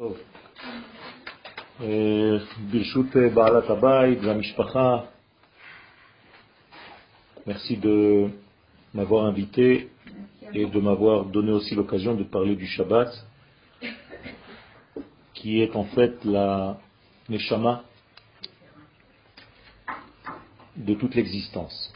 טוב, 0.00 0.16
ברשות 2.70 3.06
בעלת 3.34 3.70
הבית 3.70 4.18
והמשפחה, 4.22 4.96
merci 7.46 7.76
de 7.76 8.28
m'avoir 8.94 9.26
invité 9.26 9.90
et 10.54 10.64
de 10.64 10.80
m'avoir 10.80 11.26
donné 11.26 11.52
aussi 11.52 11.74
l'occasion 11.74 12.14
de 12.14 12.24
parler 12.24 12.56
du 12.56 12.66
Shabbat, 12.66 13.10
qui 15.34 15.60
est 15.60 15.76
en 15.76 15.84
fait 15.84 16.24
la 16.24 16.78
neshama 17.28 17.84
de 20.76 20.94
toute 20.94 21.14
l'existence. 21.14 21.92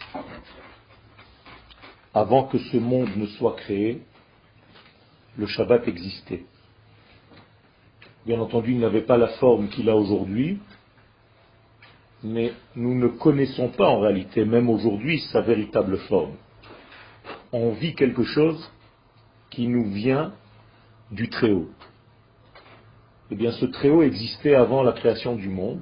Avant 2.12 2.45
que 2.51 2.59
ce 2.59 2.77
monde 2.77 3.16
ne 3.16 3.27
soit 3.29 3.57
créé, 3.57 4.03
le 5.39 5.46
Shabbat 5.46 5.89
existait. 5.89 6.45
Bien 8.30 8.41
entendu, 8.41 8.73
il 8.73 8.80
n'avait 8.80 9.02
pas 9.02 9.18
la 9.18 9.30
forme 9.39 9.70
qu'il 9.70 9.90
a 9.90 9.95
aujourd'hui, 9.95 10.59
mais 12.22 12.54
nous 12.76 12.94
ne 12.94 13.08
connaissons 13.08 13.70
pas 13.70 13.90
en 13.90 14.02
réalité, 14.02 14.45
même 14.45 14.70
aujourd'hui, 14.70 15.20
sa 15.31 15.41
véritable 15.41 15.98
forme. 15.98 16.35
On 17.52 17.71
vit 17.71 17.95
quelque 17.95 18.21
chose 18.21 18.71
qui 19.49 19.68
nous 19.68 19.90
vient 19.90 20.31
du 21.09 21.27
Très-Haut. 21.27 21.70
Eh 23.31 23.35
bien, 23.35 23.52
ce 23.52 23.66
Très-Haut 23.66 24.04
existait 24.04 24.54
avant 24.54 24.84
la 24.84 24.91
création 24.91 25.35
du 25.35 25.49
monde, 25.49 25.82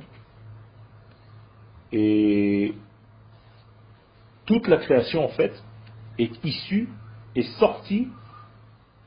et 1.92 2.76
toute 4.46 4.70
la 4.70 4.78
création, 4.78 5.26
en 5.26 5.30
fait, 5.32 5.62
est 6.18 6.46
issue 6.46 6.88
et 7.36 7.44
sortie 7.60 8.08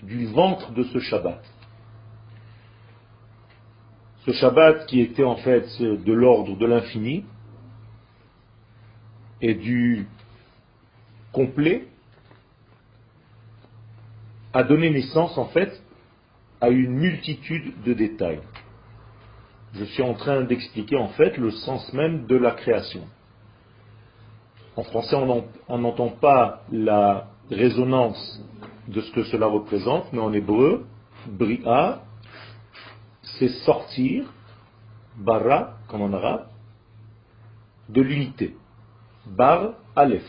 du 0.03 0.27
ventre 0.27 0.73
de 0.73 0.83
ce 0.83 0.99
Shabbat. 0.99 1.43
Ce 4.27 4.33
Shabbat 4.33 4.87
qui 4.87 5.01
était 5.01 5.25
en 5.25 5.37
fait 5.37 5.67
de 5.81 6.13
l'ordre 6.13 6.57
de 6.57 6.67
l'infini 6.67 7.25
et 9.41 9.55
du 9.55 10.07
complet 11.33 11.87
a 14.53 14.63
donné 14.63 14.91
naissance 14.91 15.39
en 15.39 15.47
fait 15.47 15.83
à 16.61 16.69
une 16.69 16.91
multitude 16.91 17.83
de 17.83 17.95
détails. 17.95 18.41
Je 19.73 19.85
suis 19.85 20.03
en 20.03 20.15
train 20.15 20.43
d'expliquer 20.43 20.97
en 20.97 21.09
fait 21.09 21.37
le 21.39 21.51
sens 21.51 21.93
même 21.93 22.27
de 22.27 22.37
la 22.37 22.51
création. 22.51 23.05
En 24.77 24.83
français, 24.83 25.17
on 25.69 25.79
n'entend 25.79 26.09
pas 26.09 26.63
la 26.71 27.29
résonance 27.51 28.43
de 28.89 29.01
ce 29.01 29.13
que 29.13 29.25
cela 29.25 29.47
représente, 29.47 30.13
mais 30.13 30.19
en 30.19 30.33
hébreu, 30.33 30.87
bria, 31.27 32.03
c'est 33.41 33.49
sortir, 33.65 34.31
bara, 35.17 35.79
comme 35.89 36.03
en 36.03 36.13
arabe, 36.13 36.47
de 37.89 38.03
l'unité. 38.03 38.55
Bar, 39.27 39.73
aleph. 39.97 40.29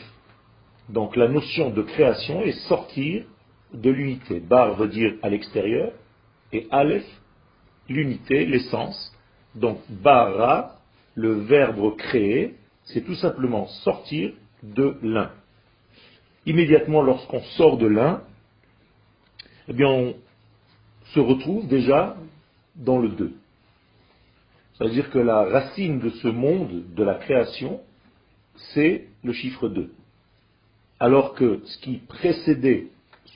Donc 0.88 1.18
la 1.18 1.28
notion 1.28 1.72
de 1.72 1.82
création 1.82 2.42
est 2.42 2.58
sortir 2.68 3.26
de 3.74 3.90
l'unité. 3.90 4.40
Bar 4.40 4.76
veut 4.76 4.88
dire 4.88 5.16
à 5.22 5.30
l'extérieur, 5.30 5.92
et 6.54 6.68
aleph, 6.72 7.06
l'unité, 7.90 8.46
l'essence. 8.46 9.14
Donc 9.56 9.80
bara, 9.90 10.78
le 11.14 11.34
verbe 11.34 11.98
créer, 11.98 12.56
c'est 12.86 13.02
tout 13.02 13.16
simplement 13.16 13.68
sortir 13.84 14.32
de 14.64 14.98
l'un. 15.04 15.32
Immédiatement 16.46 17.02
lorsqu'on 17.02 17.42
sort 17.58 17.78
de 17.78 17.88
l'un, 17.88 18.22
eh 19.68 19.74
bien 19.74 19.90
on 19.90 20.16
se 21.14 21.20
retrouve 21.20 21.68
déjà 21.68 22.16
dans 22.82 23.00
le 23.00 23.10
2. 23.10 23.32
C'est-à-dire 24.74 25.10
que 25.12 25.20
la 25.20 25.44
racine 25.44 26.00
de 26.00 26.10
ce 26.10 26.28
monde, 26.28 26.84
de 26.96 27.04
la 27.04 27.16
création, 27.16 27.82
c'est 28.74 29.08
le 29.24 29.32
chiffre 29.34 29.70
2. 29.70 29.92
Alors 31.00 31.34
que 31.36 31.62
ce 31.66 31.78
qui 31.80 31.98
précédait 31.98 32.88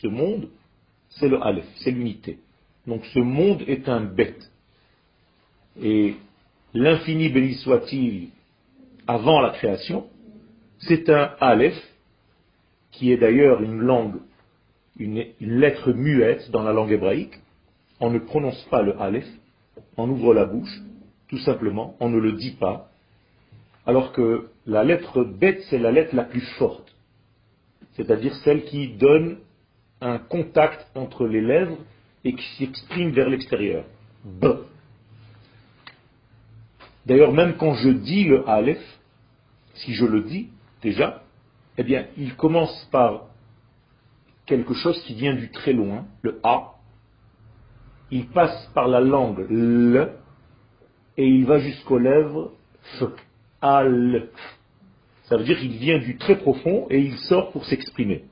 ce 0.02 0.08
monde, 0.08 0.50
c'est 1.10 1.30
le 1.30 1.42
Aleph, 1.42 1.66
c'est 1.78 1.92
l'unité. 1.92 2.40
Donc 2.88 3.06
ce 3.14 3.20
monde 3.20 3.64
est 3.68 3.88
un 3.90 4.02
bête. 4.02 4.52
Et 5.82 6.16
l'infini 6.74 7.30
béni 7.30 7.56
soit-il 7.56 8.30
avant 9.08 9.40
la 9.40 9.52
création, 9.52 10.08
c'est 10.80 11.10
un 11.10 11.32
Aleph, 11.40 11.80
qui 12.92 13.12
est 13.12 13.18
d'ailleurs 13.18 13.62
une 13.62 13.80
langue, 13.80 14.16
une 14.98 15.26
lettre 15.40 15.92
muette 15.92 16.50
dans 16.52 16.64
la 16.64 16.74
langue 16.74 16.92
hébraïque, 16.92 17.36
on 18.00 18.10
ne 18.10 18.20
prononce 18.20 18.62
pas 18.70 18.82
le 18.82 19.00
Aleph, 19.00 19.28
on 19.98 20.10
ouvre 20.10 20.34
la 20.34 20.46
bouche, 20.46 20.82
tout 21.28 21.38
simplement, 21.40 21.96
on 22.00 22.10
ne 22.10 22.20
le 22.20 22.34
dit 22.34 22.52
pas, 22.52 22.90
alors 23.86 24.12
que 24.12 24.50
la 24.66 24.84
lettre 24.84 25.24
bête, 25.24 25.62
c'est 25.70 25.80
la 25.80 25.92
lettre 25.92 26.16
la 26.16 26.24
plus 26.24 26.46
forte, 26.58 26.96
c'est-à-dire 27.94 28.36
celle 28.38 28.66
qui 28.66 28.90
donne 28.90 29.38
un 30.02 30.18
contact 30.18 30.88
entre 30.96 31.28
les 31.28 31.42
lèvres 31.42 31.78
et 32.24 32.34
qui 32.34 32.46
s'exprime 32.58 33.12
vers 33.12 33.30
l'extérieur. 33.30 33.86
B. 34.24 34.46
D'ailleurs, 37.06 37.32
même 37.32 37.56
quand 37.58 37.76
je 37.76 37.90
dis 37.90 38.24
le 38.24 38.48
Aleph, 38.50 38.82
si 39.76 39.94
je 39.94 40.06
le 40.06 40.22
dis 40.22 40.50
déjà, 40.82 41.24
eh 41.78 41.84
bien, 41.84 42.08
il 42.18 42.36
commence 42.36 42.88
par 42.92 43.28
quelque 44.46 44.74
chose 44.74 45.00
qui 45.04 45.14
vient 45.14 45.36
du 45.36 45.52
très 45.52 45.74
loin, 45.74 46.06
le 46.22 46.40
A, 46.44 46.75
il 48.12 48.28
passe 48.28 48.70
par 48.74 48.88
la 48.88 49.00
langue 49.00 49.46
L 49.50 50.14
et 51.18 51.28
il 51.28 51.46
va 51.46 51.60
jusqu'aux 51.60 51.98
lèvres 51.98 52.52
F. 53.00 53.04
Al. 53.62 54.30
Ça 55.24 55.38
veut 55.38 55.44
dire 55.44 55.58
qu'il 55.58 55.78
vient 55.78 55.98
du 55.98 56.18
très 56.18 56.38
profond 56.38 56.88
et 56.90 57.00
il 57.00 57.18
sort 57.18 57.52
pour 57.52 57.66
s'exprimer. 57.66 58.26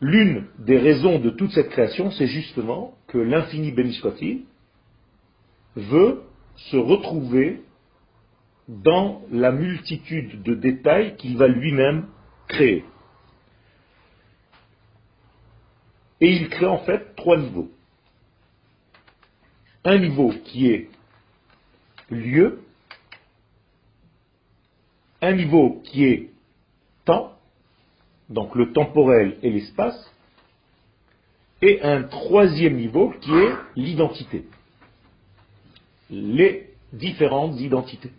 L'une 0.00 0.46
des 0.58 0.78
raisons 0.78 1.18
de 1.18 1.30
toute 1.30 1.50
cette 1.52 1.70
création, 1.70 2.10
c'est 2.10 2.26
justement 2.26 2.94
que 3.08 3.18
l'infini 3.18 3.72
béni 3.72 3.98
veut 5.74 6.22
se 6.56 6.76
retrouver 6.76 7.62
dans 8.68 9.22
la 9.30 9.52
multitude 9.52 10.42
de 10.42 10.54
détails 10.54 11.16
qu'il 11.16 11.36
va 11.36 11.48
lui-même 11.48 12.06
créer. 12.48 12.84
Et 16.20 16.30
il 16.30 16.48
crée 16.48 16.66
en 16.66 16.78
fait 16.78 17.14
trois 17.16 17.36
niveaux. 17.36 17.70
Un 19.84 19.98
niveau 19.98 20.32
qui 20.44 20.68
est 20.68 20.88
lieu, 22.10 22.62
un 25.20 25.32
niveau 25.32 25.80
qui 25.84 26.04
est 26.04 26.30
temps, 27.04 27.32
donc 28.28 28.54
le 28.54 28.72
temporel 28.72 29.38
et 29.42 29.50
l'espace, 29.50 30.12
et 31.62 31.80
un 31.82 32.02
troisième 32.04 32.76
niveau 32.76 33.14
qui 33.20 33.32
est 33.32 33.54
l'identité, 33.76 34.44
les 36.10 36.70
différentes 36.92 37.58
identités. 37.60 38.12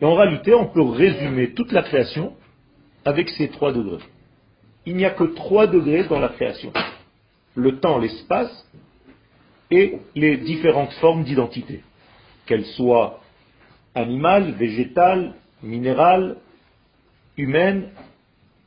Et 0.00 0.04
en 0.04 0.14
réalité, 0.14 0.54
on 0.54 0.66
peut 0.66 0.82
résumer 0.82 1.52
toute 1.54 1.72
la 1.72 1.82
création 1.82 2.36
avec 3.04 3.30
ces 3.30 3.48
trois 3.48 3.72
degrés 3.72 4.02
il 4.86 4.96
n'y 4.96 5.04
a 5.04 5.10
que 5.10 5.24
trois 5.24 5.66
degrés 5.66 6.04
dans 6.04 6.20
la 6.20 6.28
création. 6.28 6.72
Le 7.54 7.80
temps, 7.80 7.98
l'espace 7.98 8.66
et 9.70 9.98
les 10.14 10.36
différentes 10.36 10.92
formes 10.94 11.24
d'identité, 11.24 11.82
qu'elles 12.46 12.66
soient 12.66 13.20
animales, 13.94 14.52
végétales, 14.52 15.34
minérales, 15.62 16.36
humaines, 17.36 17.90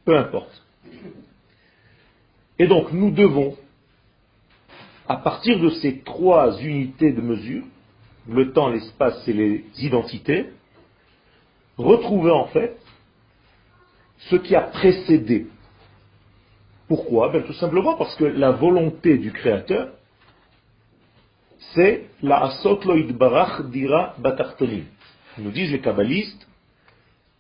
peu 0.04 0.18
importe. 0.18 0.62
Et 2.58 2.68
donc 2.68 2.92
nous 2.92 3.12
devons, 3.12 3.56
à 5.08 5.16
partir 5.16 5.60
de 5.60 5.70
ces 5.70 6.00
trois 6.00 6.60
unités 6.62 7.14
de 7.14 7.22
mesure, 7.22 7.64
le 8.28 8.52
temps, 8.52 8.70
l'espace 8.70 9.26
et 9.28 9.34
les 9.34 9.66
identités, 9.78 10.50
retrouver 11.78 12.32
en 12.32 12.48
fait 12.48 12.78
ce 14.30 14.36
qui 14.36 14.56
a 14.56 14.62
précédé 14.62 15.48
pourquoi? 16.90 17.30
Ben, 17.30 17.44
Tout 17.44 17.54
simplement 17.54 17.96
parce 17.96 18.16
que 18.16 18.26
la 18.26 18.52
volonté 18.52 19.18
du 19.20 19.32
Créateur, 19.32 19.94
c'est 21.74 22.10
la 22.24 22.44
asotloid 22.46 23.14
barach 23.14 23.62
dira 23.70 24.16
batartonim. 24.18 24.86
Nous 25.38 25.52
disent 25.52 25.72
les 25.72 25.82
kabbalistes 25.82 26.48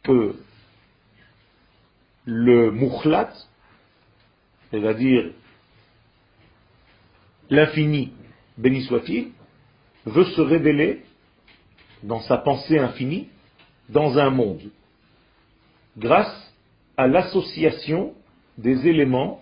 que 0.03 0.35
le 2.25 2.71
mukhlat, 2.71 3.33
c'est-à-dire 4.69 5.31
l'infini, 7.49 8.13
béni 8.57 8.83
soit-il, 8.83 9.31
veut 10.05 10.25
se 10.25 10.41
révéler 10.41 11.03
dans 12.03 12.21
sa 12.21 12.37
pensée 12.37 12.77
infinie 12.77 13.29
dans 13.89 14.19
un 14.19 14.29
monde, 14.29 14.61
grâce 15.97 16.53
à 16.95 17.07
l'association 17.07 18.13
des 18.61 18.87
éléments 18.87 19.41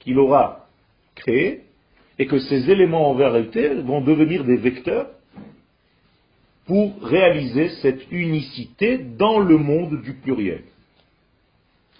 qu'il 0.00 0.18
aura 0.18 0.66
créés 1.14 1.62
et 2.18 2.26
que 2.26 2.38
ces 2.38 2.70
éléments 2.70 3.10
en 3.10 3.14
vérité 3.14 3.74
vont 3.82 4.00
devenir 4.00 4.44
des 4.44 4.56
vecteurs 4.56 5.08
pour 6.66 7.02
réaliser 7.02 7.70
cette 7.82 8.10
unicité 8.12 8.98
dans 8.98 9.40
le 9.40 9.56
monde 9.56 10.02
du 10.02 10.12
pluriel. 10.14 10.62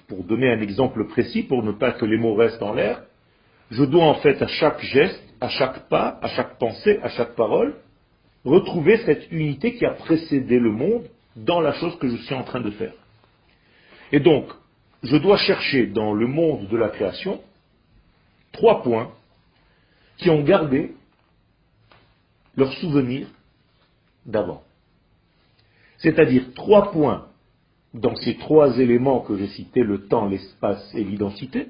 Pour 0.08 0.24
donner 0.24 0.50
un 0.50 0.60
exemple 0.60 1.06
précis, 1.08 1.42
pour 1.42 1.62
ne 1.62 1.72
pas 1.72 1.92
que 1.92 2.04
les 2.04 2.18
mots 2.18 2.34
restent 2.34 2.62
en 2.62 2.74
l'air, 2.74 3.02
je 3.70 3.84
dois 3.84 4.04
en 4.04 4.14
fait 4.14 4.40
à 4.42 4.46
chaque 4.46 4.80
geste, 4.82 5.22
à 5.40 5.48
chaque 5.48 5.88
pas, 5.88 6.18
à 6.22 6.28
chaque 6.28 6.58
pensée, 6.58 6.98
à 7.02 7.08
chaque 7.08 7.34
parole, 7.34 7.74
retrouver 8.44 8.98
cette 8.98 9.30
unité 9.30 9.74
qui 9.74 9.86
a 9.86 9.92
précédé 9.92 10.58
le 10.58 10.70
monde 10.70 11.04
dans 11.36 11.60
la 11.60 11.72
chose 11.74 11.98
que 11.98 12.08
je 12.08 12.16
suis 12.16 12.34
en 12.34 12.42
train 12.42 12.60
de 12.60 12.70
faire. 12.70 12.92
Et 14.12 14.20
donc, 14.20 14.46
je 15.02 15.16
dois 15.16 15.38
chercher 15.38 15.86
dans 15.86 16.12
le 16.12 16.26
monde 16.26 16.68
de 16.68 16.76
la 16.76 16.88
création 16.88 17.40
trois 18.52 18.82
points 18.82 19.12
qui 20.18 20.28
ont 20.28 20.42
gardé 20.42 20.94
leur 22.56 22.72
souvenir 22.74 23.26
d'avant. 24.26 24.62
C'est-à-dire 25.98 26.52
trois 26.54 26.92
points 26.92 27.26
dans 27.94 28.14
ces 28.16 28.36
trois 28.36 28.78
éléments 28.78 29.20
que 29.20 29.36
j'ai 29.36 29.48
cités, 29.48 29.82
le 29.82 30.06
temps, 30.06 30.26
l'espace 30.26 30.94
et 30.94 31.02
l'identité, 31.02 31.68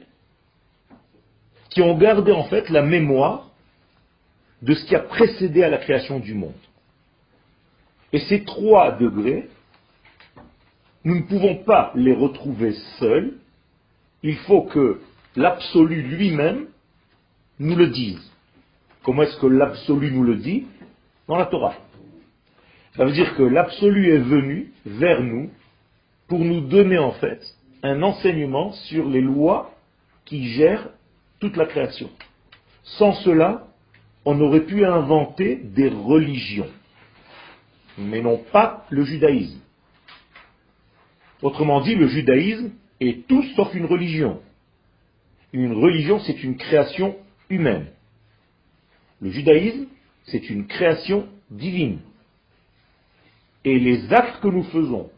qui 1.71 1.83
ont 1.83 1.97
gardé 1.97 2.33
en 2.33 2.45
fait 2.45 2.69
la 2.69 2.83
mémoire 2.83 3.51
de 4.63 4.75
ce 4.75 4.85
qui 4.85 4.95
a 4.95 5.01
précédé 5.01 5.63
à 5.63 5.71
la 5.71 5.79
création 5.79 6.19
du 6.19 6.35
monde. 6.35 6.53
Et 8.13 8.19
ces 8.21 8.45
trois 8.45 8.93
degrés, 8.93 9.49
nous 11.05 11.17
ne 11.17 11.23
pouvons 11.23 11.57
pas 11.57 11.93
les 11.95 12.15
retrouver 12.15 12.75
seuls, 12.99 13.35
il 14.23 14.37
faut 14.37 14.63
que 14.63 15.01
l'absolu 15.37 16.03
lui-même 16.03 16.67
nous 17.59 17.77
le 17.77 17.89
dise. 17.89 18.21
Comment 19.03 19.23
est-ce 19.23 19.39
que 19.39 19.47
l'absolu 19.47 20.11
nous 20.13 20.25
le 20.25 20.37
dit? 20.37 20.67
Dans 21.27 21.37
la 21.37 21.47
Torah. 21.47 21.75
Ça 22.97 23.05
veut 23.05 23.13
dire 23.13 23.35
que 23.37 23.43
l'absolu 23.43 24.13
est 24.13 24.19
venu 24.19 24.73
vers 24.85 25.23
nous 25.23 25.51
pour 26.29 26.41
nous 26.41 26.61
donner 26.61 26.99
en 26.99 27.13
fait 27.13 27.41
un 27.83 28.03
enseignement 28.03 28.73
sur 28.73 29.09
les 29.09 29.21
lois 29.21 29.73
qui 30.25 30.49
gèrent 30.49 30.89
toute 31.39 31.57
la 31.57 31.67
création. 31.67 32.11
Sans 32.83 33.13
cela, 33.15 33.67
on 34.25 34.39
aurait 34.41 34.67
pu 34.67 34.85
inventer 34.85 35.57
des 35.57 35.89
religions, 35.89 36.69
mais 37.97 38.21
non 38.21 38.39
pas 38.53 38.85
le 38.91 39.05
judaïsme. 39.05 39.61
Autrement 41.43 41.81
dit, 41.81 41.95
le 41.95 42.07
judaïsme 42.09 42.71
est 43.01 43.27
tout 43.27 43.43
sauf 43.57 43.75
une 43.75 43.87
religion. 43.87 44.41
Une 45.53 45.73
religion, 45.73 46.21
c'est 46.21 46.43
une 46.43 46.57
création 46.57 47.17
humaine. 47.49 47.87
Le 49.21 49.31
judaïsme, 49.31 49.87
c'est 50.25 50.49
une 50.51 50.67
création 50.67 51.27
divine. 51.51 51.99
Et 53.65 53.79
les 53.79 54.13
actes 54.13 54.41
que 54.41 54.49
nous 54.49 54.63
faisons 54.65 55.11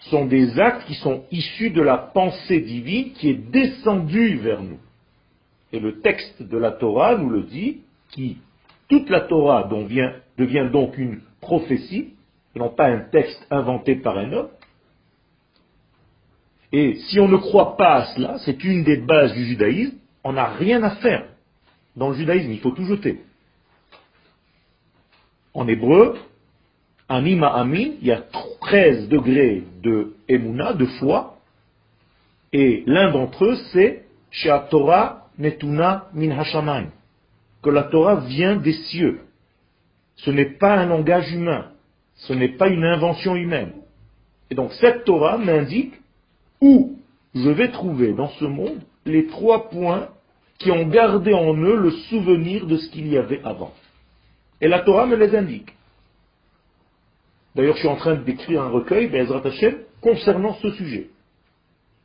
sont 0.00 0.26
des 0.26 0.58
actes 0.58 0.86
qui 0.86 0.94
sont 0.94 1.24
issus 1.30 1.70
de 1.70 1.80
la 1.80 1.96
pensée 1.96 2.60
divine 2.60 3.12
qui 3.12 3.30
est 3.30 3.50
descendue 3.50 4.36
vers 4.36 4.62
nous. 4.62 4.78
Et 5.72 5.80
le 5.80 6.00
texte 6.00 6.42
de 6.42 6.58
la 6.58 6.72
Torah 6.72 7.16
nous 7.16 7.30
le 7.30 7.42
dit, 7.44 7.80
qui, 8.10 8.38
toute 8.88 9.08
la 9.08 9.22
Torah 9.22 9.68
devient 9.68 10.68
donc 10.70 10.98
une 10.98 11.20
prophétie, 11.40 12.10
et 12.54 12.58
non 12.58 12.68
pas 12.68 12.86
un 12.86 13.00
texte 13.00 13.46
inventé 13.50 13.96
par 13.96 14.18
un 14.18 14.32
homme. 14.32 14.48
Et 16.76 16.96
si 17.06 17.20
on 17.20 17.28
ne 17.28 17.36
croit 17.36 17.76
pas 17.76 17.94
à 17.94 18.04
cela, 18.06 18.38
c'est 18.40 18.64
une 18.64 18.82
des 18.82 18.96
bases 18.96 19.32
du 19.32 19.44
judaïsme, 19.44 19.96
on 20.24 20.32
n'a 20.32 20.46
rien 20.46 20.82
à 20.82 20.96
faire. 20.96 21.24
Dans 21.94 22.08
le 22.08 22.16
judaïsme, 22.16 22.50
il 22.50 22.58
faut 22.58 22.72
tout 22.72 22.84
jeter. 22.84 23.20
En 25.54 25.68
hébreu, 25.68 26.18
en 27.08 27.24
ima 27.24 27.46
amin, 27.54 27.92
il 28.00 28.08
y 28.08 28.10
a 28.10 28.24
13 28.60 29.08
degrés 29.08 29.62
de 29.84 30.14
emuna, 30.26 30.72
de 30.72 30.86
foi, 30.98 31.38
et 32.52 32.82
l'un 32.86 33.12
d'entre 33.12 33.44
eux, 33.44 33.56
c'est 33.72 34.02
Torah 34.68 35.28
netuna 35.38 36.08
min 36.12 36.36
hashamayim, 36.36 36.88
que 37.62 37.70
la 37.70 37.84
Torah 37.84 38.16
vient 38.16 38.56
des 38.56 38.72
cieux. 38.72 39.20
Ce 40.16 40.32
n'est 40.32 40.58
pas 40.58 40.74
un 40.74 40.86
langage 40.86 41.32
humain, 41.32 41.70
ce 42.16 42.32
n'est 42.32 42.56
pas 42.56 42.66
une 42.66 42.84
invention 42.84 43.36
humaine. 43.36 43.74
Et 44.50 44.56
donc 44.56 44.72
cette 44.72 45.04
Torah 45.04 45.38
m'indique 45.38 45.94
où 46.64 46.96
je 47.34 47.50
vais 47.50 47.70
trouver 47.70 48.14
dans 48.14 48.30
ce 48.30 48.46
monde 48.46 48.80
les 49.04 49.26
trois 49.26 49.68
points 49.68 50.08
qui 50.58 50.70
ont 50.70 50.88
gardé 50.88 51.34
en 51.34 51.54
eux 51.54 51.76
le 51.76 51.90
souvenir 51.90 52.66
de 52.66 52.78
ce 52.78 52.88
qu'il 52.88 53.06
y 53.06 53.18
avait 53.18 53.42
avant. 53.44 53.74
Et 54.62 54.68
la 54.68 54.80
Torah 54.80 55.04
me 55.04 55.16
les 55.16 55.36
indique. 55.36 55.74
D'ailleurs, 57.54 57.74
je 57.74 57.80
suis 57.80 57.88
en 57.88 57.96
train 57.96 58.14
d'écrire 58.14 58.62
un 58.62 58.70
recueil, 58.70 59.08
Bezrat 59.08 59.46
Hashem, 59.46 59.76
concernant 60.00 60.54
ce 60.54 60.70
sujet. 60.70 61.10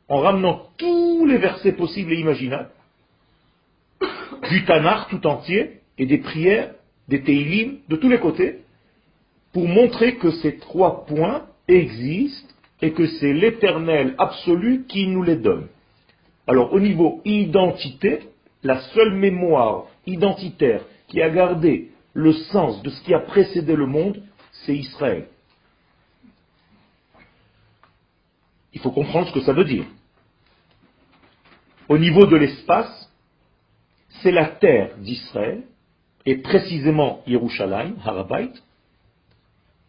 En 0.08 0.18
ramenant 0.18 0.66
tous 0.76 1.24
les 1.26 1.38
versets 1.38 1.72
possibles 1.72 2.12
et 2.12 2.20
imaginables, 2.20 2.70
du 4.50 4.64
Tanakh 4.66 5.08
tout 5.08 5.26
entier, 5.26 5.80
et 5.96 6.06
des 6.06 6.18
prières, 6.18 6.74
des 7.08 7.22
Teilim, 7.22 7.78
de 7.88 7.96
tous 7.96 8.08
les 8.08 8.18
côtés, 8.18 8.58
pour 9.52 9.66
montrer 9.66 10.16
que 10.16 10.30
ces 10.30 10.58
trois 10.58 11.06
points 11.06 11.46
existent 11.68 12.54
et 12.82 12.92
que 12.92 13.06
c'est 13.06 13.32
l'éternel 13.32 14.14
absolu 14.18 14.84
qui 14.88 15.06
nous 15.06 15.22
les 15.22 15.36
donne. 15.36 15.68
Alors, 16.46 16.72
au 16.72 16.80
niveau 16.80 17.20
identité, 17.24 18.20
la 18.62 18.80
seule 18.92 19.14
mémoire 19.14 19.86
identitaire 20.06 20.82
qui 21.08 21.20
a 21.22 21.30
gardé 21.30 21.90
le 22.14 22.32
sens 22.32 22.82
de 22.82 22.90
ce 22.90 23.02
qui 23.02 23.14
a 23.14 23.20
précédé 23.20 23.76
le 23.76 23.86
monde, 23.86 24.22
c'est 24.64 24.76
Israël. 24.76 25.28
Il 28.72 28.80
faut 28.80 28.90
comprendre 28.90 29.28
ce 29.28 29.34
que 29.34 29.40
ça 29.40 29.52
veut 29.52 29.64
dire. 29.64 29.84
Au 31.88 31.98
niveau 31.98 32.26
de 32.26 32.36
l'espace, 32.36 33.10
c'est 34.22 34.30
la 34.30 34.46
terre 34.46 34.96
d'Israël, 34.98 35.62
et 36.26 36.36
précisément 36.36 37.22
Yerushalayim, 37.26 37.96
Harabait, 38.04 38.52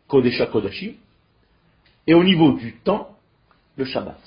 Kodesha 0.08 0.48
Kodashim, 0.48 0.94
et 2.08 2.14
au 2.14 2.24
niveau 2.24 2.54
du 2.54 2.74
temps, 2.74 3.10
le 3.78 3.86
Shabbat. 3.86 4.20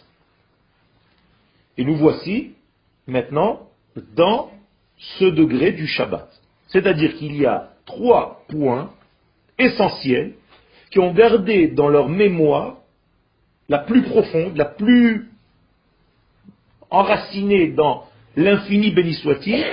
Et 1.76 1.85
nous 1.85 1.97
voici 1.97 2.53
maintenant 3.06 3.69
dans 4.15 4.50
ce 4.97 5.25
degré 5.25 5.73
du 5.73 5.87
Shabbat. 5.87 6.29
C'est-à-dire 6.69 7.17
qu'il 7.17 7.37
y 7.37 7.46
a 7.46 7.70
trois 7.84 8.44
points 8.48 8.91
essentiels 9.58 10.34
qui 10.91 10.98
ont 10.98 11.13
gardé 11.13 11.69
dans 11.69 11.89
leur 11.89 12.08
mémoire 12.08 12.79
la 13.69 13.79
plus 13.79 14.03
profonde, 14.03 14.56
la 14.56 14.65
plus 14.67 15.29
enracinée 16.91 17.69
dans 17.69 18.05
l'infini 18.37 18.91
béni 18.91 19.15
soit-il, 19.15 19.65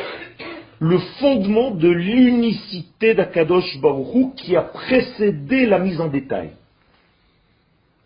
le 0.80 0.98
fondement 1.20 1.72
de 1.72 1.90
l'unicité 1.90 3.14
d'Akadosh 3.14 3.80
Baruch 3.80 4.34
qui 4.36 4.56
a 4.56 4.64
précédé 4.64 5.68
la 5.68 5.78
mise 5.78 6.02
en 6.02 6.08
détail. 6.08 6.52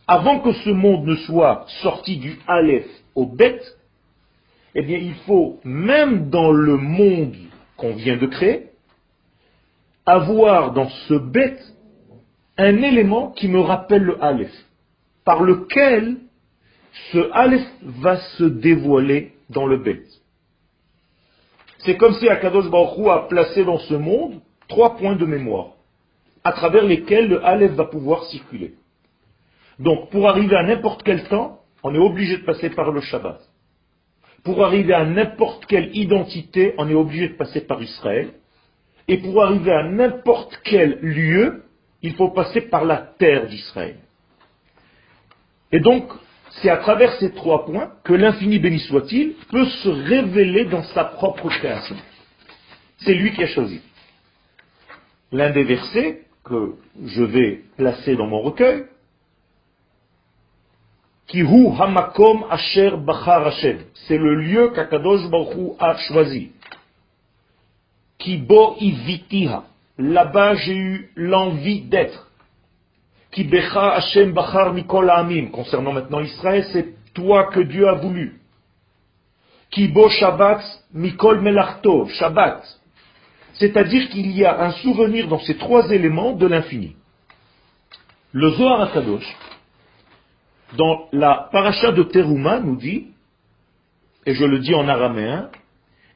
Avant 0.07 0.39
que 0.39 0.53
ce 0.53 0.69
monde 0.69 1.05
ne 1.05 1.15
soit 1.15 1.65
sorti 1.81 2.17
du 2.17 2.37
Aleph 2.47 2.87
au 3.15 3.25
Bet, 3.25 3.59
eh 4.75 4.83
bien 4.83 4.97
il 4.97 5.15
faut, 5.25 5.59
même 5.63 6.29
dans 6.29 6.51
le 6.51 6.77
monde 6.77 7.35
qu'on 7.77 7.95
vient 7.95 8.17
de 8.17 8.27
créer, 8.27 8.69
avoir 10.05 10.73
dans 10.73 10.89
ce 11.07 11.15
Bet 11.15 11.57
un 12.57 12.81
élément 12.83 13.31
qui 13.31 13.47
me 13.47 13.59
rappelle 13.59 14.03
le 14.03 14.23
Aleph 14.23 14.53
par 15.23 15.41
lequel 15.41 16.17
ce 17.11 17.31
Aleph 17.33 17.67
va 17.81 18.17
se 18.37 18.43
dévoiler 18.43 19.33
dans 19.49 19.65
le 19.65 19.77
Bet. 19.77 20.03
C'est 21.79 21.97
comme 21.97 22.13
si 22.13 22.29
Akadosh 22.29 22.69
Baruch 22.69 23.07
a 23.07 23.27
placé 23.27 23.65
dans 23.65 23.79
ce 23.79 23.95
monde 23.95 24.39
trois 24.67 24.95
points 24.97 25.15
de 25.15 25.25
mémoire, 25.25 25.71
à 26.43 26.51
travers 26.51 26.83
lesquels 26.83 27.27
le 27.27 27.45
Aleph 27.45 27.71
va 27.71 27.85
pouvoir 27.85 28.25
circuler. 28.25 28.75
Donc, 29.79 30.09
pour 30.09 30.29
arriver 30.29 30.55
à 30.55 30.63
n'importe 30.63 31.03
quel 31.03 31.23
temps, 31.25 31.59
on 31.83 31.93
est 31.93 31.99
obligé 31.99 32.37
de 32.37 32.43
passer 32.43 32.69
par 32.69 32.91
le 32.91 33.01
Shabbat. 33.01 33.39
Pour 34.43 34.63
arriver 34.63 34.93
à 34.93 35.05
n'importe 35.05 35.65
quelle 35.65 35.95
identité, 35.95 36.73
on 36.77 36.89
est 36.89 36.93
obligé 36.93 37.29
de 37.29 37.33
passer 37.33 37.61
par 37.61 37.81
Israël. 37.81 38.31
Et 39.07 39.17
pour 39.17 39.43
arriver 39.43 39.71
à 39.71 39.83
n'importe 39.83 40.59
quel 40.63 40.99
lieu, 41.01 41.63
il 42.01 42.13
faut 42.15 42.29
passer 42.29 42.61
par 42.61 42.85
la 42.85 42.97
terre 42.97 43.47
d'Israël. 43.47 43.97
Et 45.71 45.79
donc, 45.79 46.11
c'est 46.61 46.69
à 46.69 46.77
travers 46.77 47.13
ces 47.13 47.31
trois 47.33 47.65
points 47.65 47.91
que 48.03 48.13
l'infini 48.13 48.59
béni 48.59 48.79
soit-il 48.79 49.33
peut 49.51 49.65
se 49.65 49.89
révéler 49.89 50.65
dans 50.65 50.83
sa 50.83 51.03
propre 51.03 51.49
création. 51.49 51.95
C'est 52.99 53.13
lui 53.13 53.33
qui 53.33 53.43
a 53.43 53.47
choisi. 53.47 53.81
L'un 55.31 55.49
des 55.49 55.63
versets 55.63 56.21
que 56.43 56.75
je 57.03 57.23
vais 57.23 57.61
placer 57.77 58.15
dans 58.15 58.27
mon 58.27 58.41
recueil, 58.41 58.85
Kihu 61.27 61.73
Hamakom 61.77 62.45
Asher 62.49 62.91
Bachar 62.97 63.47
Hashem. 63.47 63.79
C'est 64.07 64.17
le 64.17 64.35
lieu 64.35 64.69
qu'Akadosh 64.69 65.29
Baruch 65.29 65.75
a 65.79 65.95
choisi. 65.97 66.51
Kibo 68.19 68.75
ivitiha. 68.79 69.63
Là-bas, 69.97 70.55
j'ai 70.55 70.75
eu 70.75 71.11
l'envie 71.15 71.81
d'être. 71.81 72.27
Kibecha 73.31 73.95
Hashem 73.95 74.33
bachar 74.33 74.73
mikol 74.73 75.09
amim. 75.09 75.51
Concernant 75.51 75.93
maintenant 75.93 76.21
Israël, 76.21 76.65
c'est 76.71 77.13
toi 77.13 77.45
que 77.45 77.59
Dieu 77.59 77.87
a 77.87 77.95
voulu. 77.95 78.39
Kibo 79.71 80.09
Shabbat 80.09 80.61
mikol 80.93 81.41
melarto. 81.41 82.07
Shabbat. 82.07 82.61
C'est-à-dire 83.53 84.09
qu'il 84.09 84.31
y 84.31 84.45
a 84.45 84.61
un 84.63 84.71
souvenir 84.71 85.27
dans 85.27 85.39
ces 85.39 85.57
trois 85.57 85.89
éléments 85.89 86.33
de 86.33 86.45
l'infini. 86.45 86.95
Le 88.31 88.49
Zohar 88.49 88.81
Akadosh, 88.81 89.25
dans 90.77 91.07
la 91.11 91.49
paracha 91.51 91.91
de 91.91 92.03
Teruma, 92.03 92.59
nous 92.59 92.75
dit, 92.75 93.07
et 94.25 94.33
je 94.33 94.45
le 94.45 94.59
dis 94.59 94.73
en 94.73 94.87
araméen, 94.87 95.49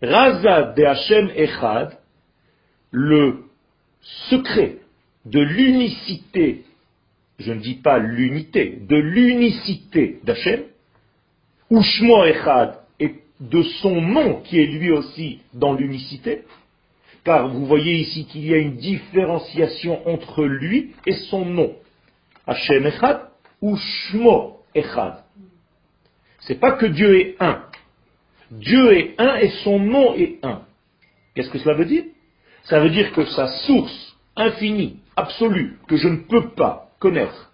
Raza 0.02 0.74
de 0.74 0.84
Hashem 0.84 1.32
Echad, 1.36 1.98
le 2.92 3.44
secret 4.30 4.78
de 5.26 5.40
l'unicité, 5.40 6.64
je 7.38 7.54
ne 7.54 7.60
dis 7.60 7.76
pas 7.76 8.00
l'unité, 8.00 8.80
de 8.88 8.96
l'unicité 8.96 10.20
d'Hachem, 10.24 10.64
Ushmo 11.70 12.24
Echad, 12.26 12.80
et 13.00 13.16
de 13.40 13.62
son 13.82 14.02
nom 14.02 14.42
qui 14.42 14.60
est 14.60 14.66
lui 14.66 14.92
aussi 14.92 15.40
dans 15.54 15.74
l'unicité, 15.74 16.44
car 17.24 17.50
vous 17.50 17.66
voyez 17.66 17.98
ici 18.00 18.26
qu'il 18.26 18.46
y 18.46 18.54
a 18.54 18.58
une 18.58 18.78
différenciation 18.78 20.08
entre 20.08 20.46
lui 20.46 20.94
et 21.06 21.14
son 21.30 21.46
nom. 21.46 21.76
Hashem 22.48 22.88
Echad 22.88 23.29
ou 23.62 23.76
Shmo 23.78 24.60
Echad. 24.74 25.24
C'est 26.42 26.60
pas 26.60 26.74
que 26.74 26.86
Dieu 26.86 27.20
est 27.20 27.36
un. 27.40 27.64
Dieu 28.52 28.98
est 28.98 29.16
un 29.20 29.36
et 29.38 29.50
son 29.64 29.80
nom 29.80 30.16
est 30.16 30.40
un. 30.44 30.62
Qu'est-ce 31.36 31.50
que 31.50 31.60
cela 31.60 31.76
veut 31.76 31.86
dire? 31.86 32.04
Ça 32.64 32.80
veut 32.80 32.90
dire 32.90 33.12
que 33.14 33.26
sa 33.26 33.48
source 33.48 34.18
infinie, 34.36 34.98
absolue, 35.16 35.78
que 35.88 35.98
je 35.98 36.08
ne 36.08 36.18
peux 36.18 36.50
pas 36.50 36.92
connaître, 37.00 37.52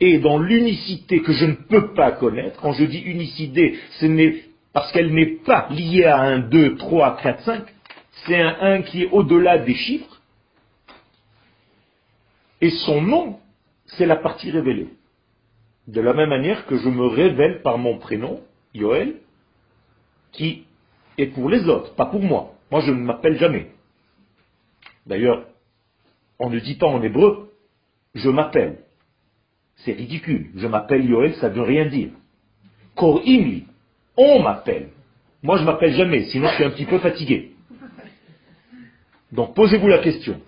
est 0.00 0.18
dans 0.18 0.38
l'unicité 0.38 1.22
que 1.22 1.32
je 1.32 1.46
ne 1.46 1.54
peux 1.54 1.94
pas 1.94 2.12
connaître. 2.12 2.60
Quand 2.60 2.72
je 2.72 2.84
dis 2.84 3.00
unicité, 3.00 3.78
ce 4.00 4.06
parce 4.72 4.92
qu'elle 4.92 5.14
n'est 5.14 5.36
pas 5.36 5.68
liée 5.70 6.04
à 6.04 6.20
un 6.20 6.38
2, 6.38 6.76
3, 6.76 7.16
4, 7.22 7.44
5. 7.44 7.64
C'est 8.26 8.38
un 8.38 8.56
1 8.60 8.82
qui 8.82 9.04
est 9.04 9.08
au-delà 9.10 9.58
des 9.58 9.74
chiffres. 9.74 10.20
Et 12.60 12.70
son 12.70 13.00
nom, 13.00 13.38
c'est 13.86 14.04
la 14.04 14.16
partie 14.16 14.50
révélée. 14.50 14.88
De 15.86 16.00
la 16.00 16.12
même 16.12 16.30
manière 16.30 16.66
que 16.66 16.76
je 16.76 16.88
me 16.88 17.06
révèle 17.06 17.62
par 17.62 17.78
mon 17.78 17.98
prénom, 17.98 18.40
Yoel, 18.74 19.16
qui 20.32 20.64
est 21.18 21.26
pour 21.26 21.48
les 21.48 21.68
autres, 21.68 21.94
pas 21.94 22.06
pour 22.06 22.22
moi. 22.22 22.54
Moi, 22.70 22.80
je 22.80 22.90
ne 22.90 23.00
m'appelle 23.00 23.38
jamais. 23.38 23.70
D'ailleurs, 25.06 25.46
on 26.38 26.50
ne 26.50 26.58
dit 26.58 26.74
pas 26.74 26.86
en 26.86 27.02
hébreu, 27.02 27.52
je 28.14 28.28
m'appelle. 28.28 28.78
C'est 29.76 29.92
ridicule. 29.92 30.50
Je 30.56 30.66
m'appelle 30.66 31.04
Yoel, 31.04 31.34
ça 31.36 31.48
ne 31.48 31.54
veut 31.54 31.62
rien 31.62 31.86
dire. 31.86 32.10
Korimli, 32.94 33.66
on 34.16 34.42
m'appelle. 34.42 34.88
Moi, 35.42 35.58
je 35.58 35.64
m'appelle 35.64 35.94
jamais, 35.94 36.24
sinon 36.24 36.48
je 36.48 36.54
suis 36.54 36.64
un 36.64 36.70
petit 36.70 36.86
peu 36.86 36.98
fatigué. 36.98 37.52
Donc, 39.32 39.54
posez-vous 39.54 39.86
la 39.86 39.98
question. 39.98 40.40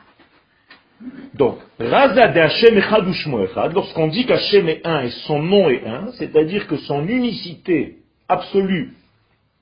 Donc, 1.35 1.59
Raza 1.79 2.29
de 2.29 2.41
Hashem 2.41 2.77
Echad 2.77 3.07
Echad, 3.09 3.73
lorsqu'on 3.73 4.09
dit 4.09 4.27
qu'Hachem 4.27 4.69
est 4.69 4.85
un 4.85 5.03
et 5.03 5.11
son 5.27 5.41
nom 5.41 5.69
est 5.69 5.87
un, 5.87 6.09
c'est-à-dire 6.13 6.67
que 6.67 6.77
son 6.77 7.07
unicité 7.07 7.99
absolue 8.29 8.95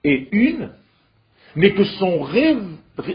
est 0.03 0.29
une, 0.33 0.71
mais 1.55 1.73
que 1.73 1.85
son 1.85 2.27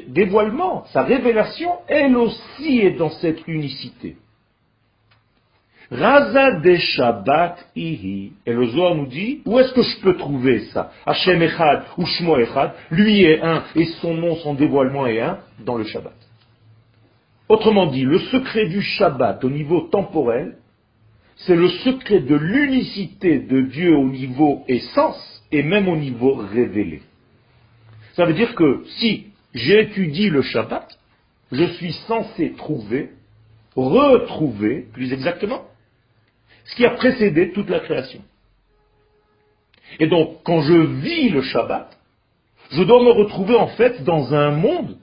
dévoilement, 0.08 0.86
sa 0.94 1.04
révélation, 1.04 1.72
elle 1.88 2.16
aussi 2.16 2.80
est 2.80 2.98
dans 2.98 3.10
cette 3.10 3.48
unicité. 3.48 4.18
Raza 5.92 6.60
de 6.62 6.75
Shabbat 6.78 7.68
ihi. 7.75 8.32
Et 8.46 8.54
le 8.54 8.66
Zohar 8.68 8.96
nous 8.96 9.08
dit, 9.08 9.42
où 9.46 9.60
est-ce 9.60 9.74
que 9.74 9.82
je 9.82 10.00
peux 10.01 10.16
trouver 10.16 10.62
ça? 10.72 10.92
Hashem 11.06 11.42
Echad 11.42 11.84
ou 11.98 12.06
lui 12.92 13.24
est 13.24 13.42
un 13.42 13.63
et 13.75 13.86
son 14.01 14.13
nom, 14.13 14.36
son 14.38 14.54
dévoilement 14.54 15.06
est 15.08 15.20
un, 15.20 15.40
dans 15.66 15.75
le 15.75 15.84
Shabbat. 15.84 16.21
Autrement 17.51 17.88
dit, 17.88 18.03
le 18.03 18.17
secret 18.17 18.70
du 18.70 18.81
Shabbat 18.81 19.43
au 19.43 19.50
niveau 19.50 19.81
temporel, 19.81 20.55
c'est 21.36 21.58
le 21.58 21.67
secret 21.67 22.22
de 22.22 22.36
l'unicité 22.36 23.39
de 23.39 23.60
Dieu 23.60 23.93
au 23.93 24.08
niveau 24.08 24.63
essence 24.70 25.43
et 25.51 25.62
même 25.62 25.89
au 25.89 25.98
niveau 25.98 26.34
révélé. 26.36 27.01
Ça 28.13 28.24
veut 28.24 28.36
dire 28.36 28.55
que 28.55 28.86
si 29.00 29.34
j'étudie 29.53 30.29
le 30.29 30.43
Shabbat, 30.43 30.98
je 31.51 31.65
suis 31.74 31.91
censé 32.08 32.53
trouver, 32.53 33.10
retrouver, 33.75 34.86
plus 34.93 35.12
exactement, 35.12 35.65
ce 36.63 36.75
qui 36.77 36.86
a 36.86 36.91
précédé 36.91 37.51
toute 37.51 37.70
la 37.70 37.81
création. 37.81 38.22
Et 40.00 40.08
donc, 40.08 40.38
quand 40.46 40.62
je 40.62 41.01
vis 41.01 41.27
le 41.27 41.41
Shabbat, 41.41 41.98
je 42.72 42.81
dois 42.84 43.03
me 43.03 43.12
retrouver 43.12 43.55
en 43.55 43.67
fait 43.67 44.05
dans 44.05 44.34
un 44.34 44.51
monde 44.51 44.96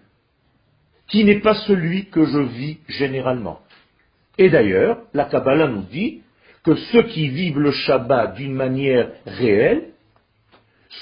qui 1.08 1.24
n'est 1.24 1.40
pas 1.40 1.54
celui 1.54 2.06
que 2.06 2.24
je 2.24 2.38
vis 2.38 2.78
généralement. 2.88 3.60
Et 4.36 4.50
d'ailleurs, 4.50 4.98
la 5.14 5.24
Kabbalah 5.24 5.68
nous 5.68 5.82
dit 5.82 6.22
que 6.64 6.74
ceux 6.76 7.02
qui 7.04 7.28
vivent 7.28 7.58
le 7.58 7.72
Shabbat 7.72 8.34
d'une 8.34 8.54
manière 8.54 9.10
réelle 9.26 9.90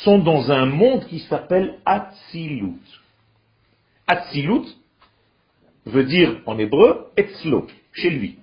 sont 0.04 0.18
dans 0.18 0.50
un 0.50 0.66
monde 0.66 1.06
qui 1.06 1.20
s'appelle 1.20 1.78
Atzilut. 1.84 2.80
Atzilut 4.06 4.66
veut 5.84 6.04
dire 6.04 6.40
en 6.46 6.58
hébreu 6.58 7.06
Etzlo, 7.16 7.66
chez 7.92 8.10
lui. 8.10 8.38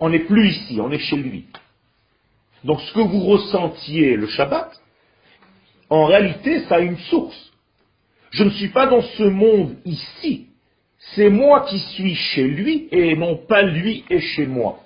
On 0.00 0.10
n'est 0.10 0.20
plus 0.20 0.48
ici, 0.48 0.78
on 0.80 0.90
est 0.90 0.98
chez 0.98 1.16
lui. 1.16 1.46
Donc 2.64 2.80
ce 2.80 2.92
que 2.92 3.00
vous 3.00 3.20
ressentiez 3.20 4.16
le 4.16 4.26
Shabbat, 4.26 4.70
en 5.90 6.06
réalité, 6.06 6.64
ça 6.64 6.76
a 6.76 6.80
une 6.80 6.98
source. 6.98 7.52
Je 8.30 8.44
ne 8.44 8.50
suis 8.50 8.68
pas 8.68 8.86
dans 8.86 9.00
ce 9.00 9.22
monde 9.22 9.76
ici, 9.84 10.47
c'est 10.98 11.30
moi 11.30 11.66
qui 11.68 11.78
suis 11.78 12.14
chez 12.14 12.44
lui 12.44 12.88
et 12.90 13.16
non 13.16 13.36
pas 13.36 13.62
lui 13.62 14.04
est 14.10 14.20
chez 14.20 14.46
moi. 14.46 14.80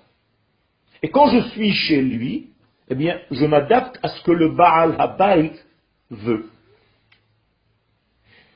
Et 1.03 1.09
quand 1.09 1.29
je 1.31 1.49
suis 1.49 1.73
chez 1.73 2.03
lui, 2.03 2.51
eh 2.89 2.95
bien, 2.95 3.19
je 3.31 3.45
m'adapte 3.47 3.99
à 4.03 4.09
ce 4.09 4.23
que 4.23 4.31
le 4.31 4.51
Baal 4.55 4.95
Habayit 4.99 5.53
veut. 6.11 6.47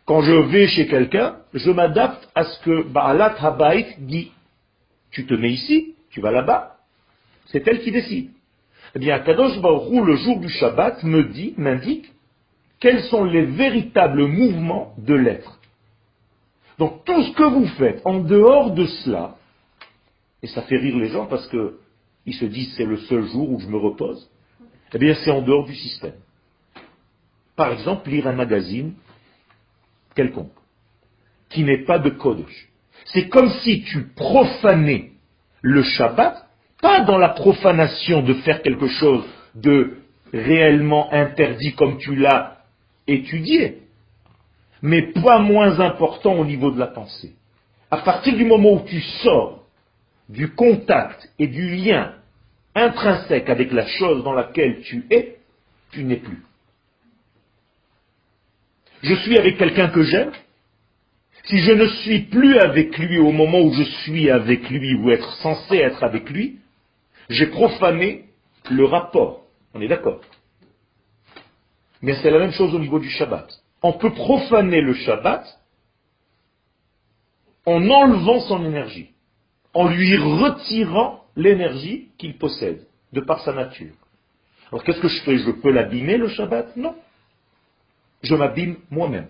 Quand 0.04 0.22
je 0.22 0.32
vais 0.32 0.68
chez 0.68 0.86
quelqu'un, 0.86 1.36
je 1.52 1.70
m'adapte 1.70 2.28
à 2.34 2.44
ce 2.44 2.60
que 2.60 2.82
Baalat 2.82 3.34
Habayit 3.40 3.86
dit. 3.98 4.30
Tu 5.10 5.26
te 5.26 5.34
mets 5.34 5.52
ici, 5.52 5.94
tu 6.10 6.20
vas 6.20 6.30
là-bas. 6.30 6.76
C'est 7.46 7.66
elle 7.66 7.80
qui 7.80 7.90
décide. 7.90 8.30
Eh 8.94 8.98
bien, 8.98 9.18
Kadosh 9.18 9.58
Baruch 9.60 10.06
le 10.06 10.16
jour 10.16 10.38
du 10.38 10.48
Shabbat, 10.48 11.02
me 11.02 11.24
dit, 11.24 11.54
m'indique 11.56 12.12
quels 12.78 13.02
sont 13.04 13.24
les 13.24 13.44
véritables 13.44 14.26
mouvements 14.26 14.94
de 14.98 15.14
l'être. 15.14 15.58
Donc 16.78 17.04
tout 17.04 17.22
ce 17.22 17.32
que 17.32 17.44
vous 17.44 17.66
faites 17.78 18.02
en 18.04 18.20
dehors 18.20 18.72
de 18.72 18.86
cela, 18.86 19.36
et 20.42 20.46
ça 20.46 20.62
fait 20.62 20.76
rire 20.76 20.96
les 20.96 21.08
gens 21.08 21.26
parce 21.26 21.48
qu'ils 21.48 22.34
se 22.34 22.44
disent 22.44 22.74
c'est 22.76 22.84
le 22.84 22.98
seul 22.98 23.26
jour 23.26 23.50
où 23.50 23.60
je 23.60 23.66
me 23.66 23.78
repose, 23.78 24.30
eh 24.92 24.98
bien 24.98 25.14
c'est 25.14 25.30
en 25.30 25.42
dehors 25.42 25.64
du 25.64 25.74
système. 25.74 26.14
Par 27.56 27.72
exemple, 27.72 28.10
lire 28.10 28.26
un 28.26 28.32
magazine 28.32 28.94
quelconque, 30.14 30.52
qui 31.48 31.62
n'est 31.64 31.84
pas 31.84 31.98
de 31.98 32.10
Kodesh. 32.10 32.68
C'est 33.06 33.28
comme 33.28 33.50
si 33.50 33.82
tu 33.84 34.08
profanais 34.14 35.12
le 35.62 35.82
Shabbat, 35.82 36.46
pas 36.80 37.00
dans 37.00 37.18
la 37.18 37.30
profanation 37.30 38.22
de 38.22 38.34
faire 38.34 38.62
quelque 38.62 38.88
chose 38.88 39.24
de 39.54 39.98
réellement 40.32 41.12
interdit 41.12 41.74
comme 41.74 41.98
tu 41.98 42.14
l'as 42.14 42.58
étudié, 43.06 43.82
mais 44.82 45.12
pas 45.12 45.38
moins 45.38 45.80
important 45.80 46.34
au 46.34 46.44
niveau 46.44 46.70
de 46.70 46.78
la 46.78 46.86
pensée. 46.86 47.34
À 47.90 47.98
partir 47.98 48.36
du 48.36 48.44
moment 48.44 48.74
où 48.74 48.84
tu 48.86 49.00
sors 49.00 49.64
du 50.28 50.50
contact 50.50 51.30
et 51.38 51.46
du 51.46 51.76
lien 51.76 52.14
intrinsèque 52.74 53.48
avec 53.48 53.72
la 53.72 53.86
chose 53.86 54.22
dans 54.24 54.32
laquelle 54.32 54.80
tu 54.82 55.06
es, 55.10 55.38
tu 55.92 56.04
n'es 56.04 56.16
plus. 56.16 56.42
Je 59.02 59.14
suis 59.14 59.38
avec 59.38 59.56
quelqu'un 59.56 59.88
que 59.88 60.02
j'aime. 60.02 60.32
Si 61.44 61.58
je 61.58 61.72
ne 61.72 61.86
suis 61.86 62.22
plus 62.22 62.58
avec 62.58 62.98
lui 62.98 63.18
au 63.18 63.30
moment 63.30 63.60
où 63.60 63.72
je 63.72 63.84
suis 63.84 64.30
avec 64.30 64.68
lui 64.68 64.94
ou 64.94 65.10
être 65.10 65.32
censé 65.36 65.76
être 65.76 66.02
avec 66.02 66.28
lui, 66.28 66.58
j'ai 67.30 67.46
profané 67.46 68.24
le 68.68 68.84
rapport. 68.84 69.44
On 69.74 69.80
est 69.80 69.88
d'accord. 69.88 70.20
Mais 72.02 72.14
c'est 72.20 72.30
la 72.30 72.40
même 72.40 72.52
chose 72.52 72.74
au 72.74 72.78
niveau 72.78 72.98
du 72.98 73.08
Shabbat 73.08 73.48
on 73.82 73.92
peut 73.92 74.12
profaner 74.12 74.80
le 74.80 74.94
Shabbat 74.94 75.44
en 77.64 77.88
enlevant 77.88 78.40
son 78.40 78.64
énergie, 78.64 79.10
en 79.74 79.88
lui 79.88 80.16
retirant 80.16 81.24
l'énergie 81.36 82.08
qu'il 82.18 82.38
possède, 82.38 82.86
de 83.12 83.20
par 83.20 83.40
sa 83.40 83.52
nature. 83.52 83.94
Alors 84.70 84.82
qu'est-ce 84.84 85.00
que 85.00 85.08
je 85.08 85.22
fais? 85.22 85.38
Je 85.38 85.50
peux 85.50 85.70
l'abîmer 85.70 86.16
le 86.16 86.28
Shabbat? 86.28 86.76
Non. 86.76 86.94
Je 88.22 88.34
m'abîme 88.34 88.76
moi-même. 88.90 89.28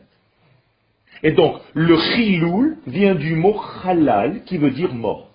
Et 1.23 1.33
donc, 1.33 1.61
le 1.75 1.97
chiloul 1.99 2.79
vient 2.87 3.15
du 3.15 3.35
mot 3.35 3.61
halal 3.85 4.45
qui 4.45 4.59
veut 4.59 4.71
dire 4.71 4.93
mort. 4.95 5.31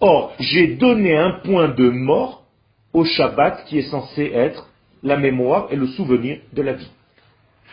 Or, 0.00 0.34
j'ai 0.38 0.76
donné 0.76 1.16
un 1.16 1.40
point 1.42 1.68
de 1.68 1.88
mort 1.88 2.44
au 2.92 3.04
Shabbat 3.04 3.64
qui 3.64 3.78
est 3.78 3.90
censé 3.90 4.24
être 4.24 4.68
la 5.02 5.16
mémoire 5.16 5.68
et 5.70 5.76
le 5.76 5.86
souvenir 5.86 6.40
de 6.52 6.62
la 6.62 6.74
vie. 6.74 6.90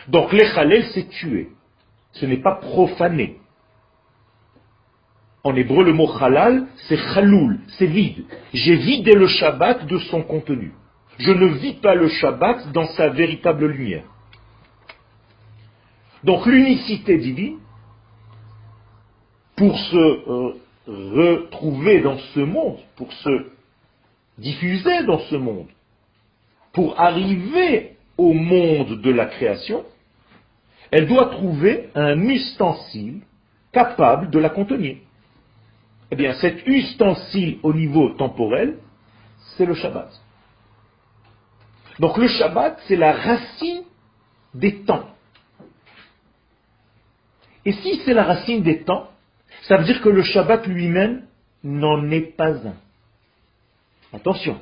Donc, 0.08 0.32
l'echalel, 0.32 0.84
c'est 0.92 1.08
tuer. 1.08 1.48
Ce 2.12 2.26
n'est 2.26 2.42
pas 2.42 2.56
profané. 2.56 3.38
En 5.42 5.54
hébreu, 5.54 5.84
le 5.84 5.92
mot 5.92 6.10
halal, 6.18 6.66
c'est 6.88 6.96
chaloul, 6.96 7.60
c'est 7.78 7.86
vide. 7.86 8.24
J'ai 8.54 8.76
vidé 8.76 9.12
le 9.12 9.26
Shabbat 9.26 9.86
de 9.86 9.98
son 9.98 10.22
contenu. 10.22 10.72
Je 11.18 11.30
ne 11.30 11.46
vis 11.46 11.74
pas 11.74 11.94
le 11.94 12.08
Shabbat 12.08 12.72
dans 12.72 12.86
sa 12.88 13.10
véritable 13.10 13.66
lumière. 13.66 14.04
Donc 16.24 16.46
l'unicité 16.46 17.18
divine, 17.18 17.58
pour 19.56 19.78
se 19.78 19.96
euh, 19.96 20.54
retrouver 20.86 22.00
dans 22.00 22.18
ce 22.18 22.40
monde, 22.40 22.78
pour 22.96 23.12
se 23.12 23.46
diffuser 24.38 25.04
dans 25.04 25.20
ce 25.20 25.36
monde, 25.36 25.68
pour 26.72 26.98
arriver 26.98 27.96
au 28.16 28.32
monde 28.32 29.00
de 29.00 29.10
la 29.10 29.26
création, 29.26 29.84
elle 30.94 31.08
doit 31.08 31.26
trouver 31.26 31.90
un 31.96 32.22
ustensile 32.22 33.22
capable 33.72 34.30
de 34.30 34.38
la 34.38 34.48
contenir. 34.48 34.98
Eh 36.12 36.14
bien, 36.14 36.34
cet 36.34 36.64
ustensile 36.68 37.58
au 37.64 37.74
niveau 37.74 38.10
temporel, 38.10 38.78
c'est 39.56 39.66
le 39.66 39.74
Shabbat. 39.74 40.08
Donc 41.98 42.16
le 42.16 42.28
Shabbat, 42.28 42.78
c'est 42.86 42.94
la 42.94 43.12
racine 43.12 43.82
des 44.54 44.84
temps. 44.84 45.08
Et 47.64 47.72
si 47.72 48.00
c'est 48.04 48.14
la 48.14 48.22
racine 48.22 48.62
des 48.62 48.84
temps, 48.84 49.08
ça 49.62 49.78
veut 49.78 49.84
dire 49.86 50.00
que 50.00 50.08
le 50.08 50.22
Shabbat 50.22 50.64
lui-même 50.68 51.26
n'en 51.64 52.08
est 52.12 52.36
pas 52.36 52.52
un. 52.52 52.76
Attention. 54.12 54.60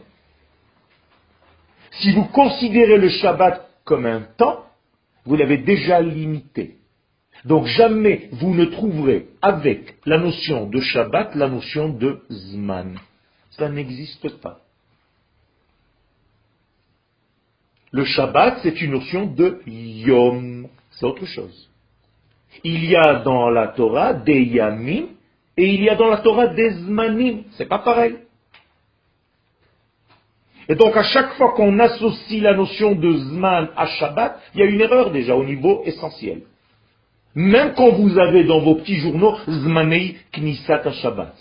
Si 1.91 2.11
vous 2.13 2.25
considérez 2.25 2.97
le 2.97 3.11
Shabbat 3.11 3.69
comme 3.85 4.07
un 4.07 4.23
temps, 4.39 4.65
vous 5.25 5.37
l'avez 5.37 5.59
déjà 5.59 6.01
limité. 6.01 6.77
Donc 7.45 7.67
jamais 7.67 8.29
vous 8.33 8.55
ne 8.55 8.67
trouverez 8.67 9.29
avec 9.41 9.97
la 10.07 10.19
notion 10.19 10.69
de 10.69 10.81
Shabbat 10.81 11.35
la 11.35 11.49
notion 11.49 11.89
de 11.89 12.21
Zman. 12.31 12.99
Ça 13.51 13.69
n'existe 13.69 14.41
pas. 14.41 14.61
Le 17.91 18.05
Shabbat, 18.05 18.61
c'est 18.63 18.81
une 18.81 18.93
notion 18.93 19.27
de 19.27 19.61
Yom. 19.67 20.67
C'est 20.93 21.05
autre 21.05 21.27
chose. 21.27 21.69
Il 22.65 22.85
y 22.85 22.97
a 22.97 23.21
dans 23.21 23.51
la 23.51 23.69
Torah 23.69 24.15
des 24.15 24.43
Yamim 24.43 25.07
et 25.57 25.75
il 25.75 25.83
y 25.83 25.91
a 25.91 25.97
dans 25.97 26.09
la 26.09 26.19
Torah 26.19 26.49
des 26.49 26.71
Zmanim. 26.71 27.45
C'est 27.53 27.69
pas 27.69 27.81
pareil. 27.81 28.17
Et 30.69 30.75
donc 30.75 30.97
à 30.97 31.03
chaque 31.03 31.35
fois 31.35 31.53
qu'on 31.53 31.79
associe 31.79 32.43
la 32.43 32.55
notion 32.55 32.95
de 32.95 33.13
Zman 33.13 33.69
à 33.77 33.87
Shabbat, 33.87 34.41
il 34.55 34.61
y 34.61 34.63
a 34.63 34.67
une 34.67 34.81
erreur 34.81 35.11
déjà 35.11 35.35
au 35.35 35.45
niveau 35.45 35.83
essentiel. 35.85 36.43
Même 37.35 37.75
quand 37.75 37.91
vous 37.91 38.19
avez 38.19 38.45
dans 38.45 38.61
vos 38.61 38.77
petits 38.77 38.97
journaux 38.97 39.37
Zmanei 39.49 40.17
Knisat 40.33 40.91
Shabbat. 40.93 41.35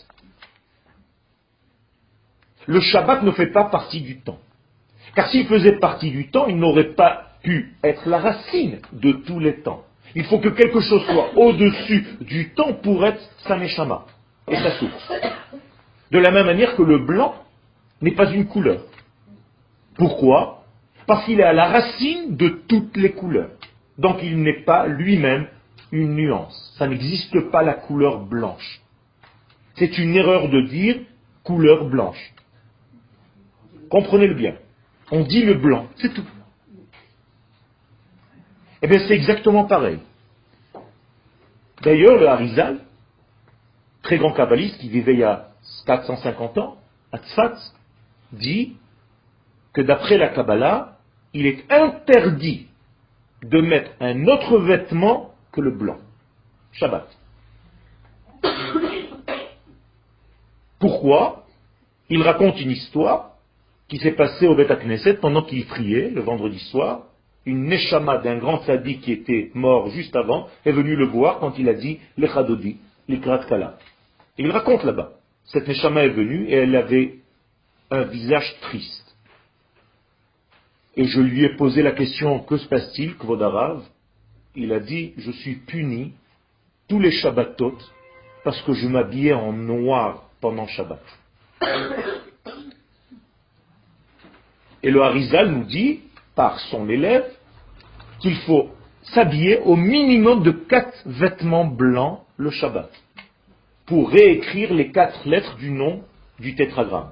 Le 2.68 2.80
Shabbat 2.80 3.24
ne 3.24 3.32
fait 3.32 3.52
pas 3.52 3.66
partie 3.66 4.02
du 4.02 4.22
temps. 4.22 4.40
Car 5.16 5.30
s'il 5.30 5.46
faisait 5.48 5.78
partie 5.80 6.12
du 6.12 6.30
temps, 6.30 6.48
il 6.48 6.58
n'aurait 6.58 6.94
pas 6.94 7.32
pu 7.44 7.74
être 7.84 8.08
la 8.08 8.20
racine 8.20 8.80
de 8.94 9.12
tous 9.12 9.40
les 9.40 9.62
temps. 9.62 9.84
Il 10.16 10.24
faut 10.26 10.40
que 10.40 10.50
quelque 10.50 10.80
chose 10.80 11.04
soit 11.06 11.38
au-dessus 11.38 12.06
du 12.22 12.54
temps 12.54 12.74
pour 12.74 13.06
être 13.06 13.22
sa 13.48 13.58
neshama 13.58 14.06
et 14.48 14.56
sa 14.56 14.72
source. 14.72 15.12
De 16.12 16.20
la 16.20 16.32
même 16.32 16.46
manière 16.46 16.76
que 16.76 16.84
le 16.84 17.00
blanc 17.00 17.36
n'est 18.02 18.16
pas 18.16 18.32
une 18.32 18.48
couleur. 18.48 18.82
Pourquoi? 20.02 20.64
Parce 21.06 21.26
qu'il 21.26 21.40
est 21.40 21.44
à 21.44 21.54
la 21.54 21.68
racine 21.68 22.36
de 22.36 22.50
toutes 22.68 22.98
les 22.98 23.12
couleurs. 23.12 23.52
Donc 24.00 24.18
il 24.24 24.42
n'est 24.42 24.64
pas 24.64 24.88
lui-même 24.88 25.46
une 25.92 26.16
nuance. 26.16 26.74
Ça 26.80 26.88
n'existe 26.88 27.52
pas 27.52 27.62
la 27.62 27.76
couleur 27.76 28.26
blanche. 28.26 28.82
C'est 29.76 30.00
une 30.00 30.16
erreur 30.16 30.50
de 30.50 30.62
dire 30.62 31.02
couleur 31.44 31.86
blanche. 31.86 32.34
Comprenez-le 33.92 34.34
bien. 34.34 34.56
On 35.12 35.22
dit 35.22 35.44
le 35.44 35.54
blanc, 35.54 35.86
c'est 35.98 36.12
tout. 36.12 36.26
Eh 38.82 38.88
bien, 38.88 39.08
c'est 39.08 39.14
exactement 39.14 39.66
pareil. 39.66 40.00
D'ailleurs, 41.84 42.18
le 42.18 42.28
Harizal, 42.28 42.80
très 44.02 44.18
grand 44.18 44.34
kabbaliste 44.34 44.80
qui 44.80 44.90
vivait 44.90 45.14
il 45.14 45.20
y 45.20 45.24
a 45.24 45.50
450 45.86 46.58
ans, 46.58 46.78
à 47.12 47.20
Tzfat, 47.20 47.54
dit 48.32 48.78
que 49.74 49.82
d'après 49.82 50.18
la 50.18 50.30
Kabbalah, 50.30 50.98
il 51.34 51.46
est 51.46 51.64
interdit 51.72 52.68
de 53.44 53.62
mettre 53.62 53.92
un 54.00 54.28
autre 54.28 54.60
vêtement 54.60 55.34
que 55.52 55.62
le 55.62 55.72
blanc. 55.72 55.98
Shabbat. 56.74 57.08
Pourquoi? 60.80 61.46
Il 62.10 62.22
raconte 62.24 62.60
une 62.60 62.72
histoire 62.72 63.32
qui 63.88 63.98
s'est 63.98 64.14
passée 64.14 64.48
au 64.48 64.56
Beth 64.56 64.72
Knesset 64.84 65.16
pendant 65.16 65.44
qu'il 65.44 65.66
priait 65.66 66.10
le 66.10 66.22
vendredi 66.22 66.60
soir. 66.72 67.04
Une 67.46 67.66
neshama 67.66 68.20
d'un 68.20 68.38
grand 68.38 68.62
sadique 68.64 69.02
qui 69.02 69.12
était 69.12 69.52
mort 69.54 69.90
juste 69.90 70.16
avant 70.16 70.48
est 70.66 70.72
venue 70.72 70.96
le 70.96 71.08
voir 71.08 71.40
quand 71.40 71.58
il 71.58 71.68
a 71.70 71.74
dit 71.74 72.00
le 72.18 72.28
chadodi, 72.28 72.78
kala. 73.08 73.78
Et 74.38 74.44
il 74.44 74.52
raconte 74.52 74.84
là-bas. 74.84 75.14
Cette 75.46 75.68
neshama 75.68 76.04
est 76.04 76.10
venue 76.10 76.46
et 76.48 76.54
elle 76.54 76.76
avait 76.76 77.16
un 77.90 78.04
visage 78.04 78.56
triste. 78.62 79.11
Et 80.96 81.06
je 81.06 81.22
lui 81.22 81.44
ai 81.46 81.56
posé 81.56 81.82
la 81.82 81.94
question, 81.94 82.40
que 82.40 82.58
se 82.58 82.68
passe-t-il, 82.68 83.16
Kvodarav? 83.16 83.82
Il 84.56 84.74
a 84.74 84.80
dit, 84.80 85.14
je 85.18 85.32
suis 85.32 85.56
puni 85.56 86.14
tous 86.90 87.00
les 87.00 87.12
Shabbatot 87.12 87.78
parce 88.44 88.62
que 88.64 88.74
je 88.74 88.88
m'habillais 88.88 89.34
en 89.34 89.54
noir 89.54 90.24
pendant 90.42 90.68
Shabbat. 90.68 91.02
Et 94.84 94.92
le 94.92 95.02
Harizal 95.02 95.52
nous 95.52 95.64
dit, 95.64 96.02
par 96.36 96.60
son 96.60 96.90
élève, 96.90 97.26
qu'il 98.20 98.36
faut 98.40 98.72
s'habiller 99.14 99.60
au 99.60 99.76
minimum 99.76 100.44
de 100.44 100.52
quatre 100.52 100.98
vêtements 101.06 101.66
blancs 101.66 102.22
le 102.38 102.50
Shabbat 102.50 102.90
pour 103.86 104.10
réécrire 104.10 104.74
les 104.74 104.92
quatre 104.92 105.28
lettres 105.28 105.56
du 105.58 105.72
nom 105.72 106.04
du 106.40 106.56
tétragramme. 106.56 107.12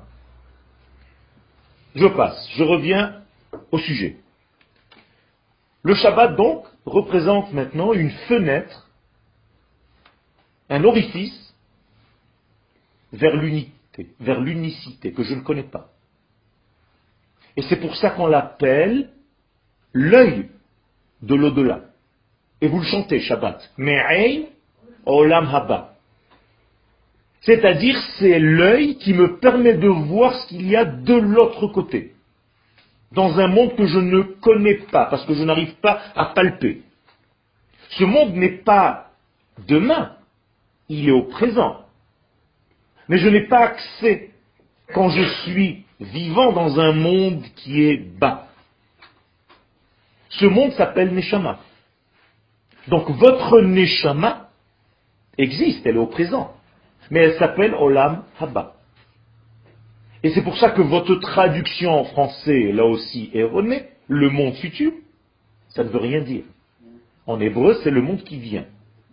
Je 1.95 2.07
passe, 2.07 2.49
je 2.55 2.63
reviens 2.63 3.15
au 3.71 3.77
sujet. 3.79 4.17
Le 5.83 5.95
Shabbat, 5.95 6.35
donc, 6.35 6.65
représente 6.85 7.53
maintenant 7.53 7.93
une 7.93 8.12
fenêtre, 8.27 8.89
un 10.69 10.83
orifice 10.83 11.53
vers 13.13 13.35
l'unité, 13.35 14.09
vers 14.19 14.39
l'unicité 14.41 15.13
que 15.13 15.23
je 15.23 15.35
ne 15.35 15.41
connais 15.41 15.63
pas. 15.63 15.89
Et 17.55 17.62
c'est 17.63 17.77
pour 17.77 17.95
ça 17.95 18.12
qu'on 18.12 18.27
l'appelle 18.27 19.09
l'œil 19.93 20.49
de 21.21 21.35
l'au-delà. 21.35 21.81
Et 22.62 22.67
vous 22.67 22.79
le 22.79 22.85
chantez, 22.85 23.19
Shabbat. 23.21 23.71
Me'ain 23.77 24.43
olam 25.05 25.47
haba. 25.47 25.95
C'est-à-dire, 27.41 27.97
c'est 28.19 28.38
l'œil 28.38 28.97
qui 28.97 29.13
me 29.13 29.39
permet 29.39 29.75
de 29.75 29.88
voir 29.88 30.33
ce 30.33 30.47
qu'il 30.49 30.67
y 30.67 30.75
a 30.75 30.85
de 30.85 31.13
l'autre 31.13 31.67
côté 31.67 32.13
dans 33.11 33.39
un 33.39 33.47
monde 33.47 33.75
que 33.75 33.87
je 33.87 33.99
ne 33.99 34.21
connais 34.21 34.75
pas, 34.91 35.05
parce 35.05 35.25
que 35.25 35.33
je 35.33 35.43
n'arrive 35.43 35.75
pas 35.75 36.01
à 36.15 36.25
palper. 36.25 36.83
Ce 37.91 38.03
monde 38.03 38.35
n'est 38.35 38.59
pas 38.63 39.11
demain, 39.67 40.15
il 40.89 41.09
est 41.09 41.13
au 41.13 41.23
présent. 41.23 41.85
Mais 43.07 43.17
je 43.17 43.27
n'ai 43.27 43.47
pas 43.47 43.59
accès, 43.59 44.29
quand 44.93 45.09
je 45.09 45.23
suis 45.43 45.85
vivant 45.99 46.51
dans 46.53 46.79
un 46.79 46.93
monde 46.93 47.43
qui 47.55 47.83
est 47.83 47.97
bas. 47.97 48.47
Ce 50.29 50.45
monde 50.45 50.71
s'appelle 50.73 51.13
Neshama. 51.13 51.59
Donc 52.87 53.09
votre 53.09 53.61
Neshama 53.61 54.49
existe, 55.37 55.85
elle 55.85 55.95
est 55.95 55.99
au 55.99 56.07
présent. 56.07 56.53
Mais 57.09 57.21
elle 57.21 57.37
s'appelle 57.37 57.73
Olam 57.73 58.23
Haba. 58.39 58.75
Et 60.23 60.32
c'est 60.32 60.41
pour 60.43 60.58
ça 60.58 60.71
que 60.71 60.82
votre 60.82 61.15
traduction 61.15 61.91
en 61.91 62.03
français, 62.05 62.71
là 62.73 62.86
aussi, 62.86 63.29
erronée. 63.34 63.84
Le 64.08 64.29
monde 64.29 64.55
futur, 64.55 64.91
ça 65.69 65.84
ne 65.84 65.89
veut 65.89 65.99
rien 65.99 66.21
dire. 66.21 66.43
En 67.27 67.39
hébreu, 67.39 67.77
c'est 67.84 67.91
le 67.91 68.01
monde 68.01 68.23
qui 68.23 68.38
vient. 68.38 68.65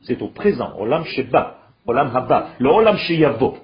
C'est 0.03 0.23
au 0.23 0.29
présent. 0.29 0.73
Olam 0.79 1.05
Sheba. 1.05 1.59
Olam 1.87 2.15
Haba. 2.17 2.49
Le 2.59 2.69
Olam 2.71 2.97
Sheyavo. 2.97 3.59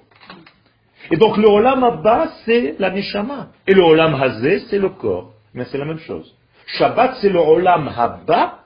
Et 1.11 1.17
donc 1.17 1.37
le 1.37 1.49
Olam 1.49 1.83
Haba, 1.83 2.29
c'est 2.45 2.77
la 2.79 2.91
Neshama. 2.91 3.49
Et 3.67 3.75
le 3.75 3.83
Olam 3.83 4.15
Hazé, 4.15 4.61
c'est 4.69 4.79
le 4.79 4.91
corps. 4.91 5.33
Mais 5.55 5.65
c'est 5.65 5.79
la 5.79 5.85
même 5.85 5.99
chose. 5.99 6.35
Shabbat, 6.67 7.17
c'est 7.21 7.31
le 7.31 7.39
Olam 7.39 7.89
Haba. 7.89 8.61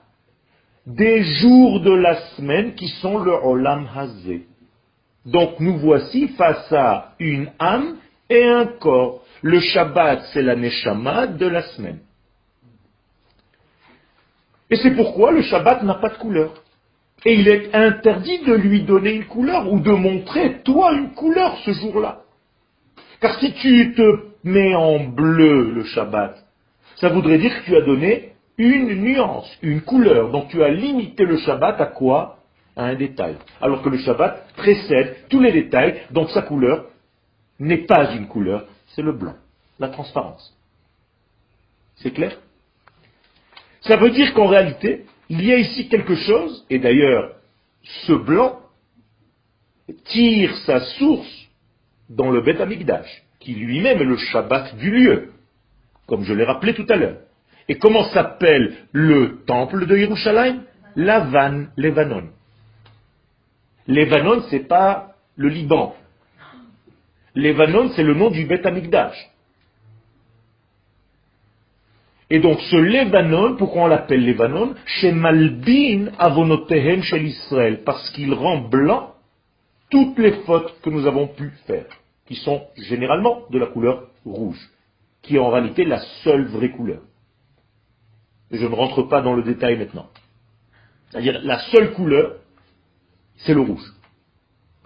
des 0.85 1.23
jours 1.23 1.81
de 1.81 1.91
la 1.91 2.15
semaine 2.35 2.73
qui 2.75 2.87
sont 3.01 3.17
le 3.17 3.31
Olam 3.31 3.87
Hazé. 3.95 4.45
Donc 5.25 5.59
nous 5.59 5.77
voici 5.77 6.29
face 6.29 6.71
à 6.71 7.13
une 7.19 7.49
âme 7.59 7.97
et 8.29 8.43
un 8.43 8.65
corps. 8.65 9.23
Le 9.41 9.59
Shabbat, 9.59 10.21
c'est 10.33 10.41
la 10.41 10.55
Neshama 10.55 11.27
de 11.27 11.47
la 11.47 11.61
semaine. 11.61 11.99
Et 14.69 14.75
c'est 14.75 14.95
pourquoi 14.95 15.31
le 15.31 15.41
Shabbat 15.41 15.83
n'a 15.83 15.95
pas 15.95 16.09
de 16.09 16.17
couleur. 16.17 16.53
Et 17.25 17.33
il 17.35 17.47
est 17.47 17.73
interdit 17.73 18.39
de 18.39 18.53
lui 18.53 18.81
donner 18.81 19.13
une 19.13 19.25
couleur 19.25 19.71
ou 19.71 19.79
de 19.79 19.91
montrer, 19.91 20.61
toi, 20.63 20.93
une 20.93 21.13
couleur 21.13 21.57
ce 21.65 21.71
jour-là. 21.71 22.21
Car 23.21 23.39
si 23.39 23.53
tu 23.53 23.93
te 23.95 24.19
mets 24.43 24.75
en 24.75 24.99
bleu 24.99 25.71
le 25.71 25.83
Shabbat, 25.83 26.37
ça 26.97 27.09
voudrait 27.09 27.37
dire 27.37 27.57
que 27.59 27.65
tu 27.65 27.75
as 27.75 27.81
donné 27.81 28.33
une 28.57 29.01
nuance, 29.01 29.51
une 29.61 29.81
couleur. 29.81 30.31
Donc 30.31 30.49
tu 30.49 30.63
as 30.63 30.69
limité 30.69 31.25
le 31.25 31.37
Shabbat 31.37 31.79
à 31.79 31.85
quoi? 31.87 32.37
À 32.75 32.85
un 32.85 32.95
détail. 32.95 33.35
Alors 33.59 33.81
que 33.81 33.89
le 33.89 33.97
Shabbat 33.97 34.53
précède 34.55 35.15
tous 35.29 35.39
les 35.39 35.51
détails, 35.51 36.01
donc 36.11 36.29
sa 36.29 36.43
couleur 36.43 36.85
n'est 37.59 37.85
pas 37.85 38.13
une 38.13 38.27
couleur, 38.27 38.67
c'est 38.89 39.01
le 39.01 39.11
blanc, 39.11 39.35
la 39.79 39.89
transparence. 39.89 40.55
C'est 41.97 42.11
clair? 42.11 42.37
Ça 43.81 43.97
veut 43.97 44.11
dire 44.11 44.33
qu'en 44.33 44.47
réalité, 44.47 45.05
il 45.29 45.43
y 45.43 45.51
a 45.51 45.57
ici 45.57 45.89
quelque 45.89 46.15
chose, 46.15 46.65
et 46.69 46.79
d'ailleurs, 46.79 47.35
ce 48.05 48.13
blanc 48.13 48.59
tire 50.05 50.55
sa 50.65 50.81
source 50.81 51.47
dans 52.09 52.31
le 52.31 52.41
Beth 52.41 52.61
Amikdash, 52.61 53.23
qui 53.39 53.53
lui-même 53.53 54.01
est 54.01 54.05
le 54.05 54.17
Shabbat 54.17 54.75
du 54.77 54.91
lieu, 54.91 55.31
comme 56.05 56.23
je 56.23 56.33
l'ai 56.33 56.43
rappelé 56.43 56.73
tout 56.73 56.85
à 56.89 56.95
l'heure. 56.95 57.17
Et 57.69 57.77
comment 57.77 58.05
s'appelle 58.11 58.75
le 58.91 59.43
temple 59.45 59.85
de 59.85 59.97
Yerushalayim? 59.97 60.63
Lavan, 60.95 61.67
Levanon. 61.75 62.29
Levanon, 63.87 64.43
c'est 64.49 64.67
pas 64.67 65.15
le 65.35 65.49
Liban. 65.49 65.95
Levanon, 67.37 67.91
c'est 67.95 68.03
le 68.03 68.15
nom 68.15 68.31
du 68.31 68.45
Beth 68.45 68.65
Amikdash. 68.65 69.29
Et 72.31 72.39
donc 72.39 72.59
ce 72.59 72.75
Levanon, 72.75 73.55
pourquoi 73.57 73.83
on 73.83 73.87
l'appelle 73.87 74.25
Levanon? 74.25 74.73
Chez 74.85 75.11
Malbin 75.11 76.07
avonotehem 76.17 77.03
chez 77.03 77.19
l'Israël, 77.19 77.83
parce 77.85 78.09
qu'il 78.09 78.33
rend 78.33 78.61
blanc 78.67 79.13
toutes 79.91 80.17
les 80.17 80.33
fautes 80.45 80.81
que 80.81 80.89
nous 80.89 81.05
avons 81.05 81.27
pu 81.27 81.51
faire, 81.67 81.85
qui 82.25 82.35
sont 82.35 82.63
généralement 82.75 83.43
de 83.51 83.59
la 83.59 83.67
couleur 83.67 84.07
rouge, 84.25 84.59
qui 85.21 85.35
est 85.35 85.39
en 85.39 85.51
réalité 85.51 85.85
la 85.85 85.99
seule 86.23 86.47
vraie 86.47 86.71
couleur. 86.71 87.01
Je 88.49 88.65
ne 88.65 88.73
rentre 88.73 89.03
pas 89.03 89.21
dans 89.21 89.35
le 89.35 89.43
détail 89.43 89.77
maintenant. 89.77 90.07
C'est-à-dire 91.09 91.39
la 91.43 91.59
seule 91.71 91.93
couleur, 91.93 92.37
c'est 93.37 93.53
le 93.53 93.61
rouge. 93.61 93.93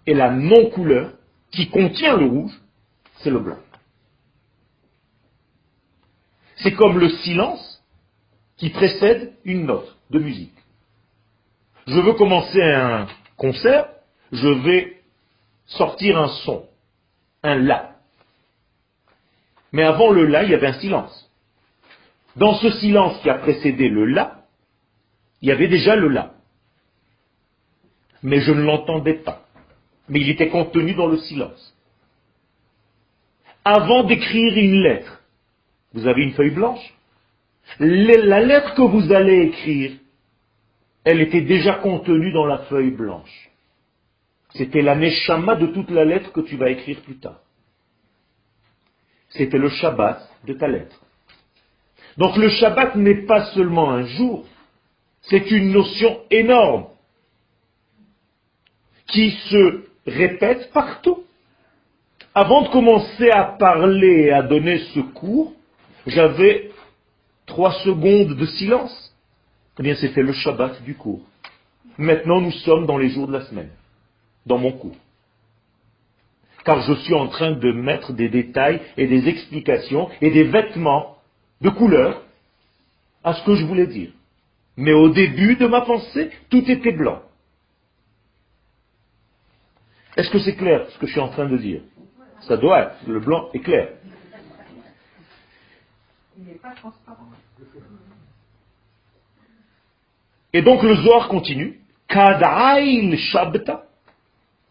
Et 0.05 0.13
la 0.13 0.31
non-couleur, 0.31 1.13
qui 1.51 1.69
contient 1.69 2.17
le 2.17 2.25
rouge, 2.25 2.61
c'est 3.17 3.29
le 3.29 3.39
blanc. 3.39 3.59
C'est 6.57 6.73
comme 6.73 6.99
le 6.99 7.09
silence 7.09 7.83
qui 8.57 8.69
précède 8.69 9.33
une 9.43 9.65
note 9.65 9.97
de 10.09 10.19
musique. 10.19 10.53
Je 11.87 11.99
veux 11.99 12.13
commencer 12.13 12.61
un 12.61 13.07
concert, 13.37 13.89
je 14.31 14.47
vais 14.47 15.01
sortir 15.65 16.17
un 16.17 16.27
son, 16.45 16.67
un 17.43 17.55
la. 17.55 17.95
Mais 19.71 19.83
avant 19.83 20.11
le 20.11 20.25
la, 20.25 20.43
il 20.43 20.51
y 20.51 20.53
avait 20.53 20.67
un 20.67 20.79
silence. 20.79 21.29
Dans 22.35 22.53
ce 22.55 22.69
silence 22.71 23.19
qui 23.21 23.29
a 23.29 23.35
précédé 23.35 23.89
le 23.89 24.05
la, 24.05 24.45
il 25.41 25.49
y 25.49 25.51
avait 25.51 25.67
déjà 25.67 25.95
le 25.95 26.07
la. 26.07 26.33
Mais 28.21 28.41
je 28.41 28.51
ne 28.51 28.61
l'entendais 28.61 29.15
pas. 29.15 29.40
Mais 30.11 30.19
il 30.19 30.29
était 30.29 30.49
contenu 30.49 30.93
dans 30.93 31.07
le 31.07 31.17
silence. 31.19 31.73
Avant 33.63 34.03
d'écrire 34.03 34.57
une 34.57 34.83
lettre, 34.83 35.23
vous 35.93 36.05
avez 36.05 36.23
une 36.23 36.33
feuille 36.33 36.51
blanche. 36.51 36.93
La 37.79 38.41
lettre 38.41 38.75
que 38.75 38.81
vous 38.81 39.13
allez 39.13 39.43
écrire, 39.43 39.93
elle 41.05 41.21
était 41.21 41.41
déjà 41.41 41.75
contenue 41.75 42.33
dans 42.33 42.45
la 42.45 42.57
feuille 42.65 42.91
blanche. 42.91 43.49
C'était 44.53 44.81
la 44.81 44.95
neshama 44.95 45.55
de 45.55 45.67
toute 45.67 45.89
la 45.89 46.03
lettre 46.03 46.33
que 46.33 46.41
tu 46.41 46.57
vas 46.57 46.69
écrire 46.69 46.99
plus 47.03 47.17
tard. 47.17 47.39
C'était 49.29 49.57
le 49.57 49.69
Shabbat 49.69 50.29
de 50.45 50.53
ta 50.55 50.67
lettre. 50.67 50.99
Donc 52.17 52.35
le 52.35 52.49
Shabbat 52.49 52.97
n'est 52.97 53.25
pas 53.25 53.45
seulement 53.53 53.91
un 53.91 54.03
jour, 54.03 54.45
c'est 55.21 55.49
une 55.51 55.71
notion 55.71 56.19
énorme 56.29 56.87
qui 59.07 59.31
se 59.31 59.90
répète 60.05 60.71
partout. 60.73 61.23
Avant 62.33 62.61
de 62.61 62.69
commencer 62.69 63.29
à 63.29 63.43
parler 63.43 64.25
et 64.25 64.31
à 64.31 64.41
donner 64.41 64.79
ce 64.93 64.99
cours, 65.01 65.53
j'avais 66.07 66.71
trois 67.45 67.73
secondes 67.83 68.35
de 68.35 68.45
silence. 68.45 69.13
Eh 69.79 69.83
bien, 69.83 69.95
c'était 69.95 70.21
le 70.21 70.33
Shabbat 70.33 70.83
du 70.83 70.95
cours. 70.95 71.21
Maintenant, 71.97 72.39
nous 72.39 72.51
sommes 72.51 72.85
dans 72.85 72.97
les 72.97 73.09
jours 73.09 73.27
de 73.27 73.33
la 73.33 73.41
semaine, 73.41 73.69
dans 74.45 74.57
mon 74.57 74.71
cours. 74.71 74.95
Car 76.63 76.81
je 76.81 76.93
suis 76.93 77.13
en 77.13 77.27
train 77.27 77.51
de 77.51 77.71
mettre 77.71 78.13
des 78.13 78.29
détails 78.29 78.81
et 78.95 79.07
des 79.07 79.27
explications 79.27 80.09
et 80.21 80.29
des 80.29 80.43
vêtements 80.43 81.17
de 81.61 81.69
couleur 81.69 82.21
à 83.23 83.33
ce 83.33 83.43
que 83.43 83.55
je 83.55 83.65
voulais 83.65 83.87
dire. 83.87 84.11
Mais 84.77 84.93
au 84.93 85.09
début 85.09 85.55
de 85.55 85.67
ma 85.67 85.81
pensée, 85.81 86.29
tout 86.49 86.63
était 86.69 86.91
blanc. 86.91 87.21
Est-ce 90.17 90.29
que 90.29 90.39
c'est 90.39 90.55
clair 90.55 90.87
ce 90.89 90.97
que 90.99 91.07
je 91.07 91.11
suis 91.11 91.21
en 91.21 91.29
train 91.29 91.47
de 91.47 91.57
dire? 91.57 91.81
Ça 92.41 92.57
doit 92.57 92.81
être. 92.81 92.95
Le 93.07 93.19
blanc 93.19 93.49
est 93.53 93.59
clair. 93.59 93.89
Et 100.53 100.61
donc 100.61 100.83
le 100.83 100.95
Zohar 100.95 101.27
continue. 101.27 101.79
Kadail 102.07 103.17
Shabta. 103.17 103.85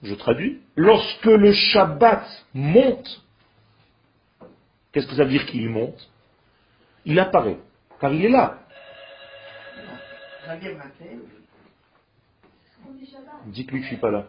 Je 0.03 0.15
traduis. 0.15 0.61
Lorsque 0.77 1.25
le 1.25 1.53
Shabbat 1.53 2.27
monte, 2.55 3.23
qu'est-ce 4.93 5.07
que 5.07 5.15
ça 5.15 5.25
veut 5.25 5.31
dire 5.31 5.47
qu'il 5.47 5.69
monte? 5.69 6.11
Il 7.05 7.19
apparaît. 7.19 7.59
Car 7.99 8.13
il 8.13 8.27
est 8.27 8.31
là. 8.31 8.59
Dites-lui 13.47 13.81
que 13.81 13.87
je 13.87 13.93
ne 13.93 13.95
suis 13.95 13.97
pas 13.97 14.11
là. 14.11 14.27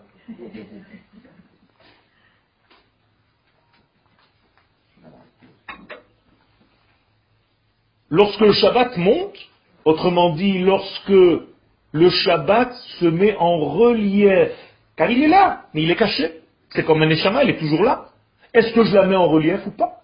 Lorsque 8.09 8.41
le 8.41 8.51
Shabbat 8.51 8.97
monte, 8.97 9.37
autrement 9.85 10.35
dit, 10.35 10.59
lorsque 10.59 11.09
le 11.09 12.09
Shabbat 12.09 12.73
se 12.99 13.05
met 13.05 13.35
en 13.37 13.57
relief, 13.57 14.51
car 14.97 15.09
il 15.09 15.23
est 15.23 15.29
là, 15.29 15.63
mais 15.73 15.83
il 15.83 15.91
est 15.91 15.95
caché. 15.95 16.41
C'est 16.71 16.85
comme 16.85 17.01
un 17.01 17.07
Neshama, 17.07 17.43
il 17.43 17.51
est 17.51 17.57
toujours 17.57 17.83
là. 17.83 18.09
Est-ce 18.53 18.73
que 18.73 18.83
je 18.83 18.93
la 18.93 19.05
mets 19.05 19.15
en 19.15 19.27
relief 19.27 19.65
ou 19.65 19.71
pas? 19.71 20.01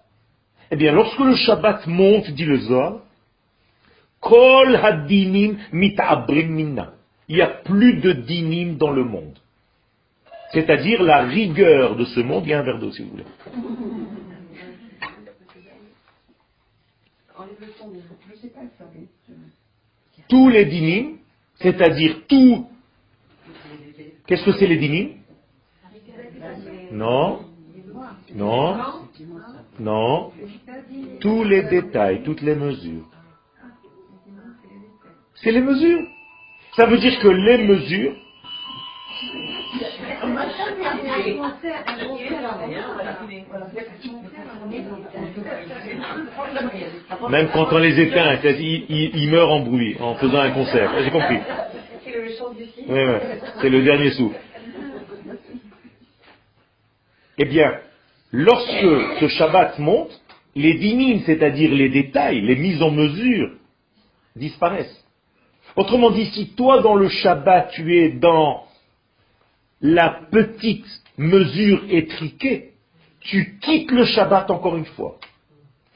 Eh 0.72 0.78
bien, 0.78 0.94
lorsque 0.94 1.20
le 1.20 1.36
Shabbat 1.36 1.86
monte, 1.88 2.30
dit 2.32 2.46
le 2.46 2.58
Zohar, 2.60 3.00
Kol 4.20 4.76
hadinim. 4.76 5.58
Il 7.30 7.36
n'y 7.36 7.42
a 7.42 7.48
plus 7.48 8.00
de 8.00 8.14
dinim 8.14 8.78
dans 8.78 8.92
le 8.92 9.04
monde. 9.04 9.38
C'est-à-dire 10.54 11.04
la 11.04 11.24
rigueur 11.24 11.96
de 11.96 12.06
ce 12.06 12.20
monde. 12.22 12.44
Il 12.46 12.52
y 12.52 12.94
si 12.94 13.04
vous 13.04 13.10
voulez. 13.10 13.26
Tous 20.30 20.50
les 20.50 20.66
dinim, 20.66 21.18
c'est-à-dire 21.56 22.22
tout. 22.28 22.68
Qu'est-ce 24.26 24.44
que 24.44 24.54
c'est 24.54 24.68
les 24.68 24.78
dinim 24.78 25.10
Non. 26.92 27.46
Non. 28.34 28.78
Non. 29.80 30.32
Tous 31.20 31.44
les 31.44 31.64
détails, 31.64 32.24
toutes 32.24 32.42
les 32.42 32.56
mesures. 32.56 33.06
C'est 35.36 35.52
les 35.52 35.62
mesures. 35.62 36.08
Ça 36.76 36.86
veut 36.86 36.98
dire 36.98 37.20
que 37.20 37.28
les 37.28 37.58
mesures 37.66 38.16
même 47.30 47.50
quand 47.54 47.68
on 47.72 47.78
les 47.78 48.00
éteint, 48.00 48.38
ils, 48.44 49.30
meurent 49.32 49.52
en 49.52 49.62
bruit 49.62 49.98
en 50.00 50.16
faisant 50.16 50.40
un 50.40 50.52
concert. 50.52 50.92
J'ai 51.04 51.12
compris. 51.12 51.40
C'est 53.62 53.70
le 53.70 53.84
dernier 53.84 54.12
souffle. 54.12 54.38
Eh 57.40 57.46
bien, 57.46 57.74
lorsque 58.32 59.20
ce 59.20 59.28
Shabbat 59.28 59.80
monte, 59.80 60.12
les 60.56 60.74
dynimes, 60.74 61.22
c'est-à-dire 61.26 61.72
les 61.72 61.90
détails, 61.90 62.42
les 62.42 62.56
mises 62.56 62.82
en 62.82 62.92
mesure, 62.92 63.52
disparaissent. 64.36 65.06
Autrement 65.76 66.10
dit, 66.10 66.26
si 66.26 66.56
toi 66.56 66.82
dans 66.82 66.96
le 66.96 67.10
Shabbat 67.10 67.72
tu 67.72 67.96
es 67.96 68.10
dans 68.10 68.67
la 69.82 70.10
petite 70.32 70.86
mesure 71.18 71.84
étriquée, 71.90 72.74
tu 73.22 73.60
quittes 73.60 73.92
le 73.92 74.06
Shabbat 74.06 74.50
encore 74.52 74.78
une 74.78 74.86
fois. 74.86 75.20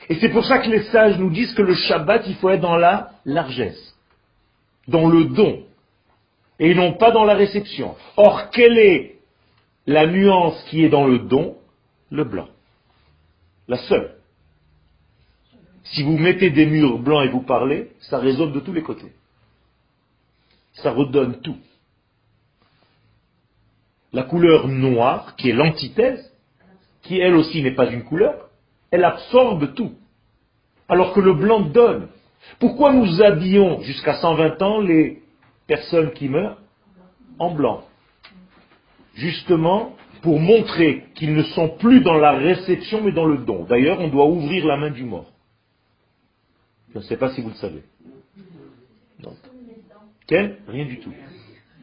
Et 0.10 0.16
c'est 0.16 0.30
pour 0.30 0.46
ça 0.46 0.60
que 0.60 0.70
les 0.70 0.84
sages 0.84 1.18
nous 1.18 1.30
disent 1.30 1.54
que 1.54 1.62
le 1.62 1.76
Shabbat, 1.76 2.24
il 2.28 2.36
faut 2.36 2.50
être 2.50 2.62
dans 2.62 2.76
la 2.76 3.12
largesse, 3.26 3.96
dans 4.88 5.08
le 5.08 5.26
don, 5.26 5.64
et 6.60 6.76
non 6.76 6.94
pas 6.94 7.12
dans 7.12 7.24
la 7.24 7.34
réception. 7.34 7.96
Or, 8.18 8.50
quelle 8.52 8.78
est 8.78 9.16
la 9.88 10.06
nuance 10.06 10.64
qui 10.70 10.84
est 10.84 10.90
dans 10.90 11.08
le 11.08 11.20
don? 11.20 11.58
Le 12.12 12.24
blanc. 12.26 12.50
La 13.68 13.78
seule. 13.78 14.16
Si 15.84 16.04
vous 16.04 16.18
mettez 16.18 16.50
des 16.50 16.66
murs 16.66 17.00
blancs 17.00 17.26
et 17.26 17.30
vous 17.30 17.42
parlez, 17.42 17.92
ça 18.02 18.20
résonne 18.20 18.52
de 18.52 18.60
tous 18.60 18.74
les 18.74 18.84
côtés. 18.84 19.14
Ça 20.74 20.92
redonne 20.92 21.42
tout. 21.42 21.58
La 24.14 24.24
couleur 24.24 24.68
noire, 24.68 25.36
qui 25.36 25.50
est 25.50 25.54
l'antithèse, 25.54 26.32
qui 27.02 27.20
elle 27.20 27.36
aussi 27.36 27.64
n'est 27.64 27.76
pas 27.76 27.90
une 27.90 28.04
couleur, 28.04 28.50
elle 28.92 29.06
absorbe 29.06 29.74
tout. 29.74 29.94
Alors 30.90 31.14
que 31.14 31.22
le 31.22 31.34
blanc 31.34 31.62
donne. 31.62 32.10
Pourquoi 32.60 32.92
nous 32.92 33.22
habillons 33.22 33.82
jusqu'à 33.82 34.16
120 34.16 34.62
ans 34.62 34.82
les 34.82 35.22
personnes 35.68 36.12
qui 36.12 36.28
meurent 36.28 36.58
en 37.40 37.54
blanc? 37.54 37.84
Justement 39.14 39.96
pour 40.22 40.40
montrer 40.40 41.06
qu'ils 41.16 41.34
ne 41.34 41.44
sont 41.44 41.70
plus 41.70 42.02
dans 42.02 42.18
la 42.18 42.34
réception 42.34 43.02
mais 43.04 43.12
dans 43.12 43.26
le 43.26 43.40
don. 43.40 43.64
D'ailleurs, 43.64 44.00
on 44.00 44.10
doit 44.10 44.28
ouvrir 44.28 44.66
la 44.66 44.78
main 44.78 44.92
du 44.92 45.04
mort. 45.04 45.32
Je 46.94 47.00
ne 47.00 47.04
sais 47.04 47.18
pas 47.18 47.32
si 47.32 47.42
vous 47.42 47.50
le 47.50 47.56
savez. 47.56 47.84
Quel? 50.28 50.58
Rien 50.68 50.86
du 50.86 51.00
tout. 51.00 51.14